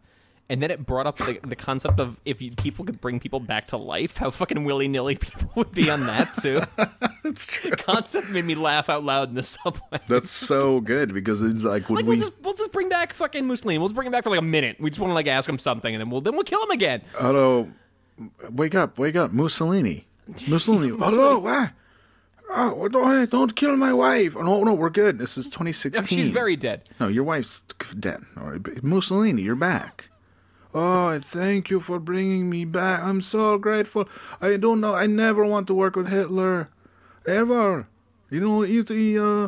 And 0.48 0.62
then 0.62 0.70
it 0.70 0.86
brought 0.86 1.08
up 1.08 1.18
the, 1.18 1.40
the 1.42 1.56
concept 1.56 2.00
of 2.00 2.22
if 2.24 2.40
you, 2.40 2.52
people 2.52 2.86
could 2.86 3.02
bring 3.02 3.20
people 3.20 3.40
back 3.40 3.66
to 3.68 3.78
life, 3.78 4.18
how 4.18 4.30
fucking 4.30 4.64
willy 4.64 4.88
nilly 4.88 5.16
people 5.20 5.50
would 5.56 5.72
be 5.72 5.90
on 5.90 6.02
that 6.06 6.34
too. 6.34 6.62
That's 7.24 7.48
true. 7.48 7.72
concept 7.72 8.30
made 8.30 8.46
me 8.46 8.54
laugh 8.54 8.88
out 8.88 9.04
loud 9.04 9.30
in 9.30 9.36
the 9.36 9.42
subway. 9.42 10.00
That's 10.08 10.30
so 10.30 10.82
good 10.82 11.16
because 11.16 11.42
it's 11.42 11.64
like 11.64 11.90
would 11.90 11.96
like 11.98 12.06
we? 12.06 12.10
we'll 12.10 12.20
just 12.20 12.34
we'll 12.44 12.54
just 12.54 12.72
bring 12.72 12.90
back 12.90 13.12
fucking 13.14 13.48
Mussolini. 13.48 13.80
We'll 13.80 13.88
just 13.88 13.96
bring 13.96 14.06
him 14.06 14.12
back 14.12 14.24
for 14.24 14.30
like 14.30 14.40
a 14.40 14.44
minute. 14.44 14.78
We 14.80 14.92
just 14.92 15.00
want 15.00 15.10
to 15.10 15.16
like 15.16 15.26
ask 15.28 15.50
him 15.50 15.58
something, 15.58 15.94
and 15.96 16.00
then 16.00 16.12
we'll 16.12 16.22
then 16.22 16.36
we'll 16.36 16.44
kill 16.44 16.62
him 16.64 16.70
again. 16.70 17.02
Hello, 17.16 17.68
wake 18.50 18.76
up, 18.76 18.98
wake 18.98 19.16
up, 19.16 19.32
Mussolini, 19.32 20.08
Mussolini. 20.48 20.90
Hello, 21.00 21.40
why? 21.40 21.72
Oh, 22.50 22.88
don't, 22.88 23.30
don't 23.30 23.56
kill 23.56 23.76
my 23.76 23.92
wife. 23.92 24.36
Oh, 24.38 24.42
No, 24.44 24.64
no, 24.64 24.74
we're 24.74 24.90
good. 24.92 25.18
This 25.18 25.38
is 25.38 25.46
2016. 25.48 26.06
She's 26.18 26.30
very 26.30 26.56
dead. 26.56 26.84
No, 27.00 27.08
your 27.08 27.24
wife's 27.24 27.64
dead. 28.00 28.24
All 28.38 28.52
right, 28.52 28.84
Mussolini, 28.84 29.42
you're 29.42 29.56
back. 29.56 30.10
Oh, 30.74 31.20
thank 31.20 31.70
you 31.70 31.80
for 31.80 32.00
bringing 32.00 32.50
me 32.50 32.66
back. 32.66 33.02
I'm 33.02 33.22
so 33.22 33.58
grateful. 33.58 34.08
I 34.42 34.58
don't 34.58 34.82
know. 34.82 34.94
I 34.94 35.08
never 35.08 35.46
want 35.46 35.68
to 35.68 35.74
work 35.74 35.96
with 35.96 36.10
Hitler, 36.10 36.70
ever. 37.26 37.88
You 38.30 38.42
know, 38.42 38.62
he's 38.62 38.86
the. 38.86 39.18
Uh, 39.18 39.48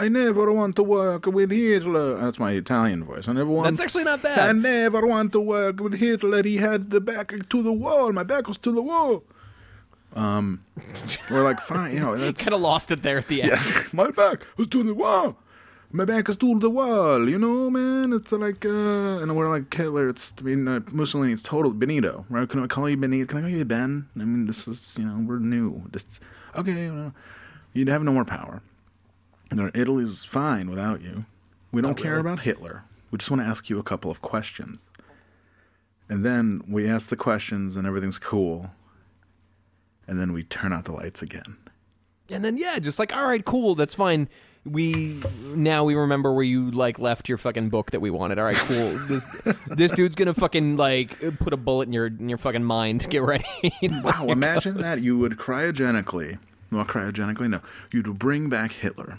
I 0.00 0.08
never 0.08 0.50
want 0.50 0.76
to 0.76 0.82
work 0.82 1.26
with 1.26 1.50
Hitler. 1.50 2.18
That's 2.18 2.38
my 2.38 2.52
Italian 2.52 3.04
voice. 3.04 3.28
I 3.28 3.32
never 3.34 3.50
want. 3.50 3.66
That's 3.66 3.80
actually 3.80 4.04
not 4.04 4.22
bad. 4.22 4.38
I 4.38 4.52
never 4.52 5.06
want 5.06 5.32
to 5.32 5.40
work 5.40 5.78
with 5.80 5.98
Hitler. 5.98 6.42
He 6.42 6.56
had 6.56 6.90
the 6.90 7.00
back 7.00 7.34
to 7.50 7.62
the 7.62 7.72
wall. 7.72 8.10
My 8.12 8.22
back 8.22 8.48
was 8.48 8.56
to 8.58 8.72
the 8.72 8.80
wall. 8.82 9.24
Um, 10.16 10.64
we're 11.30 11.44
like, 11.44 11.60
fine, 11.60 11.92
you 11.92 12.00
know, 12.00 12.32
Kind 12.32 12.54
of 12.54 12.60
lost 12.62 12.90
it 12.90 13.02
there 13.02 13.18
at 13.18 13.28
the 13.28 13.42
end. 13.42 13.52
yeah, 13.52 13.82
my 13.92 14.10
back 14.10 14.46
was 14.56 14.68
to 14.68 14.82
the 14.82 14.94
wall. 14.94 15.36
My 15.92 16.04
back 16.06 16.28
is 16.30 16.36
to 16.38 16.58
the 16.58 16.70
wall. 16.70 17.28
You 17.28 17.38
know, 17.38 17.68
man. 17.68 18.14
It's 18.14 18.32
like, 18.32 18.64
uh, 18.64 19.20
and 19.20 19.36
we're 19.36 19.48
like 19.50 19.72
Hitler. 19.72 20.08
It's 20.08 20.32
I 20.38 20.42
mean 20.42 20.66
uh, 20.66 20.80
Mussolini. 20.90 21.32
It's 21.34 21.42
total 21.42 21.72
Benito, 21.72 22.24
right? 22.30 22.48
Can 22.48 22.62
I 22.64 22.66
call 22.68 22.88
you 22.88 22.96
Benito? 22.96 23.26
Can 23.26 23.38
I 23.38 23.40
call 23.42 23.50
you 23.50 23.64
Ben? 23.64 24.08
I 24.16 24.20
mean, 24.20 24.46
this 24.46 24.66
is 24.66 24.96
you 24.98 25.04
know 25.04 25.22
we're 25.26 25.40
new. 25.40 25.82
Just 25.92 26.20
okay. 26.56 26.88
Well, 26.90 27.12
you'd 27.74 27.88
have 27.88 28.02
no 28.02 28.12
more 28.12 28.24
power. 28.24 28.62
You 29.52 29.70
Italy's 29.74 30.24
fine 30.24 30.70
without 30.70 31.02
you. 31.02 31.24
We 31.72 31.82
don't 31.82 31.96
care 31.96 32.18
about 32.18 32.40
Hitler. 32.40 32.84
We 33.10 33.18
just 33.18 33.30
want 33.30 33.42
to 33.42 33.46
ask 33.46 33.68
you 33.68 33.78
a 33.78 33.82
couple 33.82 34.10
of 34.10 34.20
questions. 34.20 34.78
And 36.08 36.24
then 36.24 36.62
we 36.68 36.88
ask 36.88 37.08
the 37.08 37.16
questions, 37.16 37.76
and 37.76 37.86
everything's 37.86 38.18
cool. 38.18 38.70
And 40.08 40.20
then 40.20 40.32
we 40.32 40.42
turn 40.42 40.72
out 40.72 40.84
the 40.84 40.92
lights 40.92 41.22
again. 41.22 41.56
And 42.28 42.44
then 42.44 42.56
yeah, 42.56 42.78
just 42.78 42.98
like 42.98 43.12
all 43.14 43.26
right, 43.26 43.44
cool, 43.44 43.74
that's 43.74 43.94
fine. 43.94 44.28
We 44.64 45.20
now 45.54 45.84
we 45.84 45.94
remember 45.94 46.32
where 46.32 46.44
you 46.44 46.70
like 46.70 46.98
left 46.98 47.28
your 47.28 47.38
fucking 47.38 47.70
book 47.70 47.92
that 47.92 48.00
we 48.00 48.10
wanted. 48.10 48.38
All 48.38 48.44
right, 48.44 48.56
cool. 48.56 48.98
This 49.08 49.26
this 49.68 49.92
dude's 49.92 50.14
gonna 50.14 50.34
fucking 50.34 50.76
like 50.76 51.18
put 51.38 51.52
a 51.52 51.56
bullet 51.56 51.88
in 51.88 51.92
your 51.92 52.06
in 52.06 52.28
your 52.28 52.38
fucking 52.38 52.64
mind. 52.64 53.06
Get 53.08 53.22
ready. 53.22 53.44
Wow, 53.82 54.26
imagine 54.28 54.74
goes. 54.74 54.82
that. 54.82 55.00
You 55.00 55.18
would 55.18 55.38
cryogenically, 55.38 56.38
well, 56.70 56.84
cryogenically, 56.84 57.48
no. 57.48 57.60
You'd 57.92 58.18
bring 58.18 58.48
back 58.48 58.72
Hitler 58.72 59.18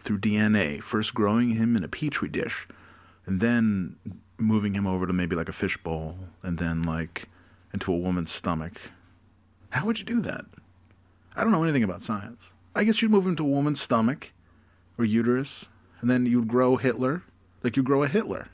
through 0.00 0.18
DNA, 0.18 0.82
first 0.82 1.14
growing 1.14 1.50
him 1.52 1.76
in 1.76 1.84
a 1.84 1.88
petri 1.88 2.28
dish, 2.28 2.66
and 3.26 3.40
then 3.40 3.96
moving 4.38 4.74
him 4.74 4.86
over 4.86 5.06
to 5.06 5.12
maybe 5.12 5.34
like 5.36 5.48
a 5.48 5.52
fish 5.52 5.76
bowl, 5.78 6.18
and 6.42 6.58
then 6.58 6.82
like 6.82 7.28
into 7.72 7.92
a 7.92 7.96
woman's 7.96 8.30
stomach. 8.32 8.90
How 9.70 9.84
would 9.86 9.98
you 9.98 10.04
do 10.04 10.20
that? 10.20 10.44
I 11.34 11.42
don't 11.42 11.52
know 11.52 11.62
anything 11.62 11.82
about 11.82 12.02
science. 12.02 12.50
I 12.74 12.84
guess 12.84 13.00
you'd 13.02 13.10
move 13.10 13.26
him 13.26 13.36
to 13.36 13.44
a 13.44 13.48
woman's 13.48 13.80
stomach 13.80 14.32
or 14.98 15.04
uterus, 15.04 15.66
and 16.00 16.08
then 16.10 16.26
you'd 16.26 16.48
grow 16.48 16.76
Hitler. 16.76 17.22
Like 17.62 17.76
you 17.76 17.82
grow 17.82 18.02
a 18.02 18.08
Hitler. 18.08 18.48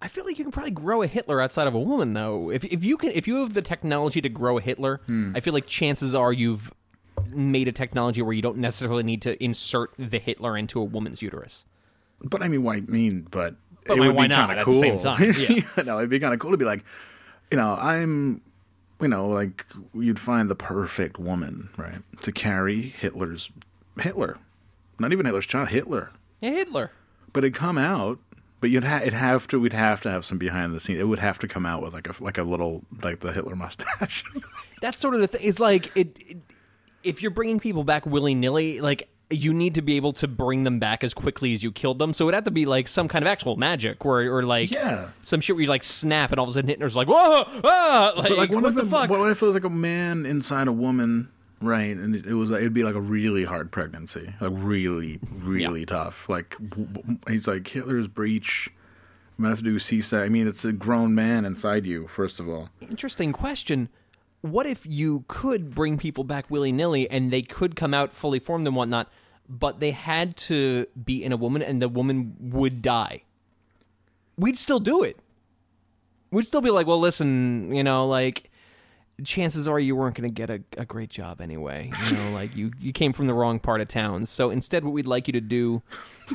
I 0.00 0.08
feel 0.08 0.24
like 0.24 0.38
you 0.38 0.44
can 0.44 0.52
probably 0.52 0.70
grow 0.72 1.02
a 1.02 1.06
Hitler 1.06 1.40
outside 1.40 1.66
of 1.66 1.74
a 1.74 1.80
woman, 1.80 2.12
though. 2.12 2.50
If 2.50 2.64
if 2.64 2.84
you 2.84 2.96
can, 2.96 3.10
if 3.12 3.26
you 3.26 3.36
have 3.42 3.54
the 3.54 3.62
technology 3.62 4.20
to 4.20 4.28
grow 4.28 4.58
a 4.58 4.60
Hitler, 4.60 5.00
Hmm. 5.06 5.32
I 5.34 5.40
feel 5.40 5.54
like 5.54 5.66
chances 5.66 6.14
are 6.14 6.32
you've 6.32 6.72
made 7.36 7.68
a 7.68 7.72
technology 7.72 8.22
where 8.22 8.32
you 8.32 8.42
don't 8.42 8.58
necessarily 8.58 9.02
need 9.02 9.22
to 9.22 9.42
insert 9.42 9.92
the 9.98 10.18
Hitler 10.18 10.56
into 10.56 10.80
a 10.80 10.84
woman's 10.84 11.22
uterus. 11.22 11.64
But 12.22 12.42
I 12.42 12.48
mean, 12.48 12.62
why 12.62 12.80
mean? 12.80 13.26
But, 13.30 13.56
But 13.86 13.98
it 13.98 14.00
why- 14.00 14.06
would 14.08 14.16
why 14.16 14.24
be 14.24 14.28
not 14.28 14.48
kind 14.48 14.52
of 14.52 14.58
at 14.58 14.64
cool. 14.64 14.74
the 14.74 14.80
same 14.80 14.98
time? 14.98 15.34
Yeah. 15.76 15.82
no, 15.84 15.98
it'd 15.98 16.10
be 16.10 16.18
kind 16.18 16.32
of 16.34 16.40
cool 16.40 16.50
to 16.52 16.56
be 16.56 16.64
like, 16.64 16.84
you 17.50 17.56
know, 17.56 17.76
I'm, 17.78 18.40
you 19.00 19.08
know, 19.08 19.28
like 19.28 19.66
you'd 19.94 20.18
find 20.18 20.48
the 20.48 20.54
perfect 20.56 21.18
woman, 21.18 21.68
right, 21.76 21.98
to 22.22 22.32
carry 22.32 22.80
Hitler's 22.82 23.50
Hitler, 24.00 24.38
not 24.98 25.12
even 25.12 25.26
Hitler's 25.26 25.46
child, 25.46 25.68
Hitler. 25.68 26.10
Yeah, 26.40 26.50
Hitler. 26.50 26.90
But 27.32 27.44
it'd 27.44 27.54
come 27.54 27.76
out. 27.78 28.18
But 28.58 28.70
you'd 28.70 28.84
ha- 28.84 29.00
it'd 29.02 29.12
have 29.12 29.46
to. 29.48 29.60
We'd 29.60 29.74
have 29.74 30.00
to 30.00 30.10
have 30.10 30.24
some 30.24 30.38
behind 30.38 30.74
the 30.74 30.80
scenes. 30.80 30.98
It 30.98 31.04
would 31.04 31.18
have 31.18 31.38
to 31.40 31.46
come 31.46 31.66
out 31.66 31.82
with 31.82 31.92
like 31.92 32.08
a 32.08 32.24
like 32.24 32.38
a 32.38 32.42
little 32.42 32.82
like 33.02 33.20
the 33.20 33.30
Hitler 33.30 33.54
mustache. 33.54 34.24
That's 34.80 35.00
sort 35.00 35.14
of 35.14 35.20
the 35.20 35.26
thing. 35.28 35.42
Is 35.42 35.60
like 35.60 35.94
it, 35.94 36.16
it. 36.26 36.38
If 37.06 37.22
you're 37.22 37.30
bringing 37.30 37.60
people 37.60 37.84
back 37.84 38.04
willy 38.06 38.34
nilly, 38.34 38.80
like 38.80 39.08
you 39.28 39.52
need 39.52 39.74
to 39.74 39.82
be 39.82 39.96
able 39.96 40.12
to 40.12 40.28
bring 40.28 40.62
them 40.62 40.78
back 40.78 41.02
as 41.02 41.12
quickly 41.12 41.52
as 41.52 41.62
you 41.62 41.72
killed 41.72 41.98
them. 41.98 42.14
So 42.14 42.26
it'd 42.28 42.34
have 42.34 42.44
to 42.44 42.50
be 42.52 42.64
like 42.64 42.86
some 42.86 43.08
kind 43.08 43.22
of 43.24 43.26
actual 43.26 43.56
magic, 43.56 44.04
where 44.04 44.32
or 44.32 44.42
like 44.44 44.70
Yeah. 44.70 45.08
some 45.22 45.40
shit 45.40 45.56
where 45.56 45.62
you 45.64 45.68
like 45.68 45.82
snap 45.82 46.30
and 46.30 46.38
all 46.38 46.44
of 46.44 46.50
a 46.50 46.54
sudden 46.54 46.68
Hitler's 46.68 46.94
like 46.94 47.08
whoa 47.08 47.44
ah 47.64 48.12
like, 48.16 48.30
like, 48.30 48.50
what, 48.50 48.62
what 48.62 48.74
the 48.76 48.82
it, 48.82 48.88
fuck? 48.88 49.10
What 49.10 49.28
if 49.30 49.42
it 49.42 49.46
was 49.46 49.54
like 49.54 49.64
a 49.64 49.70
man 49.70 50.26
inside 50.26 50.68
a 50.68 50.72
woman, 50.72 51.28
right? 51.60 51.96
And 51.96 52.14
it, 52.14 52.26
it 52.26 52.34
was 52.34 52.50
it'd 52.52 52.72
be 52.74 52.84
like 52.84 52.94
a 52.94 53.00
really 53.00 53.42
hard 53.44 53.72
pregnancy, 53.72 54.32
like 54.40 54.52
really, 54.54 55.18
really 55.32 55.84
tough. 55.86 56.28
Like 56.28 56.56
he's 57.28 57.48
like 57.48 57.66
Hitler's 57.66 58.06
breech. 58.06 58.70
I'm 59.38 59.42
gonna 59.42 59.50
have 59.52 59.58
to 59.58 59.64
do 59.64 59.78
C-section. 59.78 60.24
I 60.24 60.28
mean, 60.30 60.46
it's 60.48 60.64
a 60.64 60.72
grown 60.72 61.14
man 61.14 61.44
inside 61.44 61.84
you. 61.84 62.06
First 62.06 62.38
of 62.40 62.48
all, 62.48 62.70
Interesting 62.88 63.32
question. 63.32 63.88
What 64.50 64.66
if 64.66 64.86
you 64.86 65.24
could 65.28 65.74
bring 65.74 65.98
people 65.98 66.24
back 66.24 66.50
willy 66.50 66.72
nilly 66.72 67.08
and 67.10 67.32
they 67.32 67.42
could 67.42 67.76
come 67.76 67.94
out 67.94 68.12
fully 68.12 68.38
formed 68.38 68.66
and 68.66 68.76
whatnot, 68.76 69.10
but 69.48 69.80
they 69.80 69.92
had 69.92 70.36
to 70.36 70.86
be 71.02 71.22
in 71.22 71.32
a 71.32 71.36
woman 71.36 71.62
and 71.62 71.80
the 71.80 71.88
woman 71.88 72.36
would 72.40 72.82
die? 72.82 73.22
We'd 74.36 74.58
still 74.58 74.80
do 74.80 75.02
it. 75.02 75.18
We'd 76.30 76.46
still 76.46 76.60
be 76.60 76.70
like, 76.70 76.86
well, 76.86 77.00
listen, 77.00 77.74
you 77.74 77.84
know, 77.84 78.06
like 78.06 78.50
chances 79.24 79.66
are 79.66 79.80
you 79.80 79.96
weren't 79.96 80.14
going 80.14 80.28
to 80.28 80.34
get 80.34 80.50
a, 80.50 80.62
a 80.76 80.84
great 80.84 81.08
job 81.08 81.40
anyway. 81.40 81.90
You 82.06 82.16
know, 82.16 82.30
like 82.34 82.54
you, 82.56 82.72
you 82.78 82.92
came 82.92 83.12
from 83.12 83.26
the 83.26 83.34
wrong 83.34 83.58
part 83.58 83.80
of 83.80 83.88
town. 83.88 84.26
So 84.26 84.50
instead, 84.50 84.84
what 84.84 84.92
we'd 84.92 85.06
like 85.06 85.26
you 85.26 85.32
to 85.32 85.40
do 85.40 85.82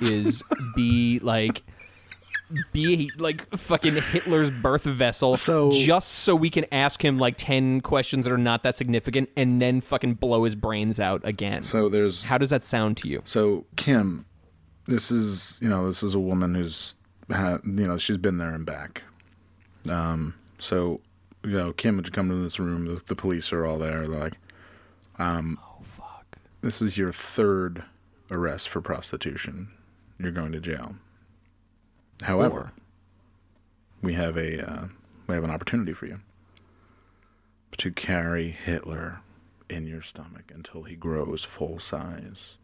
is 0.01 0.41
be 0.75 1.19
like, 1.19 1.63
be 2.71 3.11
like 3.17 3.49
fucking 3.55 3.95
Hitler's 3.95 4.51
birth 4.51 4.83
vessel. 4.83 5.35
So- 5.35 5.71
just 5.71 6.09
so 6.09 6.35
we 6.35 6.49
can 6.49 6.65
ask 6.71 7.03
him 7.03 7.17
like 7.17 7.35
10 7.37 7.81
questions 7.81 8.25
that 8.25 8.31
are 8.33 8.37
not 8.37 8.63
that 8.63 8.75
significant 8.75 9.29
and 9.35 9.61
then 9.61 9.81
fucking 9.81 10.15
blow 10.15 10.43
his 10.43 10.55
brains 10.55 10.99
out 10.99 11.21
again. 11.25 11.63
So 11.63 11.89
there's 11.89 12.23
How 12.23 12.37
does 12.37 12.49
that 12.49 12.63
sound 12.63 12.97
to 12.97 13.07
you? 13.07 13.21
So 13.25 13.65
Kim, 13.75 14.25
this 14.87 15.11
is 15.11 15.57
you 15.61 15.69
know 15.69 15.85
this 15.87 16.03
is 16.03 16.13
a 16.15 16.19
woman 16.19 16.55
who's 16.55 16.95
had 17.29 17.61
you 17.63 17.87
know 17.87 17.97
she's 17.97 18.17
been 18.17 18.37
there 18.37 18.49
and 18.53 18.65
back. 18.65 19.03
Um, 19.89 20.35
so 20.59 21.01
you 21.43 21.51
know 21.57 21.73
Kim 21.73 21.95
would 21.97 22.11
come 22.13 22.29
to 22.29 22.35
this 22.35 22.59
room. 22.59 22.85
The, 22.85 23.01
the 23.05 23.15
police 23.15 23.51
are 23.53 23.65
all 23.65 23.77
there. 23.79 24.05
They're 24.07 24.19
like, 24.19 24.33
um, 25.17 25.59
Oh, 25.63 25.81
fuck. 25.83 26.37
"This 26.61 26.81
is 26.81 26.97
your 26.97 27.11
third 27.11 27.83
arrest 28.29 28.69
for 28.69 28.81
prostitution. 28.81 29.69
You're 30.19 30.31
going 30.31 30.51
to 30.51 30.59
jail." 30.59 30.95
However, 32.23 32.59
Or- 32.59 32.71
we 34.01 34.13
have 34.13 34.37
a 34.37 34.69
uh, 34.69 34.85
we 35.27 35.35
have 35.35 35.43
an 35.43 35.51
opportunity 35.51 35.93
for 35.93 36.05
you 36.05 36.19
to 37.77 37.91
carry 37.91 38.49
Hitler 38.49 39.21
in 39.69 39.87
your 39.87 40.01
stomach 40.01 40.51
until 40.53 40.83
he 40.83 40.95
grows 40.95 41.43
full 41.43 41.79
size. 41.79 42.57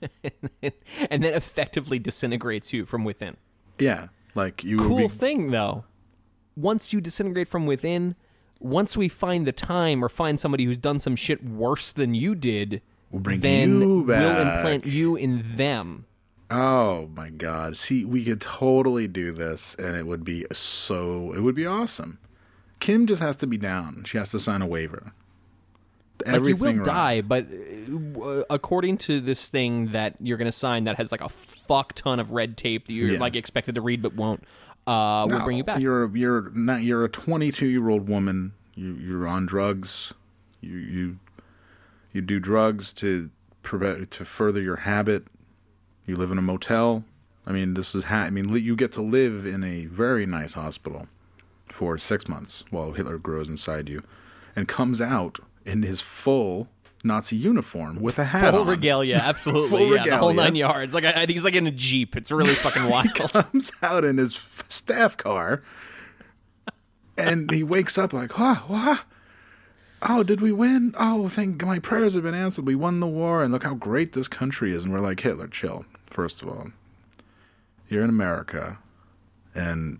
and 0.22 1.22
then 1.22 1.34
effectively 1.34 1.98
disintegrates 1.98 2.72
you 2.72 2.84
from 2.84 3.04
within. 3.04 3.36
Yeah, 3.78 4.08
like 4.34 4.62
you 4.62 4.76
Cool 4.76 4.96
be 4.98 5.08
thing, 5.08 5.50
though. 5.50 5.84
Once 6.56 6.92
you 6.92 7.00
disintegrate 7.00 7.48
from 7.48 7.66
within, 7.66 8.14
once 8.60 8.96
we 8.96 9.08
find 9.08 9.46
the 9.46 9.52
time 9.52 10.04
or 10.04 10.08
find 10.08 10.38
somebody 10.38 10.64
who's 10.64 10.78
done 10.78 10.98
some 10.98 11.16
shit 11.16 11.42
worse 11.44 11.92
than 11.92 12.14
you 12.14 12.34
did, 12.34 12.82
We'll 13.10 13.22
bring 13.22 13.40
then 13.40 13.80
you 13.80 14.02
we'll 14.02 14.40
implant 14.40 14.86
you 14.86 15.16
in 15.16 15.56
them. 15.56 16.06
Oh 16.50 17.08
my 17.14 17.30
god. 17.30 17.76
See, 17.76 18.04
we 18.04 18.24
could 18.24 18.40
totally 18.40 19.08
do 19.08 19.32
this 19.32 19.74
and 19.78 19.96
it 19.96 20.06
would 20.06 20.24
be 20.24 20.44
so 20.52 21.32
it 21.34 21.40
would 21.40 21.54
be 21.54 21.66
awesome. 21.66 22.18
Kim 22.80 23.06
just 23.06 23.22
has 23.22 23.36
to 23.38 23.46
be 23.46 23.56
down. 23.56 24.04
She 24.04 24.18
has 24.18 24.30
to 24.32 24.38
sign 24.38 24.60
a 24.62 24.66
waiver. 24.66 25.12
Like 26.26 26.44
you 26.44 26.56
will 26.56 26.74
right. 26.76 26.84
die, 26.84 27.20
but 27.22 27.46
uh, 28.22 28.44
according 28.48 28.98
to 28.98 29.20
this 29.20 29.48
thing 29.48 29.92
that 29.92 30.14
you're 30.20 30.38
going 30.38 30.46
to 30.46 30.52
sign 30.52 30.84
that 30.84 30.96
has 30.96 31.10
like 31.10 31.20
a 31.20 31.28
fuck 31.28 31.92
ton 31.94 32.20
of 32.20 32.32
red 32.32 32.56
tape 32.56 32.86
that 32.86 32.92
you're 32.92 33.12
Yeah. 33.12 33.18
like 33.18 33.36
expected 33.36 33.74
to 33.74 33.80
read 33.80 34.00
but 34.00 34.14
won't, 34.14 34.44
uh, 34.86 35.26
we'll 35.28 35.42
bring 35.44 35.56
you 35.56 35.64
back. 35.64 35.80
You're 35.80 36.14
you're 36.16 36.50
not 36.50 36.82
you're 36.82 37.04
a 37.04 37.08
22 37.08 37.66
year 37.66 37.88
old 37.88 38.08
woman. 38.08 38.52
You 38.74 38.94
you're 38.94 39.26
on 39.26 39.46
drugs. 39.46 40.14
You 40.60 40.76
you 40.78 41.18
you 42.12 42.20
do 42.20 42.38
drugs 42.38 42.92
to 42.94 43.30
prevent 43.62 44.10
to 44.12 44.24
further 44.24 44.60
your 44.62 44.76
habit. 44.76 45.26
You 46.06 46.16
live 46.16 46.30
in 46.30 46.38
a 46.38 46.42
motel. 46.42 47.04
I 47.46 47.52
mean, 47.52 47.74
this 47.74 47.94
is 47.94 48.04
ha- 48.04 48.22
I 48.24 48.30
mean, 48.30 48.48
you 48.54 48.76
get 48.76 48.92
to 48.92 49.02
live 49.02 49.46
in 49.46 49.62
a 49.64 49.86
very 49.86 50.26
nice 50.26 50.54
hospital 50.54 51.08
for 51.66 51.98
six 51.98 52.28
months 52.28 52.64
while 52.70 52.92
Hitler 52.92 53.18
grows 53.18 53.48
inside 53.48 53.88
you, 53.88 54.02
and 54.56 54.66
comes 54.68 55.00
out 55.00 55.38
in 55.64 55.82
his 55.82 56.00
full 56.00 56.68
Nazi 57.02 57.36
uniform 57.36 58.00
with 58.00 58.18
a 58.18 58.24
hat 58.24 58.52
Full 58.52 58.62
on. 58.62 58.66
regalia, 58.66 59.16
absolutely. 59.22 59.68
Full 59.70 59.96
yeah, 59.96 60.04
the 60.04 60.16
whole 60.16 60.32
nine 60.32 60.54
yards. 60.56 60.94
Like 60.94 61.04
I, 61.04 61.10
I 61.10 61.14
think 61.26 61.30
he's 61.32 61.44
like 61.44 61.54
in 61.54 61.66
a 61.66 61.70
jeep. 61.70 62.16
It's 62.16 62.30
really 62.30 62.54
fucking 62.54 62.84
wild. 62.88 63.14
comes 63.14 63.72
out 63.82 64.04
in 64.04 64.16
his 64.18 64.40
staff 64.70 65.16
car, 65.16 65.62
and 67.16 67.50
he 67.50 67.62
wakes 67.62 67.98
up 67.98 68.12
like, 68.12 68.32
"Huh, 68.32 68.56
what? 68.66 69.02
Oh, 70.06 70.22
did 70.22 70.40
we 70.40 70.52
win? 70.52 70.94
Oh, 70.98 71.28
thank 71.28 71.64
my 71.64 71.78
prayers 71.78 72.14
have 72.14 72.22
been 72.22 72.34
answered. 72.34 72.66
We 72.66 72.74
won 72.74 73.00
the 73.00 73.06
war, 73.06 73.42
and 73.42 73.52
look 73.52 73.64
how 73.64 73.74
great 73.74 74.12
this 74.12 74.28
country 74.28 74.72
is." 74.74 74.84
And 74.84 74.92
we're 74.92 75.00
like, 75.00 75.20
Hitler, 75.20 75.48
chill. 75.48 75.86
First 76.06 76.42
of 76.42 76.48
all, 76.48 76.68
you're 77.88 78.04
in 78.04 78.10
America, 78.10 78.78
and 79.54 79.98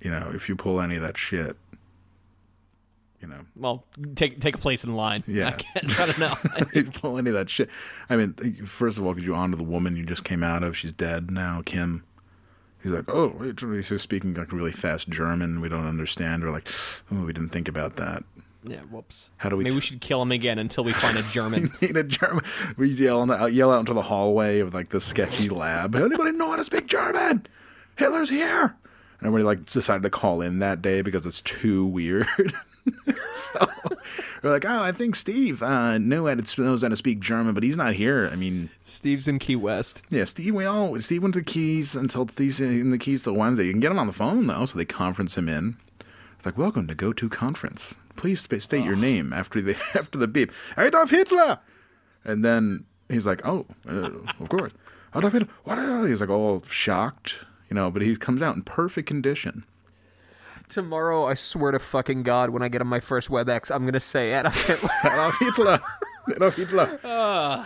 you 0.00 0.10
know 0.10 0.30
if 0.34 0.48
you 0.48 0.56
pull 0.56 0.80
any 0.80 0.96
of 0.96 1.02
that 1.02 1.18
shit, 1.18 1.56
you 3.20 3.28
know, 3.28 3.44
well, 3.56 3.84
take 4.14 4.40
take 4.40 4.54
a 4.54 4.58
place 4.58 4.84
in 4.84 4.94
line. 4.94 5.22
Yeah. 5.28 5.48
I 5.48 5.80
guess 5.80 6.00
I 6.00 6.06
don't 6.06 6.18
know. 6.18 6.50
if 6.58 6.74
you 6.74 6.84
pull 6.84 7.18
any 7.18 7.30
of 7.30 7.34
that 7.36 7.50
shit. 7.50 7.68
I 8.08 8.16
mean, 8.16 8.34
first 8.66 8.98
of 8.98 9.04
all, 9.04 9.12
because 9.14 9.26
you 9.26 9.34
honor 9.34 9.56
the 9.56 9.64
woman 9.64 9.96
you 9.96 10.04
just 10.04 10.24
came 10.24 10.42
out 10.42 10.62
of. 10.62 10.76
She's 10.76 10.92
dead 10.92 11.30
now, 11.30 11.62
Kim. 11.64 12.04
He's 12.82 12.92
like, 12.92 13.08
oh, 13.08 13.52
he's 13.58 14.02
speaking 14.02 14.34
like 14.34 14.52
really 14.52 14.72
fast 14.72 15.08
German. 15.08 15.62
We 15.62 15.70
don't 15.70 15.86
understand. 15.86 16.42
We're 16.44 16.50
like, 16.50 16.68
oh, 17.10 17.24
we 17.24 17.32
didn't 17.32 17.48
think 17.48 17.66
about 17.66 17.96
that. 17.96 18.24
Yeah, 18.66 18.80
whoops. 18.90 19.30
How 19.36 19.48
do 19.48 19.56
we- 19.56 19.64
Maybe 19.64 19.74
we 19.76 19.80
should 19.80 20.00
kill 20.00 20.22
him 20.22 20.32
again 20.32 20.58
until 20.58 20.84
we 20.84 20.92
find 20.92 21.16
a 21.16 21.22
German. 21.30 21.70
Need 21.80 21.96
a 21.96 22.02
German. 22.02 22.44
We 22.76 22.90
yell, 22.90 23.30
out, 23.30 23.52
yell 23.52 23.72
out 23.72 23.80
into 23.80 23.94
the 23.94 24.02
hallway 24.02 24.60
of 24.60 24.72
like 24.74 24.88
the 24.90 25.00
sketchy 25.00 25.48
lab. 25.48 25.94
Anybody 25.96 26.32
know 26.32 26.50
how 26.50 26.56
to 26.56 26.64
speak 26.64 26.86
German? 26.86 27.46
Hitler's 27.96 28.30
here. 28.30 28.76
And 29.20 29.26
everybody 29.26 29.44
like 29.44 29.66
decided 29.66 30.02
to 30.02 30.10
call 30.10 30.40
in 30.40 30.58
that 30.58 30.82
day 30.82 31.02
because 31.02 31.24
it's 31.26 31.40
too 31.42 31.86
weird. 31.86 32.26
so 33.32 33.66
we're 34.42 34.50
like, 34.50 34.64
oh, 34.66 34.82
I 34.82 34.92
think 34.92 35.16
Steve 35.16 35.62
uh, 35.62 35.96
knew 35.98 36.26
how 36.26 36.34
to 36.34 36.62
knows 36.62 36.82
how 36.82 36.88
to 36.88 36.96
speak 36.96 37.20
German, 37.20 37.54
but 37.54 37.62
he's 37.62 37.76
not 37.76 37.94
here. 37.94 38.28
I 38.30 38.36
mean, 38.36 38.68
Steve's 38.84 39.26
in 39.28 39.38
Key 39.38 39.56
West. 39.56 40.02
Yeah, 40.10 40.24
Steve. 40.24 40.54
We 40.54 40.66
all 40.66 40.98
Steve 41.00 41.22
went 41.22 41.32
to 41.34 41.40
the 41.40 41.44
keys 41.44 41.96
until 41.96 42.26
these 42.26 42.60
in 42.60 42.90
the 42.90 42.98
keys 42.98 43.22
till 43.22 43.34
Wednesday. 43.34 43.64
You 43.64 43.70
can 43.72 43.80
get 43.80 43.90
him 43.90 43.98
on 43.98 44.06
the 44.06 44.12
phone 44.12 44.46
though, 44.46 44.66
so 44.66 44.76
they 44.76 44.84
conference 44.84 45.36
him 45.38 45.48
in. 45.48 45.76
It's 46.36 46.44
like, 46.44 46.58
welcome 46.58 46.86
to 46.88 46.94
Go 46.94 47.12
To 47.14 47.28
Conference. 47.30 47.94
Please 48.16 48.40
state 48.40 48.84
your 48.84 48.96
name 48.96 49.32
after 49.32 49.60
the 49.60 49.72
after 49.94 50.18
the 50.18 50.26
beep. 50.28 50.52
Adolf 50.78 51.10
Hitler. 51.10 51.58
And 52.24 52.44
then 52.44 52.84
he's 53.08 53.26
like, 53.26 53.44
oh, 53.46 53.66
uh, 53.88 54.10
of 54.40 54.48
course, 54.48 54.72
Adolf 55.14 55.32
Hitler. 55.32 55.48
What? 55.64 56.08
He's 56.08 56.20
like 56.20 56.30
all 56.30 56.62
shocked, 56.68 57.36
you 57.68 57.74
know. 57.74 57.90
But 57.90 58.02
he 58.02 58.14
comes 58.16 58.40
out 58.42 58.56
in 58.56 58.62
perfect 58.62 59.08
condition. 59.08 59.64
Tomorrow, 60.68 61.26
I 61.26 61.34
swear 61.34 61.72
to 61.72 61.78
fucking 61.78 62.22
God, 62.22 62.50
when 62.50 62.62
I 62.62 62.68
get 62.68 62.80
on 62.80 62.86
my 62.86 63.00
first 63.00 63.28
WebEx, 63.28 63.70
I'm 63.74 63.84
gonna 63.84 64.00
say 64.00 64.32
Adolf 64.32 64.66
Hitler. 64.66 64.90
Adolf 65.04 65.38
Hitler. 65.38 65.80
Adolf 66.34 66.56
Hitler. 66.56 67.00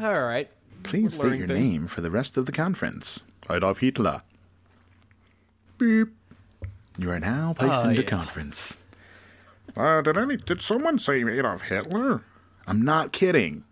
All 0.00 0.20
right. 0.22 0.50
Please 0.82 1.14
state 1.14 1.38
your 1.38 1.46
things. 1.46 1.70
name 1.72 1.86
for 1.86 2.00
the 2.00 2.10
rest 2.10 2.36
of 2.36 2.46
the 2.46 2.52
conference. 2.52 3.20
Adolf 3.50 3.78
Hitler. 3.78 4.22
Beep. 5.78 6.08
You 6.98 7.10
are 7.10 7.20
now 7.20 7.54
placed 7.56 7.80
Oh, 7.84 7.88
into 7.90 8.02
yeah. 8.02 8.08
conference. 8.08 8.78
Uh, 9.76 10.00
did 10.02 10.16
any 10.16 10.36
did 10.36 10.62
someone 10.62 10.98
say 10.98 11.22
Adolf 11.22 11.62
Hitler? 11.62 12.22
I'm 12.66 12.82
not 12.82 13.12
kidding. 13.12 13.64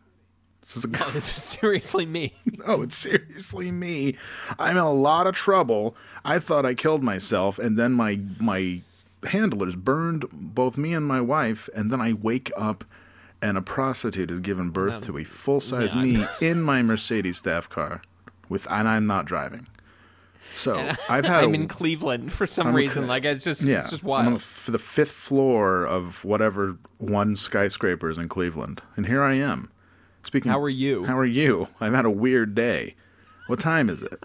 This 0.62 0.76
is 0.76 0.84
a, 0.84 0.88
Oh, 1.04 1.10
this 1.10 1.28
is 1.28 1.42
seriously 1.42 2.04
me. 2.04 2.34
oh, 2.66 2.82
it's 2.82 2.96
seriously 2.96 3.70
me. 3.70 4.16
I'm 4.58 4.72
in 4.72 4.82
a 4.82 4.92
lot 4.92 5.26
of 5.26 5.34
trouble. 5.34 5.96
I 6.24 6.38
thought 6.38 6.66
I 6.66 6.74
killed 6.74 7.02
myself, 7.02 7.58
and 7.58 7.78
then 7.78 7.92
my 7.92 8.20
my 8.38 8.82
handlers 9.24 9.76
burned 9.76 10.26
both 10.30 10.76
me 10.76 10.92
and 10.94 11.06
my 11.06 11.20
wife, 11.20 11.68
and 11.74 11.90
then 11.90 12.00
I 12.00 12.12
wake 12.12 12.52
up, 12.56 12.84
and 13.40 13.56
a 13.56 13.62
prostitute 13.62 14.30
has 14.30 14.40
given 14.40 14.70
birth 14.70 15.04
to 15.06 15.18
a 15.18 15.24
full 15.24 15.60
size 15.60 15.94
yeah, 15.94 16.02
me 16.02 16.26
in 16.40 16.62
my 16.62 16.82
Mercedes 16.82 17.38
staff 17.38 17.68
car, 17.68 18.02
with 18.48 18.66
and 18.70 18.86
I'm 18.86 19.06
not 19.06 19.24
driving. 19.24 19.66
So 20.58 20.76
I've 21.08 21.24
had 21.24 21.44
I'm 21.44 21.50
a- 21.50 21.54
in 21.54 21.68
Cleveland 21.68 22.32
for 22.32 22.46
some 22.46 22.68
I'm 22.68 22.74
reason. 22.74 23.04
okay. 23.04 23.08
Like 23.08 23.24
it's 23.24 23.44
just, 23.44 23.62
yeah, 23.62 23.80
it's 23.82 23.90
just 23.90 24.02
wild. 24.02 24.26
I'm 24.26 24.32
on 24.34 24.40
the, 24.66 24.72
the 24.72 24.78
fifth 24.78 25.12
floor 25.12 25.84
of 25.86 26.24
whatever 26.24 26.76
one 26.98 27.36
skyscraper 27.36 28.10
is 28.10 28.18
in 28.18 28.28
Cleveland, 28.28 28.82
and 28.96 29.06
here 29.06 29.22
I 29.22 29.34
am. 29.34 29.70
Speaking. 30.24 30.50
How 30.50 30.60
are 30.60 30.68
you? 30.68 31.04
How 31.04 31.16
are 31.16 31.24
you? 31.24 31.68
I've 31.80 31.94
had 31.94 32.04
a 32.04 32.10
weird 32.10 32.54
day. 32.54 32.96
What 33.46 33.60
time 33.60 33.88
is 33.88 34.02
it? 34.02 34.22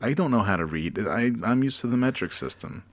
I 0.00 0.12
don't 0.12 0.30
know 0.30 0.42
how 0.42 0.56
to 0.56 0.66
read. 0.66 0.98
I 0.98 1.32
I'm 1.44 1.62
used 1.64 1.80
to 1.80 1.86
the 1.86 1.96
metric 1.96 2.32
system. 2.32 2.84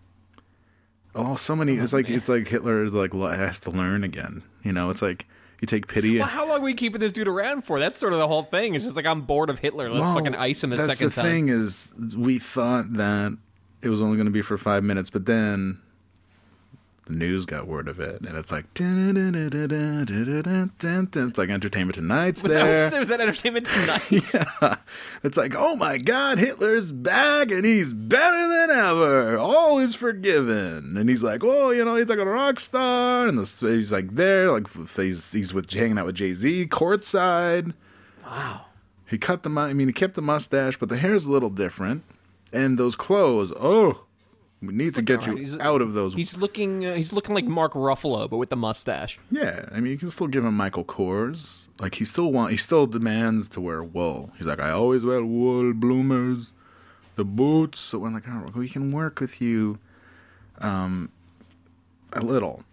Oh, 1.13 1.35
so 1.35 1.55
many. 1.55 1.79
Oh, 1.79 1.83
it's 1.83 1.93
like 1.93 2.09
it's 2.09 2.29
like 2.29 2.47
Hitler 2.47 2.83
is 2.83 2.93
like 2.93 3.13
has 3.13 3.59
to 3.61 3.71
learn 3.71 4.03
again. 4.03 4.43
You 4.63 4.71
know, 4.71 4.89
it's 4.89 5.01
like 5.01 5.25
you 5.71 5.77
take 5.77 5.87
pity. 5.87 6.19
Well, 6.19 6.27
how 6.27 6.47
long 6.47 6.59
are 6.61 6.63
we 6.63 6.73
keeping 6.73 6.99
this 6.99 7.11
dude 7.13 7.27
around 7.27 7.63
for? 7.63 7.79
That's 7.79 7.99
sort 7.99 8.13
of 8.13 8.19
the 8.19 8.27
whole 8.27 8.43
thing. 8.43 8.75
It's 8.75 8.83
just 8.83 8.95
like 8.95 9.05
I'm 9.05 9.21
bored 9.21 9.49
of 9.49 9.59
Hitler. 9.59 9.89
Let's 9.89 10.01
Well, 10.01 10.15
fucking 10.15 10.35
ice 10.35 10.63
him 10.63 10.73
a 10.73 10.77
that's 10.77 10.87
second 10.87 11.09
the 11.11 11.15
time. 11.21 11.25
thing 11.31 11.49
is, 11.49 11.93
we 12.15 12.39
thought 12.39 12.93
that 12.93 13.37
it 13.81 13.89
was 13.89 14.01
only 14.01 14.17
going 14.17 14.27
to 14.27 14.31
be 14.31 14.41
for 14.41 14.57
five 14.57 14.83
minutes, 14.83 15.09
but 15.09 15.25
then 15.25 15.79
the 17.05 17.13
news 17.13 17.45
got 17.45 17.67
word 17.67 17.87
of 17.87 17.99
it, 17.99 18.21
and 18.21 18.35
it's 18.37 18.51
like 18.51 18.65
it's 18.75 18.81
like 21.37 21.49
Entertainment 21.49 21.95
Tonight's 21.95 22.43
Was 22.43 22.53
that, 22.53 22.59
there. 22.59 22.67
was, 22.67 22.93
was 22.99 23.09
that 23.09 23.21
Entertainment 23.21 23.65
Tonight? 23.67 24.33
yeah. 24.33 24.75
It's 25.23 25.37
like, 25.37 25.53
oh 25.55 25.75
my 25.75 25.97
God, 25.97 26.39
Hitler's 26.39 26.91
back 26.91 27.51
and 27.51 27.63
he's 27.63 27.93
better 27.93 28.47
than 28.47 28.71
ever. 28.71 29.37
All 29.37 29.77
is 29.79 29.93
forgiven. 29.95 30.97
And 30.97 31.09
he's 31.09 31.23
like, 31.23 31.43
oh, 31.43 31.69
you 31.71 31.85
know, 31.85 31.95
he's 31.95 32.07
like 32.07 32.19
a 32.19 32.25
rock 32.25 32.59
star. 32.59 33.27
And 33.27 33.37
he's 33.39 33.91
like 33.91 34.15
there, 34.15 34.51
like 34.51 34.67
he's 34.95 35.31
he's 35.31 35.53
with 35.53 35.71
hanging 35.71 35.97
out 35.99 36.05
with 36.07 36.15
Jay 36.15 36.33
Z 36.33 36.67
courtside. 36.67 37.73
Wow. 38.25 38.61
He 39.07 39.19
cut 39.19 39.43
the, 39.43 39.51
I 39.51 39.73
mean, 39.73 39.87
he 39.87 39.93
kept 39.93 40.15
the 40.15 40.21
mustache, 40.23 40.77
but 40.77 40.89
the 40.89 40.97
hair's 40.97 41.27
a 41.27 41.31
little 41.31 41.51
different. 41.51 42.01
And 42.51 42.79
those 42.79 42.95
clothes, 42.95 43.51
oh, 43.59 44.04
We 44.67 44.73
need 44.73 44.95
to 44.95 45.01
get 45.01 45.25
you 45.25 45.57
out 45.59 45.81
of 45.81 45.93
those. 45.93 46.13
He's 46.13 46.37
looking. 46.37 46.85
Uh, 46.85 46.93
he's 46.95 47.11
looking 47.13 47.35
like 47.35 47.45
Mark 47.45 47.73
Ruffalo, 47.73 48.29
but 48.29 48.37
with 48.37 48.49
the 48.49 48.55
mustache. 48.55 49.19
Yeah, 49.31 49.65
I 49.71 49.79
mean, 49.79 49.91
you 49.91 49.97
can 49.97 50.11
still 50.11 50.27
give 50.27 50.43
him 50.45 50.55
Michael 50.55 50.83
Kors. 50.85 51.67
Like 51.79 51.95
he 51.95 52.05
still 52.05 52.31
want, 52.31 52.51
he 52.51 52.57
still 52.57 52.87
demands 52.87 53.49
to 53.49 53.61
wear 53.61 53.83
wool. 53.83 54.31
He's 54.37 54.47
like, 54.47 54.59
I 54.59 54.71
always 54.71 55.03
wear 55.03 55.23
wool 55.23 55.73
bloomers, 55.73 56.51
the 57.15 57.25
boots. 57.25 57.79
So 57.79 57.99
we're 57.99 58.09
like, 58.11 58.27
oh, 58.27 58.51
we 58.55 58.69
can 58.69 58.91
work 58.91 59.19
with 59.19 59.41
you, 59.41 59.79
um, 60.59 61.11
a 62.13 62.21
little. 62.21 62.63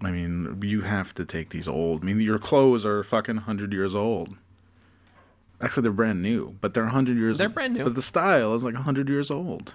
I 0.00 0.10
mean, 0.10 0.60
you 0.62 0.80
have 0.82 1.14
to 1.14 1.24
take 1.24 1.50
these 1.50 1.68
old. 1.68 2.02
I 2.02 2.06
mean, 2.06 2.20
your 2.20 2.38
clothes 2.38 2.84
are 2.84 3.02
fucking 3.04 3.38
hundred 3.38 3.72
years 3.72 3.94
old. 3.94 4.36
Actually, 5.60 5.84
they're 5.84 5.92
brand 5.92 6.20
new, 6.22 6.56
but 6.60 6.74
they're 6.74 6.86
hundred 6.86 7.16
years. 7.16 7.38
They're 7.38 7.48
brand 7.48 7.74
new. 7.74 7.84
but 7.84 7.94
the 7.94 8.02
style 8.02 8.54
is 8.54 8.64
like 8.64 8.74
hundred 8.74 9.08
years 9.08 9.30
old. 9.30 9.72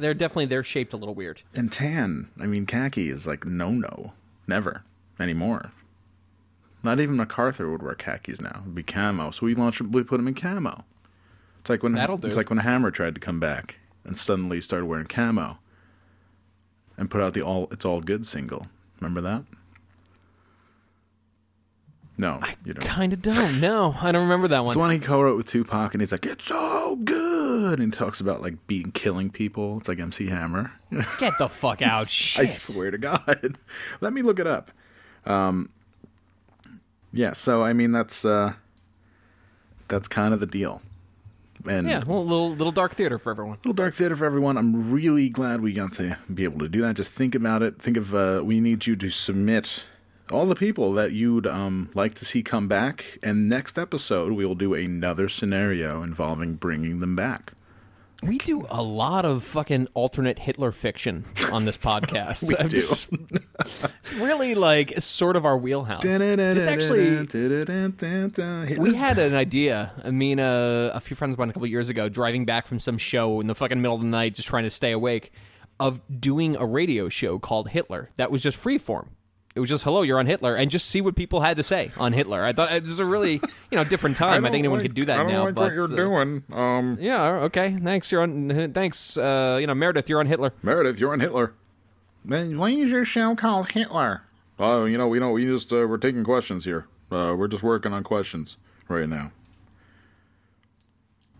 They're 0.00 0.14
definitely 0.14 0.46
they're 0.46 0.64
shaped 0.64 0.92
a 0.92 0.96
little 0.96 1.14
weird. 1.14 1.42
And 1.54 1.70
tan, 1.70 2.30
I 2.40 2.46
mean, 2.46 2.66
khaki 2.66 3.10
is 3.10 3.26
like 3.26 3.44
no 3.44 3.70
no, 3.70 4.12
never 4.46 4.84
anymore. 5.18 5.72
Not 6.82 6.98
even 6.98 7.16
MacArthur 7.16 7.70
would 7.70 7.82
wear 7.82 7.94
khakis 7.94 8.40
now. 8.40 8.60
It'd 8.62 8.74
be 8.74 8.82
camo. 8.82 9.30
So 9.32 9.44
we 9.44 9.54
launched, 9.54 9.82
we 9.82 10.02
put 10.02 10.18
him 10.18 10.28
in 10.28 10.34
camo. 10.34 10.84
It's 11.60 11.68
like 11.68 11.82
when 11.82 11.92
That'll 11.92 12.16
do. 12.16 12.26
it's 12.26 12.36
like 12.36 12.48
when 12.48 12.60
Hammer 12.60 12.90
tried 12.90 13.14
to 13.14 13.20
come 13.20 13.38
back 13.38 13.78
and 14.04 14.16
suddenly 14.16 14.62
started 14.62 14.86
wearing 14.86 15.06
camo 15.06 15.58
and 16.96 17.10
put 17.10 17.20
out 17.20 17.34
the 17.34 17.42
all 17.42 17.68
it's 17.70 17.84
all 17.84 18.00
good 18.00 18.26
single. 18.26 18.68
Remember 18.98 19.20
that? 19.20 19.44
No, 22.20 22.40
you 22.64 22.74
don't. 22.74 22.84
Kind 22.86 23.12
of 23.12 23.22
don't. 23.22 23.60
No, 23.60 23.96
I 24.00 24.12
don't 24.12 24.22
remember 24.22 24.46
that 24.48 24.58
It's 24.60 24.66
one. 24.66 24.72
the 24.74 24.78
one 24.78 24.90
he 24.90 24.98
co-wrote 24.98 25.36
with 25.36 25.46
Tupac, 25.46 25.94
and 25.94 26.02
he's 26.02 26.12
like, 26.12 26.26
"It's 26.26 26.44
so 26.44 26.96
good," 27.02 27.80
and 27.80 27.92
he 27.94 27.98
talks 27.98 28.20
about 28.20 28.42
like 28.42 28.66
beating, 28.66 28.92
killing 28.92 29.30
people. 29.30 29.78
It's 29.78 29.88
like 29.88 29.98
MC 29.98 30.26
Hammer. 30.26 30.72
Get 31.18 31.38
the 31.38 31.48
fuck 31.48 31.80
out! 31.82 32.08
Shit. 32.08 32.42
I 32.42 32.46
swear 32.46 32.90
to 32.90 32.98
God. 32.98 33.56
Let 34.00 34.12
me 34.12 34.22
look 34.22 34.38
it 34.38 34.46
up. 34.46 34.70
Um, 35.24 35.70
yeah, 37.12 37.32
so 37.32 37.62
I 37.62 37.72
mean 37.72 37.92
that's 37.92 38.24
uh, 38.24 38.52
that's 39.88 40.08
kind 40.08 40.34
of 40.34 40.40
the 40.40 40.46
deal. 40.46 40.82
And 41.66 41.86
Yeah, 41.88 42.02
well, 42.06 42.24
little 42.24 42.50
little 42.54 42.72
dark 42.72 42.94
theater 42.94 43.18
for 43.18 43.30
everyone. 43.30 43.58
little 43.58 43.72
dark 43.72 43.94
theater 43.94 44.16
for 44.16 44.24
everyone. 44.24 44.56
I'm 44.56 44.90
really 44.92 45.28
glad 45.28 45.60
we 45.60 45.72
got 45.72 45.92
to 45.94 46.16
be 46.32 46.44
able 46.44 46.58
to 46.60 46.68
do 46.68 46.80
that. 46.82 46.96
Just 46.96 47.12
think 47.12 47.34
about 47.34 47.62
it. 47.62 47.80
Think 47.80 47.96
of 47.96 48.14
uh, 48.14 48.42
we 48.44 48.60
need 48.60 48.86
you 48.86 48.96
to 48.96 49.10
submit 49.10 49.84
all 50.32 50.46
the 50.46 50.54
people 50.54 50.92
that 50.94 51.12
you'd 51.12 51.46
um, 51.46 51.90
like 51.94 52.14
to 52.16 52.24
see 52.24 52.42
come 52.42 52.68
back. 52.68 53.18
And 53.22 53.48
next 53.48 53.78
episode, 53.78 54.32
we 54.32 54.44
will 54.46 54.54
do 54.54 54.74
another 54.74 55.28
scenario 55.28 56.02
involving 56.02 56.54
bringing 56.54 57.00
them 57.00 57.16
back. 57.16 57.52
We 58.22 58.36
do 58.36 58.66
a 58.68 58.82
lot 58.82 59.24
of 59.24 59.42
fucking 59.42 59.88
alternate 59.94 60.38
Hitler 60.38 60.72
fiction 60.72 61.24
on 61.50 61.64
this 61.64 61.76
podcast. 61.88 62.46
We 62.46 62.54
I'm 62.58 62.68
do. 62.68 62.76
just- 62.76 63.08
really 64.16 64.54
like 64.54 65.00
sort 65.00 65.36
of 65.36 65.46
our 65.46 65.56
wheelhouse. 65.56 66.02
It's 66.58 66.66
actually 66.66 67.26
we 68.78 68.94
had 68.94 69.18
an 69.18 69.34
idea. 69.34 69.92
I 70.04 70.10
mean, 70.10 70.38
uh, 70.38 70.90
a 70.92 71.00
few 71.00 71.16
friends 71.16 71.32
of 71.34 71.38
mine 71.38 71.48
a 71.48 71.52
couple 71.54 71.66
years 71.66 71.88
ago, 71.88 72.10
driving 72.10 72.44
back 72.44 72.66
from 72.66 72.78
some 72.78 72.98
show 72.98 73.40
in 73.40 73.46
the 73.46 73.54
fucking 73.54 73.80
middle 73.80 73.94
of 73.94 74.02
the 74.02 74.06
night, 74.06 74.34
just 74.34 74.48
trying 74.48 74.64
to 74.64 74.70
stay 74.70 74.92
awake, 74.92 75.32
of 75.78 76.02
doing 76.20 76.56
a 76.56 76.66
radio 76.66 77.08
show 77.08 77.38
called 77.38 77.70
Hitler 77.70 78.10
that 78.16 78.30
was 78.30 78.42
just 78.42 78.62
freeform. 78.62 79.08
It 79.60 79.64
was 79.64 79.68
just 79.68 79.84
hello, 79.84 80.00
you're 80.00 80.18
on 80.18 80.24
Hitler, 80.24 80.56
and 80.56 80.70
just 80.70 80.88
see 80.88 81.02
what 81.02 81.16
people 81.16 81.42
had 81.42 81.58
to 81.58 81.62
say 81.62 81.92
on 81.98 82.14
Hitler. 82.14 82.42
I 82.42 82.54
thought 82.54 82.72
it 82.72 82.82
was 82.82 82.98
a 82.98 83.04
really 83.04 83.42
you 83.70 83.76
know 83.76 83.84
different 83.84 84.16
time. 84.16 84.46
I, 84.46 84.48
think 84.48 84.60
anyone 84.60 84.80
could 84.80 84.94
do 84.94 85.04
that 85.04 85.20
I 85.20 85.22
don't 85.22 85.32
now. 85.32 85.44
like 85.44 85.54
but 85.54 85.64
what 85.64 85.72
you're 85.74 85.84
uh, 85.84 85.88
doing. 85.88 86.44
Um, 86.50 86.96
yeah, 86.98 87.26
okay. 87.42 87.76
Thanks. 87.78 88.10
You're 88.10 88.22
on. 88.22 88.72
Thanks. 88.72 89.18
Uh, 89.18 89.58
you 89.60 89.66
know, 89.66 89.74
Meredith, 89.74 90.08
you're 90.08 90.18
on 90.18 90.24
Hitler. 90.24 90.54
Meredith, 90.62 90.98
you're 90.98 91.12
on 91.12 91.20
Hitler. 91.20 91.52
then 92.24 92.56
why 92.56 92.70
is 92.70 92.90
your 92.90 93.04
show 93.04 93.34
called 93.34 93.72
Hitler? 93.72 94.22
Oh, 94.58 94.86
you 94.86 94.96
know, 94.96 95.08
we 95.08 95.18
know 95.18 95.30
we 95.32 95.44
just 95.44 95.70
uh, 95.74 95.86
we're 95.86 95.98
taking 95.98 96.24
questions 96.24 96.64
here. 96.64 96.86
Uh, 97.12 97.34
we're 97.36 97.46
just 97.46 97.62
working 97.62 97.92
on 97.92 98.02
questions 98.02 98.56
right 98.88 99.10
now. 99.10 99.30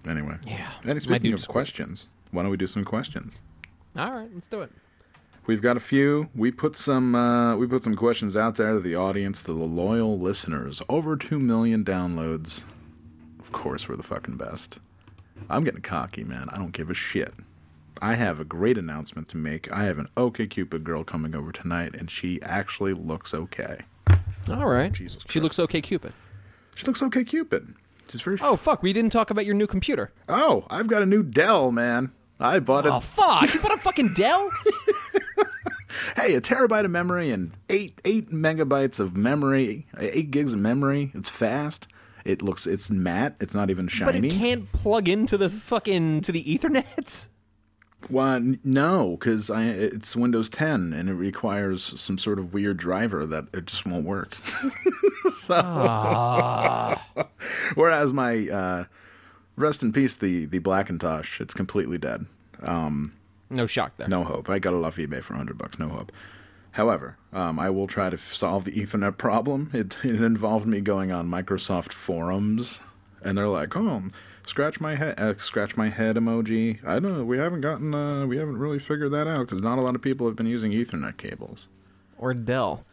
Anyway, 0.06 0.36
Yeah. 0.46 0.72
And 0.84 1.00
speaking 1.00 1.32
of 1.32 1.48
questions, 1.48 2.08
why 2.32 2.42
don't 2.42 2.50
we 2.50 2.58
do 2.58 2.66
some 2.66 2.84
questions? 2.84 3.42
All 3.96 4.12
right, 4.12 4.28
let's 4.34 4.48
do 4.48 4.60
it. 4.60 4.70
We've 5.46 5.62
got 5.62 5.76
a 5.76 5.80
few. 5.80 6.28
We 6.34 6.50
put 6.50 6.76
some 6.76 7.14
uh, 7.14 7.56
we 7.56 7.66
put 7.66 7.82
some 7.82 7.96
questions 7.96 8.36
out 8.36 8.56
there 8.56 8.74
to 8.74 8.80
the 8.80 8.94
audience, 8.94 9.42
to 9.42 9.52
the 9.52 9.64
loyal 9.64 10.18
listeners. 10.18 10.82
Over 10.88 11.16
two 11.16 11.38
million 11.38 11.84
downloads. 11.84 12.62
Of 13.40 13.50
course, 13.52 13.88
we're 13.88 13.96
the 13.96 14.02
fucking 14.02 14.36
best. 14.36 14.78
I'm 15.48 15.64
getting 15.64 15.80
cocky, 15.80 16.22
man. 16.22 16.48
I 16.52 16.58
don't 16.58 16.72
give 16.72 16.90
a 16.90 16.94
shit. 16.94 17.34
I 18.02 18.14
have 18.14 18.38
a 18.40 18.44
great 18.44 18.78
announcement 18.78 19.28
to 19.30 19.36
make. 19.36 19.70
I 19.72 19.84
have 19.84 19.98
an 19.98 20.08
OK 20.16 20.46
Cupid 20.46 20.84
girl 20.84 21.04
coming 21.04 21.34
over 21.34 21.52
tonight, 21.52 21.94
and 21.94 22.10
she 22.10 22.40
actually 22.42 22.94
looks 22.94 23.34
okay. 23.34 23.80
All 24.50 24.66
right. 24.66 24.92
Jesus 24.92 25.22
Christ. 25.22 25.32
She 25.32 25.40
looks 25.40 25.58
okay, 25.58 25.80
Cupid. 25.80 26.12
She 26.74 26.86
looks 26.86 27.02
okay, 27.02 27.24
Cupid. 27.24 27.74
She's 28.10 28.20
very. 28.22 28.38
Oh 28.40 28.56
fuck, 28.56 28.82
we 28.82 28.92
didn't 28.92 29.10
talk 29.12 29.30
about 29.30 29.46
your 29.46 29.54
new 29.54 29.66
computer. 29.66 30.12
Oh, 30.28 30.64
I've 30.70 30.86
got 30.86 31.02
a 31.02 31.06
new 31.06 31.22
Dell, 31.22 31.70
man. 31.72 32.12
I 32.38 32.58
bought 32.58 32.86
it. 32.86 32.92
Oh 32.92 33.00
fuck, 33.00 33.52
you 33.52 33.60
bought 33.60 33.74
a 33.74 33.76
fucking 33.76 34.14
Dell? 34.14 34.50
Hey, 36.16 36.34
a 36.34 36.40
terabyte 36.40 36.84
of 36.84 36.90
memory 36.90 37.30
and 37.30 37.52
eight 37.68 38.00
eight 38.04 38.30
megabytes 38.30 39.00
of 39.00 39.16
memory, 39.16 39.86
eight 39.98 40.30
gigs 40.30 40.52
of 40.52 40.60
memory. 40.60 41.10
It's 41.14 41.28
fast. 41.28 41.86
It 42.24 42.42
looks. 42.42 42.66
It's 42.66 42.90
matte. 42.90 43.36
It's 43.40 43.54
not 43.54 43.70
even 43.70 43.88
shiny. 43.88 44.12
but 44.20 44.24
it 44.24 44.30
can't 44.32 44.70
plug 44.72 45.08
into 45.08 45.36
the 45.38 45.48
fucking 45.50 46.20
to 46.22 46.32
the 46.32 46.44
Ethernet. 46.44 47.28
Well, 48.08 48.54
no, 48.64 49.16
because 49.18 49.50
it's 49.52 50.16
Windows 50.16 50.48
10 50.48 50.94
and 50.94 51.10
it 51.10 51.14
requires 51.14 52.00
some 52.00 52.16
sort 52.16 52.38
of 52.38 52.54
weird 52.54 52.78
driver 52.78 53.26
that 53.26 53.44
it 53.52 53.66
just 53.66 53.84
won't 53.84 54.06
work. 54.06 54.36
so, 55.42 55.54
Ah. 55.62 57.06
whereas 57.74 58.12
my 58.14 58.48
uh, 58.48 58.84
rest 59.56 59.82
in 59.82 59.92
peace, 59.92 60.16
the 60.16 60.46
the 60.46 60.60
Blackintosh, 60.60 61.40
it's 61.42 61.52
completely 61.54 61.98
dead. 61.98 62.24
Um, 62.62 63.12
No 63.50 63.66
shock 63.66 63.96
there. 63.96 64.08
No 64.08 64.24
hope. 64.24 64.48
I 64.48 64.58
got 64.60 64.74
it 64.74 64.84
off 64.84 64.96
eBay 64.96 65.22
for 65.22 65.34
hundred 65.34 65.58
bucks. 65.58 65.78
No 65.78 65.88
hope. 65.88 66.12
However, 66.72 67.16
um, 67.32 67.58
I 67.58 67.68
will 67.68 67.88
try 67.88 68.10
to 68.10 68.16
solve 68.16 68.64
the 68.64 68.72
Ethernet 68.72 69.18
problem. 69.18 69.70
It, 69.74 69.96
it 70.04 70.20
involved 70.20 70.66
me 70.66 70.80
going 70.80 71.10
on 71.10 71.28
Microsoft 71.28 71.92
forums, 71.92 72.80
and 73.22 73.36
they're 73.36 73.48
like, 73.48 73.76
"Oh, 73.76 74.04
scratch 74.46 74.80
my 74.80 74.94
head, 74.94 75.18
uh, 75.18 75.34
scratch 75.38 75.76
my 75.76 75.88
head 75.88 76.14
emoji." 76.16 76.84
I 76.86 77.00
don't 77.00 77.18
know. 77.18 77.24
We 77.24 77.38
haven't 77.38 77.60
gotten, 77.60 77.92
uh, 77.92 78.26
we 78.26 78.36
haven't 78.36 78.58
really 78.58 78.78
figured 78.78 79.10
that 79.12 79.26
out 79.26 79.40
because 79.40 79.60
not 79.60 79.78
a 79.78 79.82
lot 79.82 79.96
of 79.96 80.02
people 80.02 80.26
have 80.28 80.36
been 80.36 80.46
using 80.46 80.70
Ethernet 80.70 81.16
cables. 81.16 81.66
Or 82.18 82.34
Dell. 82.34 82.84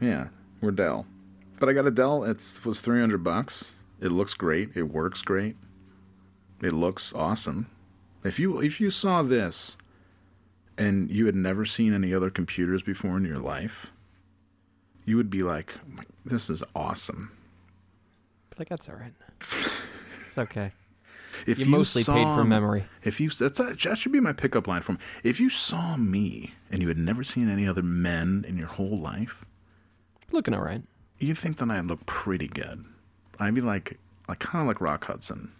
Yeah, 0.00 0.28
we're 0.60 0.70
Dell, 0.70 1.06
but 1.58 1.68
I 1.68 1.72
got 1.72 1.86
a 1.86 1.90
Dell. 1.90 2.22
It 2.22 2.60
was 2.64 2.80
three 2.80 3.00
hundred 3.00 3.24
bucks. 3.24 3.72
It 4.00 4.12
looks 4.12 4.34
great. 4.34 4.70
It 4.76 4.84
works 4.84 5.22
great. 5.22 5.56
It 6.62 6.72
looks 6.72 7.12
awesome. 7.12 7.66
If 8.22 8.38
you 8.38 8.60
if 8.60 8.80
you 8.80 8.90
saw 8.90 9.22
this, 9.22 9.76
and 10.80 11.10
you 11.10 11.26
had 11.26 11.34
never 11.34 11.64
seen 11.64 11.92
any 11.92 12.12
other 12.14 12.30
computers 12.30 12.82
before 12.82 13.16
in 13.16 13.24
your 13.24 13.38
life, 13.38 13.92
you 15.04 15.16
would 15.16 15.30
be 15.30 15.42
like, 15.42 15.74
"Oh 15.98 16.02
"This 16.24 16.48
is 16.50 16.62
awesome." 16.74 17.32
But 18.48 18.58
like 18.60 18.68
that's 18.68 18.88
all 18.88 18.96
right. 18.96 19.12
It's 20.16 20.38
okay. 20.38 20.72
If 21.46 21.58
You 21.58 21.64
mostly 21.66 22.04
paid 22.04 22.26
for 22.26 22.44
memory. 22.44 22.84
If 23.02 23.18
you 23.18 23.30
that's 23.30 23.58
that 23.58 23.96
should 23.96 24.12
be 24.12 24.20
my 24.20 24.32
pickup 24.34 24.66
line 24.66 24.82
from. 24.82 24.98
If 25.22 25.40
you 25.40 25.48
saw 25.48 25.96
me 25.96 26.52
and 26.70 26.82
you 26.82 26.88
had 26.88 26.98
never 26.98 27.24
seen 27.24 27.48
any 27.48 27.66
other 27.66 27.82
men 27.82 28.44
in 28.46 28.58
your 28.58 28.66
whole 28.66 28.98
life, 28.98 29.44
Looking 30.32 30.52
all 30.54 30.62
right. 30.62 30.82
you'd 31.18 31.38
think 31.38 31.56
that 31.58 31.70
I'd 31.70 31.86
look 31.86 32.04
pretty 32.04 32.46
good. 32.46 32.84
I'd 33.38 33.54
be 33.54 33.62
like, 33.62 33.98
like 34.28 34.38
kind 34.40 34.60
of 34.62 34.68
like 34.68 34.82
Rock 34.82 35.06
Hudson, 35.06 35.52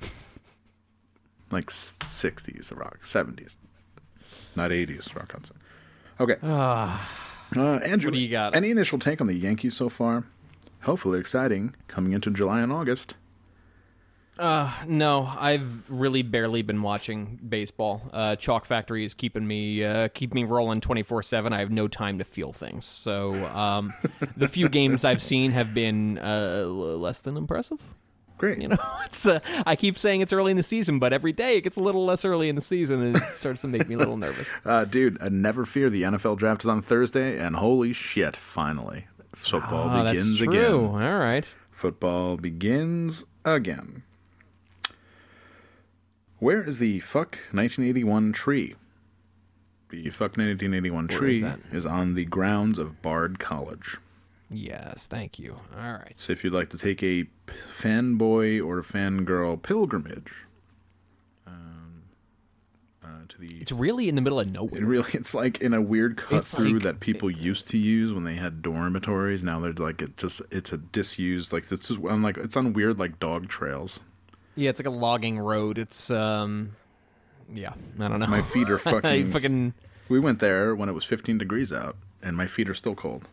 like 1.52 1.70
sixties 1.70 2.72
Rock, 2.74 3.04
seventies, 3.04 3.54
not 4.56 4.72
eighties 4.72 5.08
Rock 5.14 5.32
Hudson. 5.32 5.56
Okay, 6.18 6.36
Ah, 6.42 7.08
uh, 7.56 7.76
Andrew, 7.76 8.10
What 8.10 8.14
do 8.14 8.20
you 8.20 8.30
got? 8.30 8.56
Any 8.56 8.70
initial 8.70 8.98
take 8.98 9.20
on 9.20 9.26
the 9.26 9.34
Yankees 9.34 9.74
so 9.76 9.88
far? 9.88 10.24
Hopefully 10.82 11.18
exciting 11.20 11.74
coming 11.88 12.12
into 12.12 12.30
July 12.30 12.60
and 12.62 12.72
August. 12.72 13.14
uh, 14.38 14.70
no, 14.86 15.24
I've 15.38 15.88
really 15.90 16.22
barely 16.22 16.60
been 16.62 16.82
watching 16.82 17.38
baseball. 17.48 18.02
Uh, 18.12 18.36
Chalk 18.36 18.66
Factory 18.66 19.04
is 19.04 19.14
keeping 19.14 19.46
me 19.46 19.82
uh, 19.84 20.08
keep 20.08 20.34
me 20.34 20.44
rolling 20.44 20.80
twenty 20.80 21.02
four 21.02 21.22
seven. 21.22 21.52
I 21.52 21.60
have 21.60 21.70
no 21.70 21.88
time 21.88 22.18
to 22.18 22.24
feel 22.24 22.52
things. 22.52 22.84
So 22.86 23.32
um, 23.46 23.94
the 24.36 24.48
few 24.48 24.68
games 24.78 25.04
I've 25.04 25.22
seen 25.22 25.52
have 25.52 25.72
been 25.74 26.18
uh, 26.18 26.64
less 26.66 27.20
than 27.22 27.36
impressive. 27.36 27.80
Great. 28.38 28.60
You 28.60 28.68
know, 28.68 28.78
it's 29.04 29.26
uh, 29.26 29.40
I 29.66 29.76
keep 29.76 29.96
saying 29.96 30.20
it's 30.20 30.32
early 30.32 30.50
in 30.50 30.56
the 30.56 30.62
season, 30.62 30.98
but 30.98 31.12
every 31.12 31.32
day 31.32 31.56
it 31.56 31.62
gets 31.62 31.76
a 31.76 31.80
little 31.80 32.04
less 32.04 32.24
early 32.24 32.48
in 32.48 32.54
the 32.54 32.60
season, 32.62 33.02
and 33.02 33.16
it 33.16 33.22
starts 33.32 33.62
to 33.62 33.68
make 33.68 33.88
me 33.88 33.94
a 33.94 33.98
little 33.98 34.16
nervous. 34.16 34.46
Uh, 34.64 34.84
dude, 34.84 35.20
uh, 35.22 35.28
never 35.30 35.64
fear. 35.64 35.88
The 35.88 36.02
NFL 36.02 36.36
draft 36.38 36.62
is 36.64 36.68
on 36.68 36.82
Thursday, 36.82 37.38
and 37.38 37.56
holy 37.56 37.92
shit, 37.92 38.36
finally, 38.36 39.06
football 39.34 39.88
Ah, 39.88 40.04
begins 40.04 40.38
true. 40.38 40.48
again. 40.48 40.72
All 40.74 41.18
right. 41.18 41.52
Football 41.70 42.36
begins 42.36 43.24
again. 43.44 44.02
Where 46.38 46.62
is 46.62 46.78
the 46.78 47.00
fuck 47.00 47.36
1981 47.52 48.32
tree? 48.32 48.74
The 49.88 50.10
fuck 50.10 50.36
1981 50.36 51.06
Where 51.06 51.18
tree 51.18 51.34
is 51.36 51.40
that? 51.42 51.58
is 51.72 51.86
on 51.86 52.14
the 52.14 52.24
grounds 52.24 52.78
of 52.78 53.00
Bard 53.02 53.38
College. 53.38 53.96
Yes, 54.50 55.06
thank 55.08 55.38
you. 55.38 55.58
All 55.76 55.92
right. 55.92 56.12
So 56.16 56.32
if 56.32 56.44
you'd 56.44 56.52
like 56.52 56.70
to 56.70 56.78
take 56.78 57.02
a 57.02 57.24
fanboy 57.46 58.64
or 58.64 58.80
fangirl 58.82 59.60
pilgrimage 59.60 60.32
um, 61.46 62.02
uh, 63.04 63.08
to 63.28 63.38
the 63.40 63.56
It's 63.60 63.72
really 63.72 64.08
in 64.08 64.14
the 64.14 64.20
middle 64.20 64.38
of 64.38 64.52
nowhere. 64.52 64.82
It 64.82 64.86
really, 64.86 65.10
it's 65.14 65.34
like 65.34 65.60
in 65.60 65.74
a 65.74 65.82
weird 65.82 66.16
cut 66.16 66.38
It's 66.38 66.54
through 66.54 66.74
like- 66.74 66.82
that 66.84 67.00
people 67.00 67.30
used 67.30 67.68
to 67.70 67.78
use 67.78 68.12
when 68.12 68.24
they 68.24 68.34
had 68.36 68.62
dormitories. 68.62 69.42
Now 69.42 69.58
they're 69.60 69.72
like 69.72 70.00
it 70.02 70.16
just 70.16 70.40
it's 70.52 70.72
a 70.72 70.76
disused 70.78 71.52
like 71.52 71.70
it's 71.70 71.88
just 71.88 72.00
on 72.04 72.22
like 72.22 72.36
it's 72.38 72.56
on 72.56 72.72
weird 72.72 72.98
like 72.98 73.18
dog 73.18 73.48
trails. 73.48 74.00
Yeah, 74.54 74.70
it's 74.70 74.78
like 74.80 74.86
a 74.86 74.90
logging 74.90 75.38
road. 75.38 75.76
It's 75.76 76.08
um, 76.10 76.76
yeah, 77.52 77.72
I 78.00 78.08
don't 78.08 78.20
know. 78.20 78.26
My 78.28 78.42
feet 78.42 78.70
are 78.70 78.78
fucking. 78.78 79.30
fucking 79.30 79.74
We 80.08 80.18
went 80.20 80.38
there 80.38 80.74
when 80.74 80.88
it 80.88 80.92
was 80.92 81.04
15 81.04 81.36
degrees 81.36 81.72
out, 81.72 81.96
and 82.22 82.36
my 82.36 82.46
feet 82.46 82.70
are 82.70 82.74
still 82.74 82.94
cold. 82.94 83.26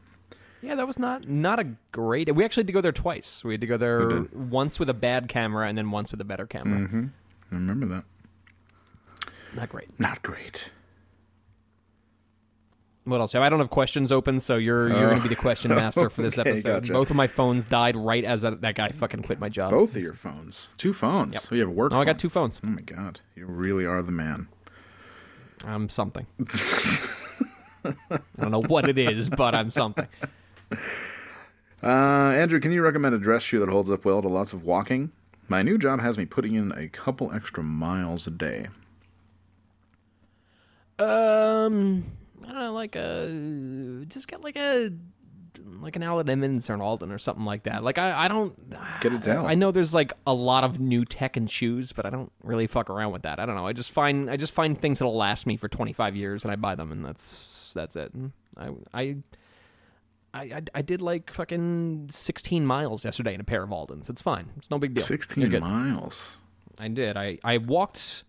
Yeah. 0.64 0.76
That 0.76 0.88
was 0.88 0.97
not 0.97 1.28
not 1.28 1.59
a 1.59 1.66
great. 1.91 2.34
We 2.34 2.43
actually 2.45 2.61
had 2.61 2.68
to 2.68 2.74
go 2.74 2.82
there 2.82 2.91
twice. 2.91 3.43
We 3.43 3.53
had 3.53 3.61
to 3.61 3.68
go 3.68 3.78
there 3.78 4.26
once 4.34 4.80
with 4.80 4.89
a 4.89 4.93
bad 4.93 5.28
camera 5.30 5.68
and 5.68 5.78
then 5.78 5.91
once 5.91 6.11
with 6.11 6.22
a 6.22 6.26
better 6.26 6.45
camera. 6.47 6.80
Mm-hmm. 6.80 7.05
I 7.51 7.55
remember 7.55 7.86
that. 7.88 8.03
Not 9.55 9.70
great. 9.70 9.99
Not 9.99 10.24
great. 10.24 10.70
What 13.05 13.20
else? 13.20 13.36
I 13.36 13.49
don't 13.49 13.59
have 13.59 13.70
questions 13.70 14.14
open, 14.14 14.39
so 14.39 14.55
you're 14.55 14.88
you're 14.88 15.09
going 15.09 15.18
to 15.18 15.24
be 15.24 15.28
the 15.36 15.39
question 15.39 15.70
master 15.76 16.09
for 16.09 16.22
this 16.22 16.38
Oh, 16.38 16.41
okay, 16.41 16.51
episode. 16.51 16.82
gotcha. 16.84 16.93
Both 16.93 17.09
of 17.09 17.18
my 17.18 17.28
phones 17.28 17.66
died 17.66 17.97
right 17.97 18.24
as 18.24 18.43
that, 18.43 18.61
that 18.61 18.76
guy 18.76 18.89
fucking 18.89 19.24
quit 19.24 19.39
my 19.39 19.49
job. 19.49 19.72
Both 19.72 19.97
of 19.97 20.01
your 20.01 20.14
phones, 20.14 20.70
two 20.78 20.93
phones. 20.93 21.34
Yep. 21.34 21.43
So 21.43 21.55
you 21.55 21.61
have 21.61 21.70
work. 21.72 21.91
Oh, 21.93 21.99
I 21.99 22.05
got 22.05 22.18
two 22.18 22.30
phones. 22.30 22.61
Oh 22.66 22.70
my 22.70 22.82
god, 22.82 23.20
you 23.36 23.45
really 23.45 23.86
are 23.86 24.01
the 24.01 24.14
man. 24.14 24.47
I'm 25.66 25.89
something. 25.89 26.26
I 27.86 27.93
don't 28.39 28.51
know 28.51 28.61
what 28.61 28.88
it 28.88 28.97
is, 28.97 29.30
but 29.30 29.53
I'm 29.53 29.70
something. 29.70 30.07
Uh, 31.84 32.32
Andrew, 32.38 32.61
can 32.61 32.71
you 32.71 32.82
recommend 32.82 33.13
a 33.13 33.17
dress 33.17 33.43
shoe 33.43 33.59
that 33.59 33.67
holds 33.67 33.91
up 33.91 34.05
well 34.05 34.21
to 34.21 34.30
lots 34.30 34.53
of 34.53 34.63
walking? 34.63 35.11
My 35.49 35.61
new 35.61 35.78
job 35.78 35.99
has 35.99 36.17
me 36.17 36.24
putting 36.24 36.55
in 36.55 36.71
a 36.71 36.88
couple 36.88 37.30
extra 37.34 37.61
miles 37.61 38.26
a 38.26 38.32
day. 38.32 38.67
Um, 40.97 42.05
I 42.41 42.45
don't 42.47 42.55
know, 42.55 42.74
like 42.74 42.95
a 42.95 44.05
just 44.07 44.30
get 44.30 44.41
like 44.41 44.55
a 44.55 44.91
like 45.82 45.97
an 45.97 46.03
Allen 46.03 46.30
Edmonds 46.30 46.69
or 46.69 46.76
an 46.76 46.82
Alden 46.82 47.11
or 47.11 47.17
something 47.17 47.43
like 47.43 47.63
that. 47.63 47.84
Like 47.84 47.97
I, 47.97 48.26
I 48.26 48.28
don't 48.30 48.55
Get 49.01 49.11
it 49.11 49.24
down. 49.24 49.45
I 49.45 49.55
know 49.55 49.71
there's 49.71 49.93
like 49.93 50.13
a 50.26 50.34
lot 50.34 50.63
of 50.63 50.80
new 50.80 51.03
tech 51.03 51.36
and 51.36 51.51
shoes, 51.51 51.91
but 51.91 52.05
I 52.05 52.09
don't 52.09 52.32
really 52.43 52.67
fuck 52.67 52.89
around 52.89 53.11
with 53.11 53.24
that. 53.24 53.39
I 53.41 53.45
don't 53.45 53.55
know. 53.55 53.67
I 53.67 53.74
just 53.74 53.91
find 53.91 54.30
I 54.30 54.38
just 54.38 54.53
find 54.53 54.78
things 54.78 54.99
that'll 54.99 55.17
last 55.17 55.45
me 55.45 55.57
for 55.57 55.67
25 55.67 56.15
years, 56.15 56.45
and 56.45 56.51
I 56.53 56.55
buy 56.55 56.76
them, 56.76 56.93
and 56.93 57.03
that's 57.03 57.74
that's 57.76 57.97
it. 57.97 58.13
I 58.55 58.69
I. 58.93 59.17
I, 60.34 60.41
I, 60.41 60.61
I 60.75 60.81
did 60.81 61.01
like 61.01 61.31
fucking 61.31 62.07
16 62.09 62.65
miles 62.65 63.05
yesterday 63.05 63.34
in 63.34 63.41
a 63.41 63.43
pair 63.43 63.63
of 63.63 63.71
Aldens. 63.71 64.09
It's 64.09 64.21
fine. 64.21 64.49
It's 64.57 64.71
no 64.71 64.79
big 64.79 64.95
deal. 64.95 65.03
16 65.03 65.59
miles. 65.59 66.38
I 66.79 66.88
did. 66.88 67.17
I, 67.17 67.38
I 67.43 67.57
walked 67.57 68.23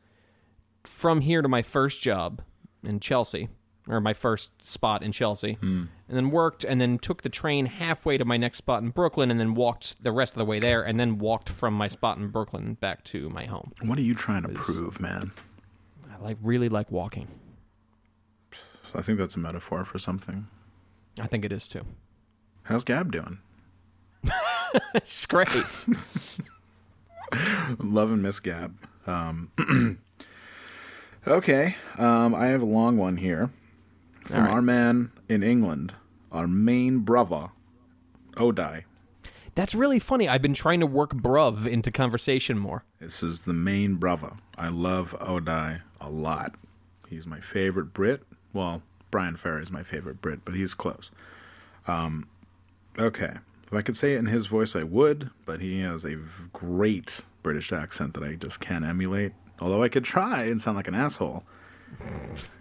from 0.85 1.23
here 1.23 1.41
to 1.41 1.49
my 1.49 1.63
first 1.63 2.03
job 2.03 2.43
in 2.83 3.01
Chelsea, 3.01 3.49
or 3.89 4.01
my 4.01 4.13
first 4.13 4.63
spot 4.63 5.03
in 5.03 5.13
Chelsea, 5.13 5.55
hmm. 5.55 5.85
and 6.09 6.17
then 6.17 6.31
worked, 6.31 6.65
and 6.65 6.79
then 6.79 6.99
took 6.99 7.23
the 7.23 7.31
train 7.31 7.65
halfway 7.67 8.19
to 8.19 8.25
my 8.25 8.37
next 8.37 8.59
spot 8.59 8.83
in 8.83 8.91
Brooklyn, 8.91 9.31
and 9.31 9.41
then 9.41 9.55
walked 9.55 10.03
the 10.03 10.13
rest 10.13 10.35
of 10.35 10.39
the 10.39 10.45
way 10.45 10.61
there, 10.61 10.83
and 10.83 11.01
then 11.01 11.19
walked 11.19 11.49
from 11.49 11.73
my 11.73 11.89
spot 11.89 12.19
in 12.19 12.29
Brooklyn 12.29 12.75
back 12.75 13.03
to 13.05 13.31
my 13.31 13.47
home. 13.47 13.73
What 13.83 13.99
are 13.99 14.03
you 14.03 14.15
trying 14.15 14.43
to 14.43 14.49
prove, 14.51 15.01
man? 15.01 15.33
I 16.13 16.23
like 16.23 16.37
really 16.43 16.69
like 16.69 16.91
walking. 16.91 17.29
I 18.95 19.03
think 19.03 19.19
that's 19.19 19.37
a 19.37 19.41
metaphor 19.41 19.85
for 19.85 19.99
something. 19.99 20.47
I 21.21 21.27
think 21.27 21.45
it 21.45 21.53
is 21.53 21.69
too. 21.69 21.85
How's 22.65 22.85
Gab 22.85 23.13
doing? 23.13 23.39
It's 24.93 25.25
great. 25.27 25.49
Love 27.79 28.11
and 28.11 28.23
miss 28.23 28.41
Gab. 28.41 28.77
Um, 29.07 29.51
okay, 31.29 31.77
um, 31.97 32.35
I 32.35 32.47
have 32.47 32.61
a 32.63 32.67
long 32.67 32.97
one 32.97 33.17
here 33.17 33.51
from 34.27 34.43
right. 34.45 34.51
our 34.51 34.63
man 34.63 35.13
in 35.29 35.45
England, 35.45 35.95
our 36.33 36.49
main 36.49 37.01
brother, 37.01 37.51
Odai. 38.33 38.85
That's 39.55 39.75
really 39.75 40.01
funny. 40.01 40.29
I've 40.29 40.43
been 40.43 40.55
trying 40.55 40.81
to 40.81 40.87
work 40.87 41.15
bruv 41.15 41.67
into 41.67 41.93
conversation 41.93 42.59
more. 42.59 42.85
This 42.99 43.23
is 43.23 43.43
the 43.43 43.53
main 43.53 43.95
brother. 43.95 44.33
I 44.59 44.69
love 44.69 45.15
Odai 45.21 45.83
a 46.01 46.11
lot. 46.11 46.57
He's 47.09 47.27
my 47.27 47.39
favorite 47.39 47.93
Brit. 47.93 48.23
Well, 48.53 48.83
Bryan 49.15 49.37
Ferry 49.37 49.63
is 49.63 49.71
my 49.71 49.85
favorite 49.85 50.21
Brit, 50.21 50.41
but 50.45 50.57
he's 50.57 50.75
close. 50.75 51.13
Um, 51.87 52.27
okay. 52.99 53.35
If 53.65 53.73
I 53.73 53.81
could 53.81 53.97
say 53.97 54.15
it 54.15 54.19
in 54.19 54.27
his 54.27 54.49
voice, 54.49 54.75
I 54.75 54.83
would, 54.83 55.31
but 55.47 55.61
he 55.61 55.79
has 55.83 56.05
a 56.05 56.17
great 56.53 57.21
British 57.45 57.73
accent 57.73 58.15
that 58.15 58.25
I 58.25 58.35
just 58.35 58.59
can't 58.59 58.85
emulate. 58.85 59.31
Although 59.61 59.85
I 59.85 59.89
could 59.89 60.03
try 60.03 60.43
and 60.47 60.61
sound 60.61 60.77
like 60.77 60.89
an 60.89 60.97
asshole. 60.97 61.45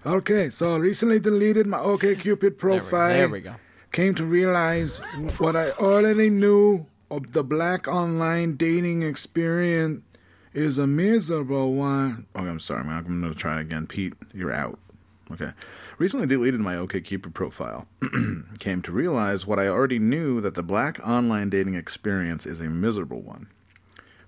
Okay, 0.05 0.51
so 0.51 0.75
I 0.75 0.77
recently 0.77 1.19
deleted 1.19 1.65
my 1.65 1.79
OKCupid 1.79 2.39
There 2.39 2.49
we, 2.49 2.49
profile 2.51 3.09
there 3.17 3.29
we 3.29 3.41
go. 3.41 3.55
came 3.91 4.13
to 4.13 4.23
realize 4.23 4.99
what 5.39 5.55
I 5.55 5.71
already 5.71 6.29
knew 6.29 6.85
of 7.09 7.31
the 7.31 7.43
black 7.43 7.87
online 7.87 8.57
dating 8.57 9.01
experience 9.01 10.03
is 10.53 10.77
a 10.77 10.85
miserable 10.85 11.73
one. 11.73 12.27
Okay, 12.35 12.47
I'm 12.47 12.59
sorry, 12.59 12.83
man. 12.83 13.03
I'm 13.07 13.21
going 13.21 13.33
to 13.33 13.39
try 13.39 13.59
again. 13.59 13.87
Pete, 13.87 14.13
you're 14.35 14.53
out. 14.53 14.77
Okay. 15.31 15.49
Recently 16.03 16.27
deleted 16.27 16.59
my 16.59 16.75
OkCupid 16.75 17.33
profile. 17.33 17.87
came 18.59 18.81
to 18.81 18.91
realize 18.91 19.47
what 19.47 19.57
I 19.57 19.69
already 19.69 19.99
knew 19.99 20.41
that 20.41 20.53
the 20.53 20.61
black 20.61 20.99
online 20.99 21.49
dating 21.49 21.75
experience 21.75 22.45
is 22.45 22.59
a 22.59 22.65
miserable 22.65 23.21
one, 23.21 23.47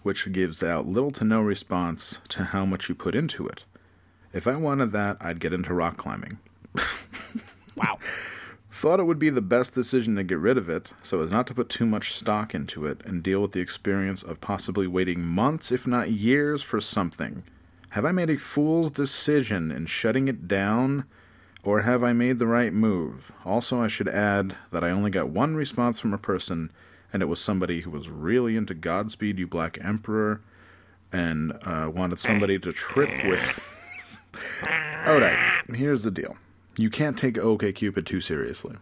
which 0.01 0.31
gives 0.31 0.63
out 0.63 0.87
little 0.87 1.11
to 1.11 1.25
no 1.25 1.41
response 1.41 2.19
to 2.29 2.45
how 2.45 2.65
much 2.65 2.87
you 2.87 2.95
put 2.95 3.13
into 3.13 3.45
it. 3.45 3.65
If 4.31 4.47
I 4.47 4.55
wanted 4.55 4.93
that, 4.93 5.17
I'd 5.19 5.41
get 5.41 5.51
into 5.51 5.73
rock 5.73 5.97
climbing. 5.97 6.39
Wow. 7.75 7.99
Thought 8.71 9.01
it 9.01 9.03
would 9.03 9.19
be 9.19 9.29
the 9.29 9.41
best 9.41 9.73
decision 9.73 10.15
to 10.15 10.23
get 10.23 10.39
rid 10.39 10.57
of 10.57 10.69
it, 10.69 10.93
so 11.03 11.19
as 11.19 11.29
not 11.29 11.45
to 11.47 11.53
put 11.53 11.67
too 11.67 11.85
much 11.85 12.13
stock 12.13 12.55
into 12.55 12.85
it 12.85 13.01
and 13.03 13.21
deal 13.21 13.41
with 13.41 13.51
the 13.51 13.59
experience 13.59 14.23
of 14.23 14.39
possibly 14.39 14.87
waiting 14.87 15.21
months, 15.25 15.73
if 15.73 15.85
not 15.85 16.09
years, 16.09 16.61
for 16.61 16.79
something. 16.79 17.43
Have 17.89 18.05
I 18.05 18.13
made 18.13 18.29
a 18.29 18.37
fool's 18.37 18.91
decision 18.91 19.71
in 19.71 19.87
shutting 19.87 20.29
it 20.29 20.47
down, 20.47 21.03
or 21.65 21.81
have 21.81 22.03
I 22.03 22.13
made 22.13 22.39
the 22.39 22.47
right 22.47 22.71
move? 22.71 23.31
Also, 23.43 23.81
I 23.81 23.87
should 23.87 24.07
add 24.07 24.55
that 24.71 24.83
I 24.83 24.91
only 24.91 25.09
got 25.11 25.29
one 25.29 25.55
response 25.55 25.99
from 25.99 26.13
a 26.13 26.17
person, 26.17 26.71
and 27.11 27.21
it 27.21 27.25
was 27.25 27.39
somebody 27.41 27.81
who 27.81 27.89
was 27.89 28.07
really 28.09 28.55
into 28.55 28.73
Godspeed 28.73 29.39
You 29.39 29.47
Black 29.47 29.77
Emperor 29.83 30.41
and 31.11 31.53
uh, 31.63 31.89
wanted 31.93 32.19
somebody 32.19 32.59
to 32.59 32.71
trip 32.71 33.09
with. 33.25 33.59
Alright, 35.07 35.37
here's 35.73 36.03
the 36.03 36.11
deal. 36.11 36.37
You 36.77 36.89
can't 36.89 37.17
take 37.17 37.35
OKCupid 37.35 38.05
too 38.05 38.21
seriously. 38.21 38.75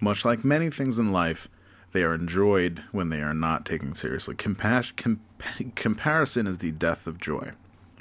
Much 0.00 0.24
like 0.24 0.44
many 0.44 0.70
things 0.70 0.98
in 0.98 1.12
life, 1.12 1.48
they 1.92 2.02
are 2.02 2.14
enjoyed 2.14 2.82
when 2.90 3.10
they 3.10 3.20
are 3.20 3.34
not 3.34 3.64
taken 3.66 3.94
seriously. 3.94 4.34
Compas- 4.34 4.92
com- 4.96 5.20
comparison 5.76 6.46
is 6.46 6.58
the 6.58 6.70
death 6.72 7.06
of 7.06 7.20
joy. 7.20 7.50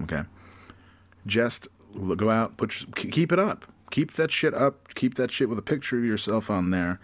Okay? 0.01 0.23
Just 1.27 1.67
go 2.17 2.29
out, 2.29 2.57
put 2.57 2.81
your- 2.81 2.89
keep 3.11 3.31
it 3.31 3.39
up. 3.39 3.65
Keep 3.93 4.13
that 4.13 4.31
shit 4.31 4.55
up. 4.55 4.95
Keep 4.95 5.13
that 5.15 5.29
shit 5.29 5.49
with 5.49 5.59
a 5.59 5.61
picture 5.61 5.99
of 5.99 6.03
yourself 6.03 6.49
on 6.49 6.71
there. 6.71 6.99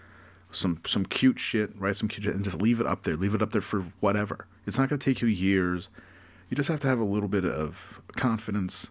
Some 0.50 0.80
some 0.84 1.04
cute 1.04 1.38
shit, 1.38 1.70
write 1.78 1.94
some 1.94 2.08
cute 2.08 2.24
shit, 2.24 2.34
and 2.34 2.42
just 2.42 2.60
leave 2.60 2.80
it 2.80 2.86
up 2.88 3.04
there. 3.04 3.14
Leave 3.14 3.32
it 3.32 3.40
up 3.42 3.52
there 3.52 3.60
for 3.60 3.82
whatever. 4.00 4.48
It's 4.66 4.76
not 4.76 4.88
going 4.88 4.98
to 4.98 5.04
take 5.04 5.22
you 5.22 5.28
years. 5.28 5.88
You 6.48 6.56
just 6.56 6.68
have 6.68 6.80
to 6.80 6.88
have 6.88 6.98
a 6.98 7.04
little 7.04 7.28
bit 7.28 7.44
of 7.44 8.00
confidence 8.16 8.88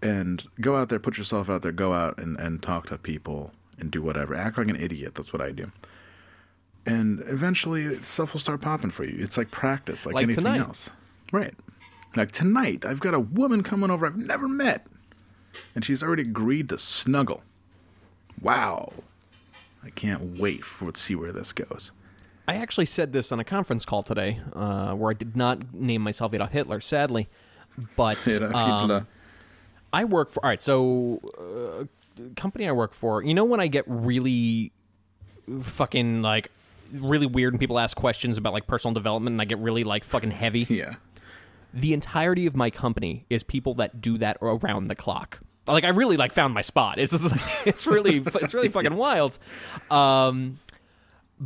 and 0.00 0.46
go 0.58 0.74
out 0.74 0.88
there, 0.88 0.98
put 0.98 1.18
yourself 1.18 1.50
out 1.50 1.60
there, 1.60 1.70
go 1.70 1.92
out 1.92 2.16
and, 2.16 2.38
and 2.40 2.62
talk 2.62 2.86
to 2.86 2.96
people 2.96 3.52
and 3.78 3.90
do 3.90 4.00
whatever. 4.00 4.34
Act 4.34 4.56
like 4.56 4.68
an 4.68 4.76
idiot. 4.76 5.16
That's 5.16 5.34
what 5.34 5.42
I 5.42 5.52
do. 5.52 5.70
And 6.86 7.22
eventually 7.26 7.94
stuff 8.02 8.32
will 8.32 8.40
start 8.40 8.62
popping 8.62 8.90
for 8.90 9.04
you. 9.04 9.22
It's 9.22 9.36
like 9.36 9.50
practice, 9.50 10.06
like, 10.06 10.14
Like 10.14 10.22
anything 10.24 10.44
tonight. 10.44 10.60
else. 10.60 10.88
Right. 11.30 11.54
Like 12.14 12.32
tonight, 12.32 12.86
I've 12.86 13.00
got 13.00 13.12
a 13.12 13.20
woman 13.20 13.62
coming 13.62 13.90
over 13.90 14.06
I've 14.06 14.16
never 14.16 14.48
met. 14.48 14.86
And 15.74 15.84
she's 15.84 16.02
already 16.02 16.22
agreed 16.22 16.68
to 16.70 16.78
snuggle. 16.78 17.42
Wow. 18.40 18.92
I 19.84 19.90
can't 19.90 20.38
wait 20.38 20.64
for 20.64 20.90
to 20.90 21.00
see 21.00 21.14
where 21.14 21.32
this 21.32 21.52
goes. 21.52 21.92
I 22.48 22.56
actually 22.56 22.86
said 22.86 23.12
this 23.12 23.32
on 23.32 23.40
a 23.40 23.44
conference 23.44 23.84
call 23.84 24.02
today, 24.02 24.40
uh, 24.52 24.94
where 24.94 25.10
I 25.10 25.14
did 25.14 25.36
not 25.36 25.74
name 25.74 26.02
myself 26.02 26.32
Adolf 26.32 26.52
Hitler, 26.52 26.80
sadly. 26.80 27.28
But 27.96 28.26
um, 28.42 29.06
I 29.92 30.04
work 30.04 30.32
for. 30.32 30.44
All 30.44 30.50
right, 30.50 30.62
so 30.62 31.20
uh, 31.38 31.84
company 32.36 32.68
I 32.68 32.72
work 32.72 32.94
for. 32.94 33.22
You 33.22 33.34
know 33.34 33.44
when 33.44 33.60
I 33.60 33.66
get 33.66 33.84
really 33.86 34.72
fucking 35.60 36.22
like 36.22 36.50
really 36.92 37.26
weird 37.26 37.52
and 37.52 37.60
people 37.60 37.78
ask 37.78 37.96
questions 37.96 38.38
about 38.38 38.52
like 38.52 38.66
personal 38.66 38.94
development 38.94 39.34
and 39.34 39.40
I 39.40 39.44
get 39.44 39.58
really 39.58 39.84
like 39.84 40.04
fucking 40.04 40.30
heavy. 40.30 40.66
Yeah. 40.76 40.94
The 41.76 41.92
entirety 41.92 42.46
of 42.46 42.56
my 42.56 42.70
company 42.70 43.26
is 43.30 43.42
people 43.42 43.74
that 43.74 44.00
do 44.00 44.18
that 44.18 44.38
around 44.40 44.88
the 44.88 44.94
clock. 44.94 45.40
Like 45.68 45.84
I 45.84 45.88
really 45.88 46.16
like 46.16 46.32
found 46.32 46.54
my 46.54 46.62
spot. 46.62 46.98
It's 46.98 47.12
it's 47.66 47.86
really 47.86 48.18
it's 48.18 48.54
really 48.54 48.68
fucking 48.68 48.94
wild. 48.94 49.38
Um, 49.90 50.58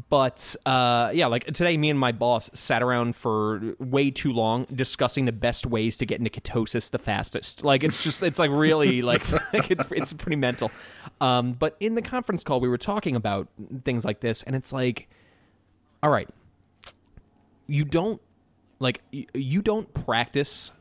but 0.08 0.54
uh, 0.64 1.10
yeah, 1.12 1.26
like 1.26 1.44
today, 1.46 1.76
me 1.76 1.90
and 1.90 1.98
my 1.98 2.12
boss 2.12 2.48
sat 2.54 2.80
around 2.82 3.16
for 3.16 3.74
way 3.80 4.10
too 4.10 4.32
long 4.32 4.66
discussing 4.72 5.24
the 5.24 5.32
best 5.32 5.66
ways 5.66 5.96
to 5.96 6.06
get 6.06 6.18
into 6.18 6.30
ketosis 6.30 6.90
the 6.90 6.98
fastest. 6.98 7.64
Like 7.64 7.82
it's 7.82 8.02
just 8.02 8.22
it's 8.22 8.38
like 8.38 8.50
really 8.52 9.02
like 9.02 9.24
it's 9.52 9.84
it's 9.90 10.12
pretty 10.12 10.36
mental. 10.36 10.70
Um, 11.20 11.52
but 11.54 11.76
in 11.80 11.96
the 11.96 12.02
conference 12.02 12.44
call, 12.44 12.60
we 12.60 12.68
were 12.68 12.78
talking 12.78 13.16
about 13.16 13.48
things 13.84 14.04
like 14.04 14.20
this, 14.20 14.44
and 14.44 14.54
it's 14.54 14.72
like, 14.72 15.08
all 16.04 16.10
right, 16.10 16.28
you 17.66 17.84
don't 17.84 18.20
like 18.80 19.02
y- 19.12 19.26
you 19.34 19.62
don't 19.62 19.92
practice 19.94 20.72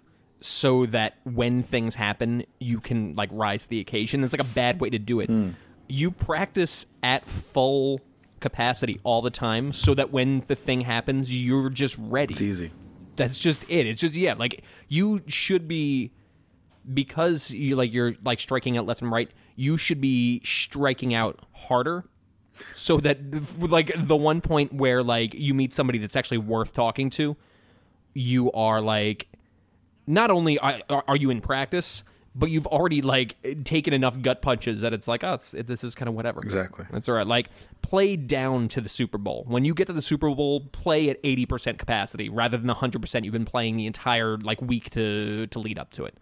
so 0.42 0.86
that 0.88 1.18
when 1.26 1.62
things 1.62 1.96
happen 1.96 2.44
you 2.60 2.80
can 2.80 3.14
like 3.16 3.30
rise 3.32 3.64
to 3.64 3.70
the 3.70 3.80
occasion. 3.80 4.24
It's 4.24 4.34
like 4.34 4.42
a 4.42 4.54
bad 4.54 4.80
way 4.82 4.90
to 4.90 4.98
do 5.00 5.20
it. 5.20 5.28
Hmm. 5.30 5.50
You 5.88 6.10
practice 6.12 6.86
at 7.04 7.26
full 7.26 8.00
capacity 8.40 9.00
all 9.04 9.22
the 9.22 9.30
time 9.30 9.74
so 9.74 9.94
that 9.96 10.12
when 10.12 10.40
the 10.48 10.56
thing 10.56 10.82
happens 10.82 11.34
you're 11.36 11.70
just 11.70 11.98
ready. 12.00 12.32
It's 12.34 12.42
easy. 12.42 12.72
that's 13.18 13.38
just 13.38 13.64
it. 13.70 13.86
It's 13.86 14.00
just 14.02 14.16
yeah 14.16 14.34
like 14.34 14.64
you 14.88 15.22
should 15.28 15.68
be 15.68 16.12
because 16.94 17.52
you 17.52 17.76
like 17.76 17.94
you're 17.94 18.16
like 18.24 18.40
striking 18.40 18.78
out 18.78 18.86
left 18.86 19.02
and 19.02 19.12
right 19.12 19.30
you 19.56 19.78
should 19.78 20.00
be 20.00 20.42
striking 20.46 21.14
out 21.14 21.40
harder 21.54 22.06
so 22.74 22.98
that 22.98 23.20
like 23.60 23.92
the 23.96 24.16
one 24.16 24.42
point 24.42 24.74
where 24.74 25.04
like 25.04 25.34
you 25.34 25.54
meet 25.54 25.74
somebody 25.74 26.00
that's 26.00 26.16
actually 26.16 26.38
worth 26.38 26.74
talking 26.74 27.10
to 27.10 27.36
you 28.14 28.52
are 28.52 28.82
like 28.82 29.28
not 30.08 30.32
only 30.32 30.58
are, 30.60 31.16
you 31.16 31.30
in 31.30 31.42
practice 31.42 32.04
but 32.36 32.50
you've 32.50 32.68
already 32.68 33.02
like 33.02 33.36
taken 33.64 33.94
enough 33.94 34.22
gut 34.22 34.42
punches 34.42 34.82
that 34.82 34.94
it's 34.94 35.08
like 35.08 35.24
oh 35.24 35.34
it's, 35.34 35.54
it, 35.54 35.68
this 35.68 35.84
is 35.84 35.96
kind 35.96 36.08
of 36.10 36.16
whatever 36.16 36.40
Exactly. 36.42 36.86
that's 36.92 37.10
all 37.10 37.16
right 37.16 37.28
like 37.28 37.50
play 37.82 38.16
down 38.16 38.68
to 38.70 38.82
the 38.82 38.90
super 38.90 39.18
bowl 39.18 39.44
when 39.48 39.66
you 39.66 39.74
get 39.74 39.86
to 39.88 39.94
the 39.94 40.02
super 40.02 40.30
bowl 40.34 40.62
play 40.72 41.10
at 41.10 41.22
80% 41.24 41.78
capacity 41.78 42.30
rather 42.30 42.58
than 42.58 42.68
the 42.68 42.76
100% 42.76 43.24
you've 43.24 43.34
been 43.34 43.46
playing 43.46 43.78
the 43.78 43.86
entire 43.88 44.38
like 44.38 44.62
week 44.62 44.90
to 44.92 45.48
to 45.48 45.60
lead 45.60 45.78
up 45.80 45.92
to 45.94 46.06
it 46.06 46.16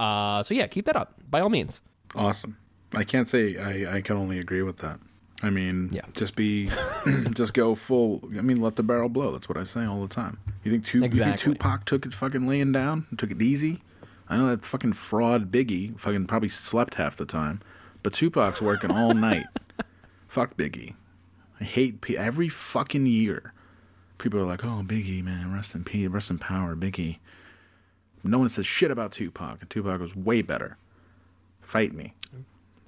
uh 0.00 0.42
so 0.42 0.54
yeah 0.54 0.66
keep 0.66 0.86
that 0.86 0.96
up 0.96 1.14
by 1.30 1.40
all 1.40 1.50
means 1.50 1.80
Awesome. 2.16 2.56
I 2.96 3.02
can't 3.02 3.26
say 3.26 3.56
I, 3.58 3.96
I 3.96 4.00
can 4.00 4.16
only 4.16 4.38
agree 4.38 4.62
with 4.62 4.78
that. 4.78 5.00
I 5.44 5.50
mean, 5.50 5.90
Yeah. 5.92 6.02
just 6.14 6.34
be, 6.36 6.70
just 7.32 7.54
go 7.54 7.74
full. 7.74 8.22
I 8.36 8.40
mean, 8.42 8.60
let 8.60 8.76
the 8.76 8.82
barrel 8.82 9.08
blow. 9.08 9.32
That's 9.32 9.48
what 9.48 9.58
I 9.58 9.62
say 9.64 9.84
all 9.84 10.00
the 10.02 10.08
time. 10.14 10.38
You 10.64 10.72
think, 10.72 10.84
tu- 10.86 11.00
you 11.00 11.08
think 11.08 11.38
Tupac 11.38 11.84
took 11.84 12.06
it 12.06 12.14
fucking 12.14 12.46
laying 12.46 12.72
down, 12.72 13.06
took 13.18 13.30
it 13.30 13.40
easy? 13.42 13.82
I 14.28 14.36
know 14.38 14.48
that 14.48 14.64
fucking 14.64 14.94
fraud 14.94 15.50
Biggie 15.52 15.98
fucking 16.00 16.26
probably 16.26 16.48
slept 16.48 16.94
half 16.94 17.16
the 17.16 17.26
time, 17.26 17.60
but 18.02 18.14
Tupac's 18.14 18.62
working 18.62 18.90
all 18.90 19.12
night. 19.14 19.46
Fuck 20.28 20.56
Biggie. 20.56 20.94
I 21.60 21.64
hate 21.64 22.00
P- 22.00 22.16
every 22.16 22.48
fucking 22.48 23.06
year. 23.06 23.52
People 24.18 24.40
are 24.40 24.46
like, 24.46 24.64
"Oh, 24.64 24.82
Biggie, 24.84 25.22
man, 25.22 25.52
rest 25.52 25.74
in 25.74 25.84
peace, 25.84 26.08
rest 26.08 26.30
in 26.30 26.38
power, 26.38 26.74
Biggie." 26.74 27.18
No 28.24 28.38
one 28.38 28.48
says 28.48 28.64
shit 28.66 28.90
about 28.90 29.12
Tupac, 29.12 29.58
and 29.60 29.68
Tupac 29.68 30.00
was 30.00 30.16
way 30.16 30.40
better. 30.40 30.78
Fight 31.60 31.92
me. 31.92 32.14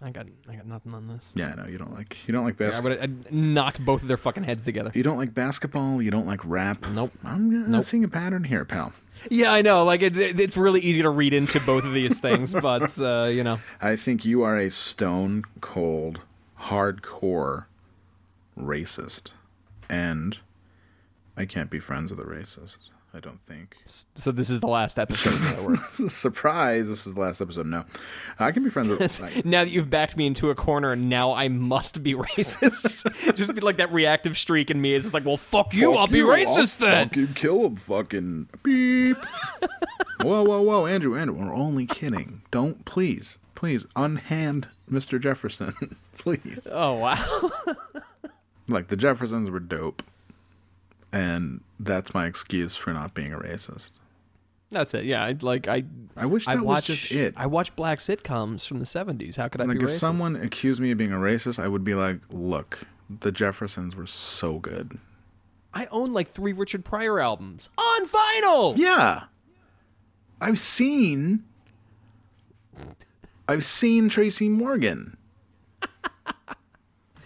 I 0.02 0.10
got 0.10 0.26
i 0.48 0.54
got 0.54 0.66
nothing 0.66 0.92
on 0.94 1.08
this 1.08 1.32
Yeah, 1.34 1.52
I 1.56 1.62
know 1.62 1.68
you 1.68 1.78
don't 1.78 1.94
like 1.94 2.18
you 2.26 2.32
don't 2.32 2.44
like 2.44 2.60
i 2.60 2.66
basketball. 2.66 2.90
would 2.90 3.00
have 3.00 3.32
knocked 3.32 3.84
both 3.84 4.02
of 4.02 4.08
their 4.08 4.16
fucking 4.16 4.44
heads 4.44 4.64
together 4.64 4.90
You 4.94 5.02
don't 5.02 5.16
like 5.18 5.32
basketball. 5.34 6.02
You 6.02 6.10
don't 6.10 6.26
like 6.26 6.40
rap. 6.44 6.84
Nope. 6.92 7.12
I'm, 7.24 7.64
I'm 7.64 7.70
Nope. 7.70 7.84
seeing 7.84 8.04
a 8.04 8.08
pattern 8.08 8.44
here, 8.44 8.64
pal. 8.64 8.92
Yeah, 9.30 9.52
I 9.52 9.62
know. 9.62 9.84
Like 9.84 10.02
it, 10.02 10.16
it- 10.16 10.38
it's 10.38 10.56
really 10.56 10.80
easy 10.80 11.00
to 11.02 11.08
read 11.08 11.32
into 11.32 11.58
both 11.60 11.84
of 11.84 11.94
these 11.94 12.20
things, 12.20 12.52
but 12.68 12.98
uh, 13.00 13.24
you 13.24 13.42
know, 13.42 13.58
I 13.80 13.96
think 13.96 14.24
you 14.26 14.42
are 14.42 14.58
a 14.58 14.70
stone 14.70 15.44
cold, 15.62 16.20
hardcore 16.60 17.64
racist, 18.58 19.30
and 19.88 20.38
I 21.36 21.46
can't 21.46 21.70
be 21.70 21.78
friends 21.78 22.10
with 22.10 22.20
a 22.20 22.24
racist. 22.24 22.90
I 23.16 23.20
don't 23.20 23.40
think. 23.44 23.76
so 24.14 24.30
this 24.30 24.50
is 24.50 24.60
the 24.60 24.66
last 24.66 24.98
episode. 24.98 25.30
That 25.56 25.64
we're- 25.64 25.78
This 25.78 26.00
is 26.00 26.12
surprise. 26.12 26.86
This 26.88 27.06
is 27.06 27.14
the 27.14 27.20
last 27.20 27.40
episode. 27.40 27.64
No, 27.66 27.84
I 28.38 28.52
can 28.52 28.62
be 28.62 28.68
friends 28.68 28.90
with. 28.90 29.20
I, 29.22 29.40
now 29.44 29.64
that 29.64 29.70
you've 29.70 29.88
backed 29.88 30.16
me 30.18 30.26
into 30.26 30.50
a 30.50 30.54
corner, 30.54 30.94
now 30.94 31.32
I 31.32 31.48
must 31.48 32.02
be 32.02 32.14
racist. 32.14 33.34
Just 33.34 33.54
be 33.54 33.60
like 33.62 33.78
that 33.78 33.90
reactive 33.92 34.36
streak 34.36 34.70
in 34.70 34.80
me 34.80 34.94
is 34.94 35.02
just 35.04 35.14
like, 35.14 35.24
well, 35.24 35.38
fuck 35.38 35.72
you, 35.72 35.92
Fuck 35.92 36.00
I'll 36.00 36.06
be 36.08 36.18
you, 36.18 36.26
racist 36.26 36.82
I'll 36.82 36.88
then. 36.90 37.08
Fucking 37.08 37.28
kill 37.34 37.64
him. 37.66 37.76
Fucking 37.76 38.48
beep. 38.62 39.16
whoa, 40.20 40.42
whoa, 40.44 40.60
whoa, 40.60 40.86
Andrew, 40.86 41.16
Andrew. 41.16 41.36
We're 41.36 41.54
only 41.54 41.86
kidding. 41.86 42.42
Don't 42.50 42.84
please, 42.84 43.38
please 43.54 43.86
unhand 43.96 44.68
Mr. 44.90 45.18
Jefferson, 45.20 45.96
please. 46.18 46.66
Oh 46.70 46.92
wow. 46.94 47.50
Like 48.68 48.88
the 48.88 48.96
Jeffersons 48.96 49.48
were 49.48 49.60
dope, 49.60 50.02
and 51.16 51.60
that's 51.80 52.12
my 52.12 52.26
excuse 52.26 52.76
for 52.76 52.92
not 52.92 53.14
being 53.14 53.32
a 53.32 53.38
racist. 53.38 53.90
That's 54.70 54.94
it. 54.94 55.04
Yeah, 55.04 55.24
I, 55.24 55.36
like 55.40 55.68
I. 55.68 55.84
I 56.16 56.26
wish 56.26 56.46
I 56.46 56.56
that 56.56 56.64
watch 56.64 56.88
was 56.88 56.98
just 56.98 57.12
it. 57.12 57.34
I 57.36 57.46
watch 57.46 57.74
black 57.76 58.00
sitcoms 58.00 58.66
from 58.66 58.80
the 58.80 58.84
'70s. 58.84 59.36
How 59.36 59.48
could 59.48 59.60
I 59.60 59.64
like 59.64 59.78
be 59.78 59.84
if 59.84 59.90
racist? 59.90 59.98
someone 59.98 60.36
accused 60.36 60.80
me 60.80 60.90
of 60.90 60.98
being 60.98 61.12
a 61.12 61.16
racist, 61.16 61.62
I 61.62 61.68
would 61.68 61.84
be 61.84 61.94
like, 61.94 62.18
"Look, 62.30 62.80
the 63.20 63.32
Jeffersons 63.32 63.94
were 63.96 64.06
so 64.06 64.58
good." 64.58 64.98
I 65.72 65.86
own 65.90 66.12
like 66.12 66.28
three 66.28 66.52
Richard 66.52 66.84
Pryor 66.84 67.20
albums 67.20 67.68
on 67.78 68.08
vinyl. 68.08 68.76
Yeah. 68.76 69.24
I've 70.40 70.58
seen 70.58 71.44
I've 73.48 73.64
seen 73.64 74.08
Tracy 74.08 74.48
Morgan. 74.48 75.16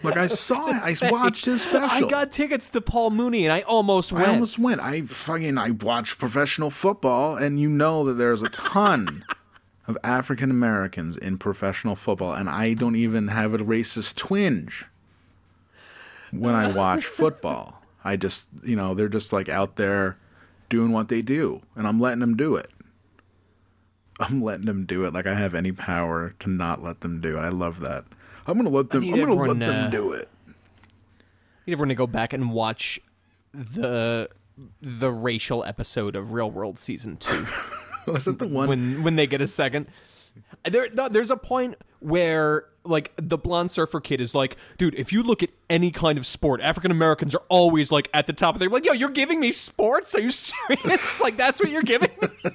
Like 0.03 0.17
I 0.17 0.27
saw 0.27 0.69
it. 0.69 1.03
I 1.03 1.09
watched 1.11 1.45
his 1.45 1.63
special. 1.63 2.07
I 2.07 2.09
got 2.09 2.31
tickets 2.31 2.69
to 2.71 2.81
Paul 2.81 3.11
Mooney, 3.11 3.45
and 3.45 3.53
I 3.53 3.61
almost 3.61 4.11
went. 4.11 4.27
I 4.27 4.31
almost 4.31 4.59
went. 4.59 4.81
I 4.81 5.01
fucking 5.03 5.57
I 5.57 5.71
watch 5.71 6.17
professional 6.17 6.69
football 6.69 7.35
and 7.35 7.59
you 7.59 7.69
know 7.69 8.03
that 8.05 8.13
there's 8.13 8.41
a 8.41 8.49
ton 8.49 9.23
of 9.87 9.97
African 10.03 10.49
Americans 10.51 11.17
in 11.17 11.37
professional 11.37 11.95
football 11.95 12.33
and 12.33 12.49
I 12.49 12.73
don't 12.73 12.95
even 12.95 13.27
have 13.29 13.53
a 13.53 13.59
racist 13.59 14.15
twinge 14.15 14.85
when 16.31 16.55
I 16.55 16.71
watch 16.71 17.05
football. 17.05 17.81
I 18.03 18.15
just, 18.15 18.47
you 18.63 18.75
know, 18.75 18.93
they're 18.93 19.07
just 19.07 19.31
like 19.31 19.49
out 19.49 19.75
there 19.75 20.17
doing 20.69 20.91
what 20.91 21.09
they 21.09 21.21
do 21.21 21.61
and 21.75 21.87
I'm 21.87 21.99
letting 21.99 22.19
them 22.19 22.35
do 22.35 22.55
it. 22.55 22.69
I'm 24.19 24.41
letting 24.43 24.65
them 24.65 24.85
do 24.85 25.05
it 25.05 25.13
like 25.13 25.25
I 25.25 25.33
have 25.33 25.55
any 25.55 25.71
power 25.71 26.35
to 26.39 26.49
not 26.49 26.83
let 26.83 27.01
them 27.01 27.21
do 27.21 27.37
it. 27.37 27.41
I 27.41 27.49
love 27.49 27.79
that. 27.81 28.05
I'm 28.51 28.57
going 28.57 28.69
to 28.69 28.77
let 28.77 28.89
them 28.89 29.03
I'm 29.03 29.09
going 29.11 29.27
to 29.27 29.33
let 29.33 29.49
everyone, 29.49 29.59
them 29.59 29.85
uh, 29.85 29.89
do 29.89 30.11
it. 30.11 30.29
You 30.47 30.53
need 31.67 31.73
everyone 31.73 31.89
to 31.89 31.95
go 31.95 32.07
back 32.07 32.33
and 32.33 32.51
watch 32.51 32.99
the 33.53 34.29
the 34.81 35.11
racial 35.11 35.63
episode 35.63 36.15
of 36.15 36.33
Real 36.33 36.51
World 36.51 36.77
season 36.77 37.15
two 37.17 37.47
Was 38.07 38.25
that 38.25 38.39
the 38.39 38.47
one 38.47 38.67
when 38.67 39.03
when 39.03 39.15
they 39.15 39.27
get 39.27 39.41
a 39.41 39.47
second. 39.47 39.87
There, 40.69 40.89
no, 40.93 41.09
there's 41.09 41.31
a 41.31 41.37
point 41.37 41.75
where 41.99 42.65
like 42.83 43.11
the 43.17 43.37
blonde 43.37 43.71
surfer 43.71 43.99
kid 43.99 44.21
is 44.21 44.33
like, 44.33 44.57
dude, 44.77 44.95
if 44.95 45.11
you 45.13 45.23
look 45.23 45.43
at 45.43 45.49
any 45.69 45.91
kind 45.91 46.17
of 46.17 46.25
sport, 46.25 46.61
African 46.61 46.91
Americans 46.91 47.35
are 47.35 47.43
always 47.49 47.91
like 47.91 48.09
at 48.13 48.27
the 48.27 48.33
top 48.33 48.55
of 48.55 48.59
their 48.59 48.69
like, 48.69 48.85
yo, 48.85 48.93
you're 48.93 49.09
giving 49.09 49.39
me 49.39 49.51
sports? 49.51 50.15
Are 50.15 50.21
you 50.21 50.31
serious? 50.31 51.21
like 51.21 51.37
that's 51.37 51.59
what 51.59 51.69
you're 51.69 51.83
giving 51.83 52.11
me? 52.21 52.27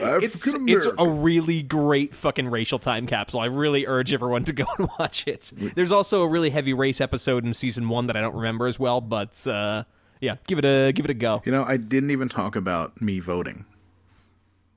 It's 0.00 0.46
it's 0.46 0.86
a 0.98 1.08
really 1.08 1.62
great 1.64 2.14
fucking 2.14 2.48
racial 2.48 2.78
time 2.78 3.08
capsule. 3.08 3.40
I 3.40 3.46
really 3.46 3.86
urge 3.86 4.12
everyone 4.14 4.44
to 4.44 4.52
go 4.52 4.64
and 4.78 4.88
watch 4.98 5.26
it. 5.26 5.52
There's 5.74 5.90
also 5.90 6.22
a 6.22 6.28
really 6.28 6.50
heavy 6.50 6.72
race 6.72 7.00
episode 7.00 7.44
in 7.44 7.52
season 7.54 7.88
one 7.88 8.06
that 8.06 8.16
I 8.16 8.20
don't 8.20 8.36
remember 8.36 8.68
as 8.68 8.78
well, 8.78 9.00
but 9.00 9.44
uh, 9.48 9.82
yeah, 10.20 10.36
give 10.46 10.58
it 10.58 10.64
a 10.64 10.92
give 10.92 11.04
it 11.04 11.10
a 11.10 11.14
go. 11.14 11.42
You 11.44 11.50
know, 11.50 11.64
I 11.64 11.76
didn't 11.76 12.12
even 12.12 12.28
talk 12.28 12.54
about 12.54 13.02
me 13.02 13.18
voting. 13.18 13.64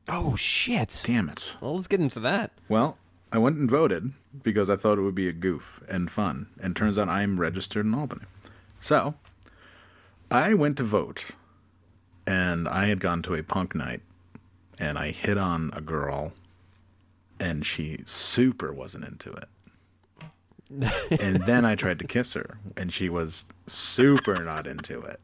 Oh 0.07 0.35
shit! 0.35 1.03
Damn 1.05 1.29
it. 1.29 1.55
Well, 1.61 1.75
let's 1.75 1.87
get 1.87 2.01
into 2.01 2.19
that. 2.21 2.51
Well, 2.67 2.97
I 3.31 3.37
went 3.37 3.57
and 3.57 3.69
voted 3.69 4.11
because 4.43 4.69
I 4.69 4.75
thought 4.75 4.97
it 4.97 5.01
would 5.01 5.15
be 5.15 5.27
a 5.27 5.33
goof 5.33 5.81
and 5.87 6.11
fun. 6.11 6.47
And 6.61 6.75
turns 6.75 6.97
out 6.97 7.07
I'm 7.07 7.39
registered 7.39 7.85
in 7.85 7.93
Albany. 7.93 8.25
So, 8.81 9.15
I 10.29 10.53
went 10.53 10.77
to 10.77 10.83
vote. 10.83 11.25
And 12.27 12.67
I 12.67 12.85
had 12.87 12.99
gone 12.99 13.21
to 13.23 13.33
a 13.35 13.43
punk 13.43 13.73
night. 13.73 14.01
And 14.77 14.97
I 14.97 15.11
hit 15.11 15.37
on 15.37 15.71
a 15.73 15.81
girl. 15.81 16.33
And 17.39 17.65
she 17.65 18.01
super 18.05 18.73
wasn't 18.73 19.05
into 19.05 19.31
it. 19.31 19.47
and 21.21 21.43
then 21.45 21.65
I 21.65 21.75
tried 21.75 21.99
to 21.99 22.05
kiss 22.05 22.33
her. 22.33 22.57
And 22.75 22.91
she 22.93 23.09
was 23.09 23.45
super 23.65 24.43
not 24.43 24.67
into 24.67 25.01
it. 25.01 25.19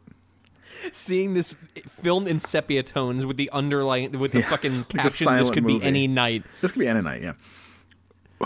seeing 0.91 1.33
this 1.33 1.55
filmed 1.87 2.27
in 2.27 2.39
sepia 2.39 2.83
tones 2.83 3.25
with 3.25 3.37
the 3.37 3.49
underlying 3.51 4.17
with 4.19 4.31
the 4.31 4.43
fucking 4.43 4.77
like 4.77 4.89
caption 4.89 5.35
this 5.37 5.49
could 5.49 5.65
be 5.65 5.81
any 5.81 6.07
night 6.07 6.43
This 6.61 6.71
could 6.71 6.79
be 6.79 6.87
any 6.87 7.01
night, 7.01 7.21
yeah. 7.21 7.33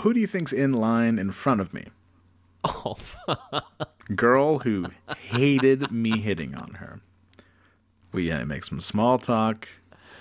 Who 0.00 0.14
do 0.14 0.20
you 0.20 0.26
think's 0.26 0.52
in 0.52 0.72
line 0.72 1.18
in 1.18 1.32
front 1.32 1.60
of 1.60 1.74
me? 1.74 1.84
oh 2.64 2.96
girl 4.16 4.60
who 4.60 4.86
hated 5.16 5.90
me 5.90 6.20
hitting 6.20 6.54
on 6.54 6.74
her. 6.74 7.00
We 8.12 8.30
uh, 8.30 8.44
make 8.44 8.64
some 8.64 8.80
small 8.80 9.18
talk, 9.18 9.68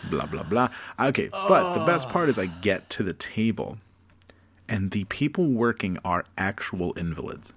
blah 0.09 0.25
blah 0.25 0.43
blah. 0.43 0.69
Okay, 0.99 1.29
but 1.31 1.73
the 1.73 1.85
best 1.85 2.09
part 2.09 2.29
is 2.29 2.39
I 2.39 2.45
get 2.45 2.89
to 2.91 3.03
the 3.03 3.13
table, 3.13 3.77
and 4.67 4.91
the 4.91 5.03
people 5.05 5.47
working 5.47 5.97
are 6.05 6.25
actual 6.37 6.93
invalids. 6.97 7.53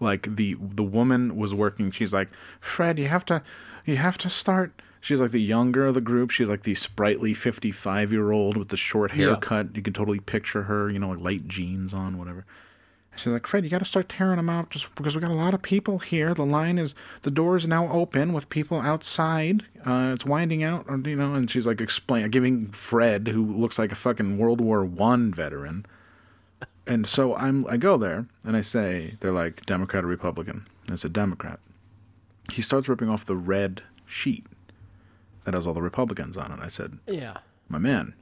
Like 0.00 0.36
the 0.36 0.56
the 0.60 0.84
woman 0.84 1.36
was 1.36 1.54
working. 1.54 1.90
She's 1.90 2.12
like, 2.12 2.28
Fred, 2.60 2.98
you 2.98 3.08
have 3.08 3.24
to, 3.26 3.42
you 3.84 3.96
have 3.96 4.18
to 4.18 4.30
start. 4.30 4.80
She's 5.04 5.20
like 5.20 5.32
the 5.32 5.40
younger 5.40 5.84
of 5.84 5.92
the 5.92 6.00
group. 6.00 6.30
She's 6.30 6.48
like 6.48 6.62
the 6.62 6.74
sprightly 6.74 7.34
fifty-five 7.34 8.10
year 8.10 8.32
old 8.32 8.56
with 8.56 8.68
the 8.68 8.76
short 8.78 9.10
Yeah. 9.14 9.26
haircut. 9.26 9.76
You 9.76 9.82
can 9.82 9.92
totally 9.92 10.18
picture 10.18 10.62
her. 10.62 10.88
You 10.90 10.98
know, 10.98 11.10
like 11.10 11.20
light 11.20 11.46
jeans 11.46 11.92
on, 11.92 12.16
whatever. 12.16 12.46
She's 13.14 13.26
like, 13.26 13.46
Fred, 13.46 13.64
you 13.64 13.70
got 13.70 13.78
to 13.80 13.84
start 13.84 14.08
tearing 14.08 14.38
them 14.38 14.48
out 14.48 14.70
just 14.70 14.92
because 14.94 15.14
we 15.14 15.20
got 15.20 15.30
a 15.30 15.34
lot 15.34 15.52
of 15.52 15.60
people 15.60 15.98
here. 15.98 16.32
The 16.32 16.46
line 16.46 16.78
is, 16.78 16.94
the 17.22 17.30
door 17.30 17.54
is 17.54 17.64
now 17.68 17.86
open 17.92 18.32
with 18.32 18.48
people 18.48 18.80
outside. 18.80 19.62
Uh, 19.86 20.10
it's 20.14 20.24
winding 20.24 20.64
out, 20.64 20.86
or, 20.88 20.96
you 20.96 21.14
know. 21.16 21.34
And 21.34 21.48
she's 21.50 21.66
like, 21.66 21.80
explain, 21.82 22.28
giving 22.30 22.68
Fred, 22.72 23.28
who 23.28 23.44
looks 23.44 23.78
like 23.78 23.92
a 23.92 23.94
fucking 23.94 24.38
World 24.38 24.60
War 24.60 24.84
One 24.86 25.32
veteran. 25.34 25.84
And 26.86 27.06
so 27.06 27.36
I'm, 27.36 27.66
I 27.68 27.76
go 27.76 27.98
there 27.98 28.26
and 28.42 28.56
I 28.56 28.62
say, 28.62 29.14
they're 29.20 29.30
like 29.32 29.64
Democrat 29.66 30.02
or 30.04 30.08
Republican. 30.08 30.66
And 30.86 30.92
it's 30.94 31.04
a 31.04 31.08
Democrat. 31.10 31.60
He 32.52 32.62
starts 32.62 32.88
ripping 32.88 33.10
off 33.10 33.26
the 33.26 33.36
red 33.36 33.82
sheet 34.06 34.46
that 35.44 35.54
has 35.54 35.66
all 35.66 35.74
the 35.74 35.82
Republicans 35.82 36.36
on 36.36 36.50
it. 36.52 36.58
I 36.62 36.68
said, 36.68 36.98
Yeah. 37.06 37.38
my 37.68 37.78
man, 37.78 38.14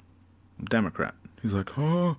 I'm 0.59 0.65
Democrat. 0.67 1.15
He's 1.41 1.53
like, 1.53 1.71
huh? 1.71 2.15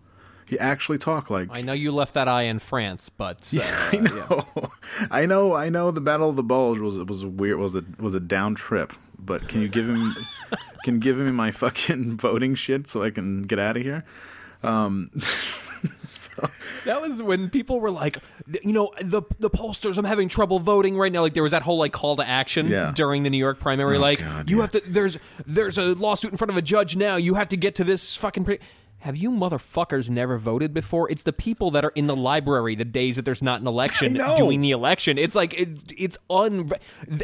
He 0.46 0.60
actually 0.60 0.98
talked 0.98 1.32
like 1.32 1.48
I 1.52 1.62
know 1.62 1.74
you 1.74 1.92
left 1.92 2.14
that 2.16 2.28
eye 2.28 2.44
in 2.44 2.60
France, 2.60 3.10
but 3.10 3.50
uh, 3.58 3.62
I 3.64 3.98
know, 3.98 4.72
I 5.12 5.26
know, 5.26 5.56
I 5.56 5.70
know. 5.70 5.90
The 5.92 6.02
Battle 6.02 6.30
of 6.30 6.36
the 6.36 6.44
Bulge 6.44 6.80
was 6.80 6.98
was 6.98 7.24
a 7.24 7.30
weird 7.30 7.58
was 7.60 7.76
a 7.76 7.84
was 7.98 8.14
a 8.14 8.20
down 8.20 8.54
trip. 8.56 8.94
But 9.18 9.48
can 9.48 9.62
you 9.62 9.70
give 9.70 9.88
him 9.88 10.14
can 10.84 11.00
give 11.00 11.20
him 11.20 11.34
my 11.34 11.52
fucking 11.52 12.18
voting 12.18 12.56
shit 12.56 12.88
so 12.90 13.04
I 13.04 13.10
can 13.10 13.44
get 13.44 13.58
out 13.58 13.78
of 13.78 13.84
here? 13.84 14.04
Um, 14.64 15.12
so, 16.36 16.50
That 16.86 17.02
was 17.02 17.22
when 17.22 17.50
people 17.50 17.80
were 17.80 17.92
like, 17.92 18.18
you 18.64 18.74
know, 18.74 18.92
the 19.02 19.22
the 19.40 19.50
pollsters, 19.50 19.98
I'm 19.98 20.06
having 20.06 20.28
trouble 20.30 20.60
voting 20.60 20.98
right 20.98 21.12
now. 21.12 21.22
Like 21.22 21.34
there 21.34 21.44
was 21.44 21.52
that 21.52 21.62
whole 21.64 21.78
like 21.78 21.92
call 21.94 22.16
to 22.18 22.28
action 22.28 22.68
Yeah. 22.68 22.92
during 22.96 23.24
the 23.24 23.30
New 23.30 23.38
York 23.38 23.60
primary. 23.60 23.98
Oh, 23.98 24.02
like 24.02 24.20
God, 24.20 24.50
you 24.50 24.58
yeah. 24.58 24.62
have 24.64 24.72
to. 24.72 24.82
There's 24.86 25.18
there's 25.46 25.78
a 25.78 25.94
lawsuit 25.96 26.32
in 26.32 26.38
front 26.38 26.52
of 26.52 26.58
a 26.58 26.62
judge 26.62 26.96
now. 26.96 27.16
You 27.16 27.36
have 27.36 27.50
to 27.50 27.58
get 27.58 27.76
to 27.76 27.84
this 27.84 28.16
fucking. 28.18 28.46
Pre- 28.46 28.60
have 29.00 29.18
you 29.18 29.32
motherfuckers 29.32 30.10
never 30.10 30.38
voted 30.38 30.74
before? 30.74 31.12
It's 31.12 31.24
the 31.24 31.34
people 31.34 31.72
that 31.72 31.84
are 31.84 31.92
in 31.94 32.08
the 32.08 32.16
library 32.16 32.76
the 32.76 32.86
days 32.86 33.18
that 33.18 33.26
there's 33.26 33.44
not 33.44 33.60
an 33.60 33.68
election 33.68 34.14
doing 34.38 34.62
the 34.62 34.72
election. 34.72 35.18
It's 35.18 35.36
like 35.36 35.54
it, 35.60 35.68
it's 35.98 36.18
un. 36.30 36.70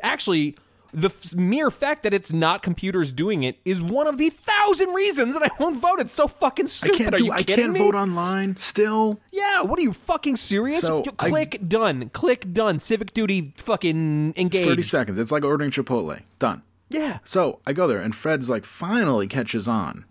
Actually. 0.03 0.57
The 0.93 1.07
f- 1.09 1.35
mere 1.35 1.69
fact 1.69 2.03
that 2.03 2.13
it's 2.13 2.33
not 2.33 2.63
computers 2.63 3.11
doing 3.11 3.43
it 3.43 3.59
is 3.63 3.81
one 3.81 4.07
of 4.07 4.17
the 4.17 4.29
thousand 4.29 4.93
reasons 4.93 5.33
that 5.35 5.43
I 5.43 5.49
won't 5.59 5.77
vote. 5.77 5.99
It's 5.99 6.13
so 6.13 6.27
fucking 6.27 6.65
I 6.65 6.67
stupid. 6.67 6.97
can't 6.97 7.15
Are 7.15 7.17
do. 7.19 7.25
you 7.25 7.31
I 7.31 7.43
can't 7.43 7.73
me? 7.73 7.79
vote 7.79 7.93
online 7.95 8.57
still. 8.57 9.19
Yeah, 9.31 9.61
what 9.61 9.77
are 9.79 9.83
you 9.83 9.93
fucking 9.93 10.37
serious? 10.37 10.81
So, 10.81 11.03
You 11.05 11.11
I- 11.19 11.29
click 11.29 11.59
done. 11.67 12.09
Click 12.09 12.51
done. 12.53 12.79
Civic 12.79 13.13
duty 13.13 13.53
fucking 13.57 14.33
engaged. 14.35 14.67
Thirty 14.67 14.83
seconds. 14.83 15.19
It's 15.19 15.31
like 15.31 15.43
ordering 15.45 15.71
Chipotle. 15.71 16.21
Done. 16.39 16.63
Yeah. 16.89 17.19
So 17.23 17.59
I 17.67 17.73
go 17.73 17.87
there, 17.87 17.99
and 18.01 18.15
Fred's 18.15 18.49
like 18.49 18.65
finally 18.65 19.27
catches 19.27 19.67
on. 19.67 20.05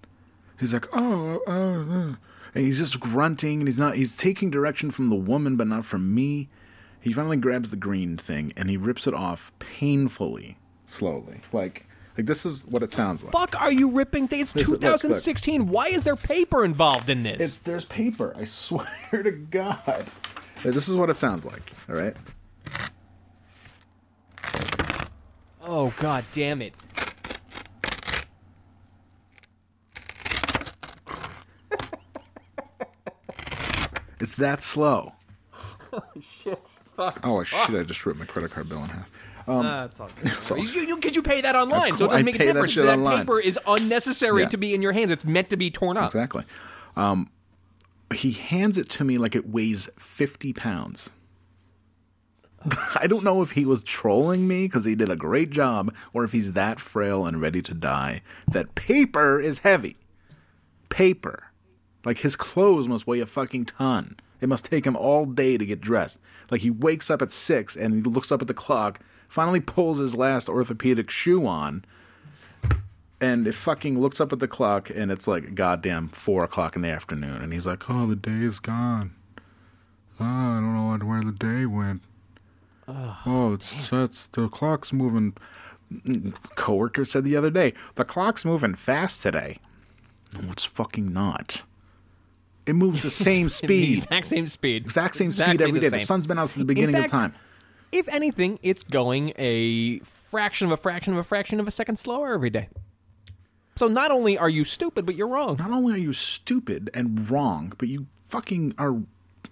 He's 0.60 0.72
like, 0.72 0.86
oh, 0.92 1.40
oh, 1.46 1.86
oh. 1.90 2.16
and 2.54 2.64
he's 2.64 2.78
just 2.78 3.00
grunting, 3.00 3.60
and 3.60 3.68
he's 3.68 3.78
not. 3.78 3.96
He's 3.96 4.16
taking 4.16 4.48
direction 4.50 4.90
from 4.92 5.08
the 5.08 5.16
woman, 5.16 5.56
but 5.56 5.66
not 5.66 5.84
from 5.84 6.14
me. 6.14 6.48
He 7.00 7.12
finally 7.12 7.36
grabs 7.36 7.70
the 7.70 7.76
green 7.76 8.16
thing, 8.16 8.52
and 8.56 8.68
he 8.70 8.76
rips 8.76 9.06
it 9.06 9.14
off 9.14 9.52
painfully, 9.60 10.56
slowly, 10.88 11.40
like 11.52 11.86
like 12.16 12.26
this 12.26 12.44
is 12.44 12.66
what 12.66 12.82
it 12.82 12.92
sounds 12.92 13.22
like. 13.22 13.32
Fuck 13.32 13.60
are 13.60 13.72
you 13.72 13.90
ripping 13.90 14.26
things? 14.26 14.50
It's 14.50 14.56
Listen, 14.56 14.72
look, 14.72 14.82
look. 14.82 15.00
2016. 15.00 15.68
Why 15.68 15.86
is 15.86 16.02
there 16.04 16.16
paper 16.16 16.64
involved 16.64 17.08
in 17.08 17.22
this? 17.22 17.40
It's 17.40 17.58
there's 17.58 17.84
paper. 17.84 18.34
I 18.36 18.44
swear 18.44 18.88
to 19.12 19.30
God. 19.30 20.06
This 20.64 20.88
is 20.88 20.96
what 20.96 21.10
it 21.10 21.16
sounds 21.16 21.44
like. 21.44 21.72
All 21.88 21.94
right. 21.94 22.16
oh 25.62 25.94
god 25.98 26.24
damn 26.32 26.60
it. 26.60 26.74
It's 34.20 34.34
that 34.36 34.64
slow. 34.64 35.12
Shit. 36.20 36.80
Fuck. 36.96 37.20
Oh 37.22 37.44
shit! 37.44 37.70
I 37.70 37.84
just 37.84 38.04
ripped 38.04 38.18
my 38.18 38.24
credit 38.26 38.50
card 38.50 38.68
bill 38.68 38.82
in 38.82 38.88
half. 38.90 39.08
Um, 39.48 39.64
Ah, 39.66 39.84
it's 39.84 39.98
all 39.98 40.10
good. 40.22 40.32
all- 40.50 40.58
you, 40.58 40.80
you, 40.82 40.96
cause 41.00 41.16
you 41.16 41.22
pay 41.22 41.40
that 41.40 41.56
online, 41.56 41.96
so 41.96 42.04
it 42.04 42.08
doesn't 42.08 42.20
I 42.20 42.22
make 42.22 42.34
a 42.34 42.38
pay 42.38 42.46
that 42.46 42.52
difference. 42.52 42.74
That, 42.76 43.18
paper 43.18 43.40
is 43.40 43.58
unnecessary 43.66 44.42
Yeah. 44.42 44.48
to 44.48 44.56
be 44.58 44.74
in 44.74 44.82
your 44.82 44.92
hands. 44.92 45.10
It's 45.10 45.24
meant 45.24 45.48
to 45.50 45.56
be 45.56 45.70
torn 45.70 45.96
up. 45.96 46.06
Exactly. 46.06 46.44
Um, 46.96 47.30
he 48.14 48.32
hands 48.32 48.76
it 48.78 48.88
to 48.90 49.04
me 49.04 49.16
like 49.18 49.34
it 49.34 49.48
weighs 49.48 49.88
50 49.98 50.52
pounds. 50.52 51.10
I 53.00 53.06
don't 53.06 53.22
know 53.22 53.40
if 53.42 53.52
he 53.52 53.64
was 53.64 53.82
trolling 53.84 54.48
me 54.48 54.66
because 54.66 54.84
he 54.84 54.94
did 54.94 55.08
a 55.10 55.16
great 55.16 55.50
job 55.50 55.94
or 56.12 56.24
if 56.24 56.32
he's 56.32 56.52
that 56.52 56.80
frail 56.80 57.24
and 57.24 57.40
ready 57.40 57.62
to 57.62 57.72
die 57.74 58.22
that 58.50 58.74
paper 58.74 59.40
is 59.40 59.60
heavy. 59.60 59.96
Paper. 60.88 61.44
Like 62.04 62.18
his 62.18 62.34
clothes 62.36 62.88
must 62.88 63.06
weigh 63.06 63.20
a 63.20 63.26
fucking 63.26 63.66
ton. 63.66 64.16
It 64.40 64.48
must 64.48 64.64
take 64.64 64.86
him 64.86 64.96
all 64.96 65.24
day 65.26 65.56
to 65.58 65.66
get 65.66 65.80
dressed. 65.80 66.18
Like 66.50 66.62
he 66.62 66.70
wakes 66.70 67.10
up 67.10 67.22
at 67.22 67.30
six 67.30 67.76
and 67.76 67.94
he 67.94 68.00
looks 68.02 68.32
up 68.32 68.40
at 68.42 68.48
the 68.48 68.54
clock, 68.54 69.00
finally 69.28 69.60
pulls 69.60 69.98
his 69.98 70.14
last 70.14 70.48
orthopedic 70.48 71.10
shoe 71.10 71.46
on, 71.46 71.84
and 73.20 73.46
it 73.46 73.54
fucking 73.54 74.00
looks 74.00 74.20
up 74.20 74.32
at 74.32 74.38
the 74.38 74.48
clock 74.48 74.90
and 74.90 75.10
it's 75.10 75.26
like 75.26 75.54
goddamn 75.54 76.08
four 76.10 76.44
o'clock 76.44 76.76
in 76.76 76.82
the 76.82 76.88
afternoon. 76.88 77.42
And 77.42 77.52
he's 77.52 77.66
like 77.66 77.88
oh 77.90 78.06
the 78.06 78.16
day 78.16 78.42
is 78.44 78.60
gone. 78.60 79.14
Oh 80.20 80.24
i 80.24 80.60
don't 80.60 80.74
know 81.00 81.06
where 81.06 81.22
the 81.22 81.32
day 81.32 81.66
went. 81.66 82.02
Oh 82.88 83.52
it's 83.54 83.88
that's 83.90 84.26
the 84.28 84.48
clock's 84.48 84.92
moving. 84.92 85.34
Coworker 86.56 87.04
said 87.04 87.24
the 87.24 87.36
other 87.36 87.50
day 87.50 87.72
the 87.96 88.04
clock's 88.04 88.44
moving 88.44 88.74
fast 88.74 89.22
today. 89.22 89.58
No 90.40 90.50
it's 90.52 90.64
fucking 90.64 91.12
not. 91.12 91.62
It 92.66 92.74
moves 92.74 93.02
the 93.02 93.10
same 93.28 93.44
The 93.44 93.50
speed. 93.50 93.90
exact 93.98 94.26
same 94.26 94.46
speed. 94.46 94.84
exact 94.84 95.16
same 95.16 95.32
speed 95.32 95.42
Exactly 95.54 95.66
every 95.68 95.80
the 95.80 95.90
the 95.90 95.98
sun's 96.00 96.26
been 96.26 96.38
out 96.38 96.50
since 96.50 96.58
the 96.58 96.64
beginning 96.66 96.96
In 96.96 97.04
of 97.04 97.10
time. 97.10 97.30
fact, 97.32 97.42
If 97.92 98.08
anything, 98.08 98.58
it's 98.62 98.82
going 98.82 99.32
a 99.36 100.00
fraction 100.00 100.66
of 100.66 100.72
a 100.72 100.76
fraction 100.76 101.12
of 101.14 101.18
a 101.18 101.22
fraction 101.24 101.58
of 101.60 101.66
a 101.66 101.70
second 101.70 101.96
slower 101.98 102.34
every 102.34 102.50
day. 102.50 102.68
So 103.76 103.86
not 103.88 104.10
only 104.10 104.36
are 104.36 104.48
you 104.48 104.64
stupid, 104.64 105.06
but 105.06 105.14
you're 105.14 105.28
wrong. 105.28 105.56
not 105.58 105.70
only 105.70 105.94
are 105.94 105.98
you 105.98 106.12
stupid 106.12 106.90
and 106.94 107.30
wrong, 107.30 107.72
but 107.78 107.88
you 107.88 108.06
fucking 108.26 108.74
are. 108.76 108.90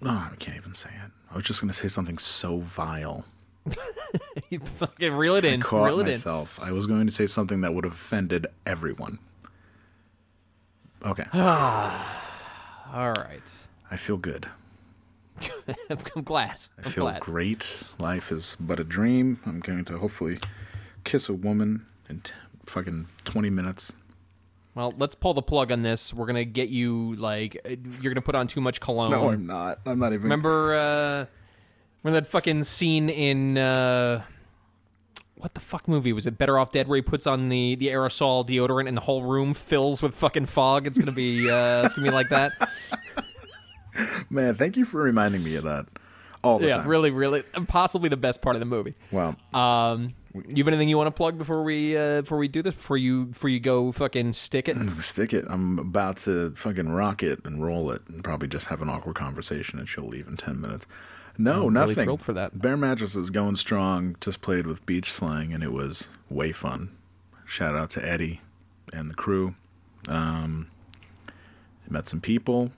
Oh, 0.02 0.30
I 0.32 0.34
can't 0.38 0.56
even 0.56 0.74
say 0.74 0.90
it. 0.90 1.10
I 1.30 1.36
was 1.36 1.44
just 1.44 1.60
going 1.60 1.72
to 1.72 1.78
say 1.78 1.88
something 1.88 2.18
so 2.18 2.58
vile. 2.58 3.24
you 4.50 4.58
fucking 4.60 5.12
reel 5.12 5.36
it 5.36 5.44
in. 5.44 5.60
I 5.60 5.64
caught 5.64 5.86
Reel 5.86 6.00
it 6.00 6.06
in. 6.08 6.12
myself. 6.12 6.58
I 6.60 6.72
was 6.72 6.86
going 6.86 7.06
to 7.06 7.12
say 7.12 7.26
something 7.26 7.62
that 7.62 7.74
would 7.74 7.84
have 7.84 7.94
offended 7.94 8.46
everyone. 8.66 9.18
Okay. 11.04 11.24
All 11.34 13.12
right. 13.12 13.66
I 13.90 13.96
feel 13.96 14.16
good. 14.16 14.46
I'm 15.90 16.22
glad. 16.22 16.56
I 16.78 16.86
I'm 16.86 16.90
feel 16.92 17.04
glad. 17.04 17.20
great. 17.20 17.78
Life 17.98 18.30
is 18.32 18.56
but 18.58 18.80
a 18.80 18.84
dream. 18.84 19.40
I'm 19.46 19.60
going 19.60 19.84
to 19.86 19.98
hopefully 19.98 20.38
kiss 21.04 21.28
a 21.28 21.34
woman 21.34 21.86
in 22.08 22.20
t- 22.20 22.32
fucking 22.66 23.06
20 23.24 23.50
minutes. 23.50 23.92
Well, 24.74 24.92
let's 24.98 25.14
pull 25.14 25.32
the 25.34 25.42
plug 25.42 25.72
on 25.72 25.80
this. 25.82 26.12
We're 26.12 26.26
gonna 26.26 26.44
get 26.44 26.68
you 26.68 27.14
like 27.16 27.56
uh, 27.64 27.76
you're 28.02 28.12
gonna 28.12 28.20
put 28.20 28.34
on 28.34 28.46
too 28.46 28.60
much 28.60 28.78
cologne. 28.78 29.10
No, 29.10 29.30
I'm 29.30 29.46
not. 29.46 29.78
I'm 29.86 29.98
not 29.98 30.12
even. 30.12 30.24
Remember, 30.24 30.74
uh, 30.74 31.24
remember 32.02 32.20
that 32.20 32.26
fucking 32.26 32.64
scene 32.64 33.08
in 33.08 33.56
uh, 33.56 34.22
what 35.36 35.54
the 35.54 35.60
fuck 35.60 35.88
movie 35.88 36.12
was 36.12 36.26
it? 36.26 36.36
Better 36.36 36.58
Off 36.58 36.72
Dead, 36.72 36.88
where 36.88 36.96
he 36.96 37.00
puts 37.02 37.26
on 37.26 37.48
the 37.48 37.74
the 37.76 37.86
aerosol 37.88 38.46
deodorant 38.46 38.86
and 38.86 38.94
the 38.94 39.00
whole 39.00 39.22
room 39.22 39.54
fills 39.54 40.02
with 40.02 40.14
fucking 40.14 40.44
fog. 40.44 40.86
It's 40.86 40.98
gonna 40.98 41.10
be 41.10 41.50
uh, 41.50 41.84
it's 41.86 41.94
gonna 41.94 42.08
be 42.08 42.12
like 42.14 42.28
that. 42.28 42.52
Man, 44.30 44.54
thank 44.54 44.76
you 44.76 44.84
for 44.84 45.02
reminding 45.02 45.42
me 45.42 45.56
of 45.56 45.64
that 45.64 45.86
all 46.42 46.58
the 46.58 46.68
yeah, 46.68 46.76
time. 46.76 46.88
really, 46.88 47.10
really, 47.10 47.42
possibly 47.68 48.08
the 48.08 48.16
best 48.16 48.40
part 48.40 48.56
of 48.56 48.60
the 48.60 48.66
movie. 48.66 48.94
Wow. 49.10 49.36
Um, 49.52 50.14
you 50.48 50.62
have 50.62 50.68
anything 50.68 50.88
you 50.88 50.96
want 50.96 51.08
to 51.08 51.16
plug 51.16 51.38
before 51.38 51.62
we 51.62 51.96
uh, 51.96 52.20
before 52.20 52.38
we 52.38 52.48
do 52.48 52.62
this? 52.62 52.74
Before 52.74 52.96
you 52.96 53.26
before 53.26 53.50
you 53.50 53.60
go 53.60 53.90
fucking 53.92 54.34
stick 54.34 54.68
it? 54.68 54.76
Stick 55.00 55.32
it. 55.32 55.44
I'm 55.48 55.78
about 55.78 56.18
to 56.18 56.52
fucking 56.56 56.90
rock 56.90 57.22
it 57.22 57.40
and 57.44 57.64
roll 57.64 57.90
it 57.90 58.02
and 58.08 58.22
probably 58.22 58.48
just 58.48 58.66
have 58.66 58.82
an 58.82 58.88
awkward 58.88 59.16
conversation 59.16 59.78
and 59.78 59.88
she'll 59.88 60.04
leave 60.06 60.28
in 60.28 60.36
10 60.36 60.60
minutes. 60.60 60.86
No, 61.38 61.52
I'm 61.52 61.74
really 61.74 61.88
nothing. 61.88 62.04
thrilled 62.04 62.22
for 62.22 62.32
that. 62.34 62.60
Bear 62.60 62.76
Mattress 62.76 63.16
is 63.16 63.30
going 63.30 63.56
strong. 63.56 64.16
Just 64.20 64.40
played 64.40 64.66
with 64.66 64.84
Beach 64.86 65.12
Slang 65.12 65.52
and 65.52 65.62
it 65.62 65.72
was 65.72 66.08
way 66.30 66.52
fun. 66.52 66.96
Shout 67.44 67.74
out 67.74 67.90
to 67.90 68.06
Eddie 68.06 68.40
and 68.92 69.10
the 69.10 69.14
crew. 69.14 69.54
Um, 70.08 70.70
met 71.88 72.08
some 72.08 72.20
people. 72.20 72.72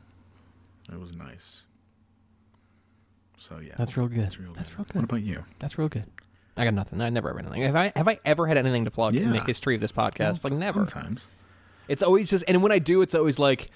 It 0.92 0.98
was 0.98 1.14
nice. 1.14 1.64
So 3.38 3.58
yeah, 3.58 3.74
That's 3.76 3.96
real 3.96 4.08
good. 4.08 4.20
That's 4.24 4.38
real 4.38 4.52
That's 4.54 4.70
good. 4.70 4.78
real 4.78 4.84
good. 4.86 4.94
What 4.96 5.04
about 5.04 5.22
you? 5.22 5.44
That's 5.58 5.78
real 5.78 5.88
good. 5.88 6.04
I 6.56 6.64
got 6.64 6.74
nothing. 6.74 7.00
I 7.00 7.08
never 7.08 7.28
have 7.28 7.38
anything. 7.38 7.62
Have 7.62 7.76
I? 7.76 7.92
Have 7.94 8.08
I 8.08 8.18
ever 8.24 8.46
had 8.48 8.56
anything 8.56 8.84
to 8.84 8.90
plug 8.90 9.14
in 9.14 9.30
the 9.32 9.40
history 9.40 9.76
of 9.76 9.80
this 9.80 9.92
podcast? 9.92 10.42
like 10.42 10.52
never. 10.52 10.80
Sometimes. 10.88 11.28
It's 11.86 12.02
always 12.02 12.28
just, 12.28 12.44
and 12.48 12.62
when 12.62 12.72
I 12.72 12.78
do, 12.80 13.00
it's 13.00 13.14
always 13.14 13.38
like 13.38 13.70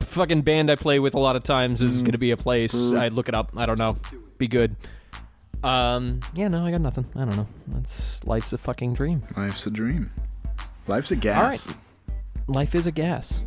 fucking 0.00 0.42
band 0.42 0.70
I 0.70 0.76
play 0.76 0.98
with 0.98 1.14
a 1.14 1.18
lot 1.18 1.36
of 1.36 1.44
times 1.44 1.82
is 1.82 2.00
going 2.00 2.12
to 2.12 2.18
be 2.18 2.30
a 2.30 2.36
place. 2.36 2.74
I 2.74 3.08
look 3.08 3.28
it 3.28 3.34
up. 3.34 3.52
I 3.56 3.66
don't 3.66 3.78
know. 3.78 3.98
Be 4.38 4.48
good. 4.48 4.76
Um. 5.62 6.20
Yeah. 6.34 6.48
No, 6.48 6.64
I 6.64 6.70
got 6.70 6.80
nothing. 6.80 7.04
I 7.14 7.20
don't 7.26 7.36
know. 7.36 7.48
That's 7.68 8.24
life's 8.24 8.52
a 8.54 8.58
fucking 8.58 8.94
dream. 8.94 9.22
Life's 9.36 9.66
a 9.66 9.70
dream. 9.70 10.10
Life's 10.86 11.10
a 11.10 11.16
gas. 11.16 11.68
All 11.68 11.74
right. 11.74 11.80
Life 12.48 12.74
is 12.74 12.86
a 12.86 12.92
gas. 12.92 13.42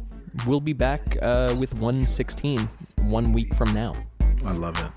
We'll 0.45 0.61
be 0.61 0.73
back 0.73 1.17
uh, 1.21 1.55
with 1.57 1.73
116 1.73 2.69
one 3.05 3.33
week 3.33 3.53
from 3.55 3.73
now. 3.73 3.95
I 4.45 4.51
love 4.51 4.77
it. 4.77 4.91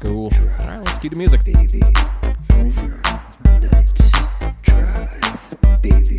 Cool. 0.00 0.32
All 0.60 0.66
right, 0.66 0.80
let's 0.84 0.98
cue 0.98 1.10
the 1.10 1.16
music. 1.16 1.44
Baby, 1.44 1.82
overnight 2.50 3.94
drive. 4.62 5.82
Baby, 5.82 6.18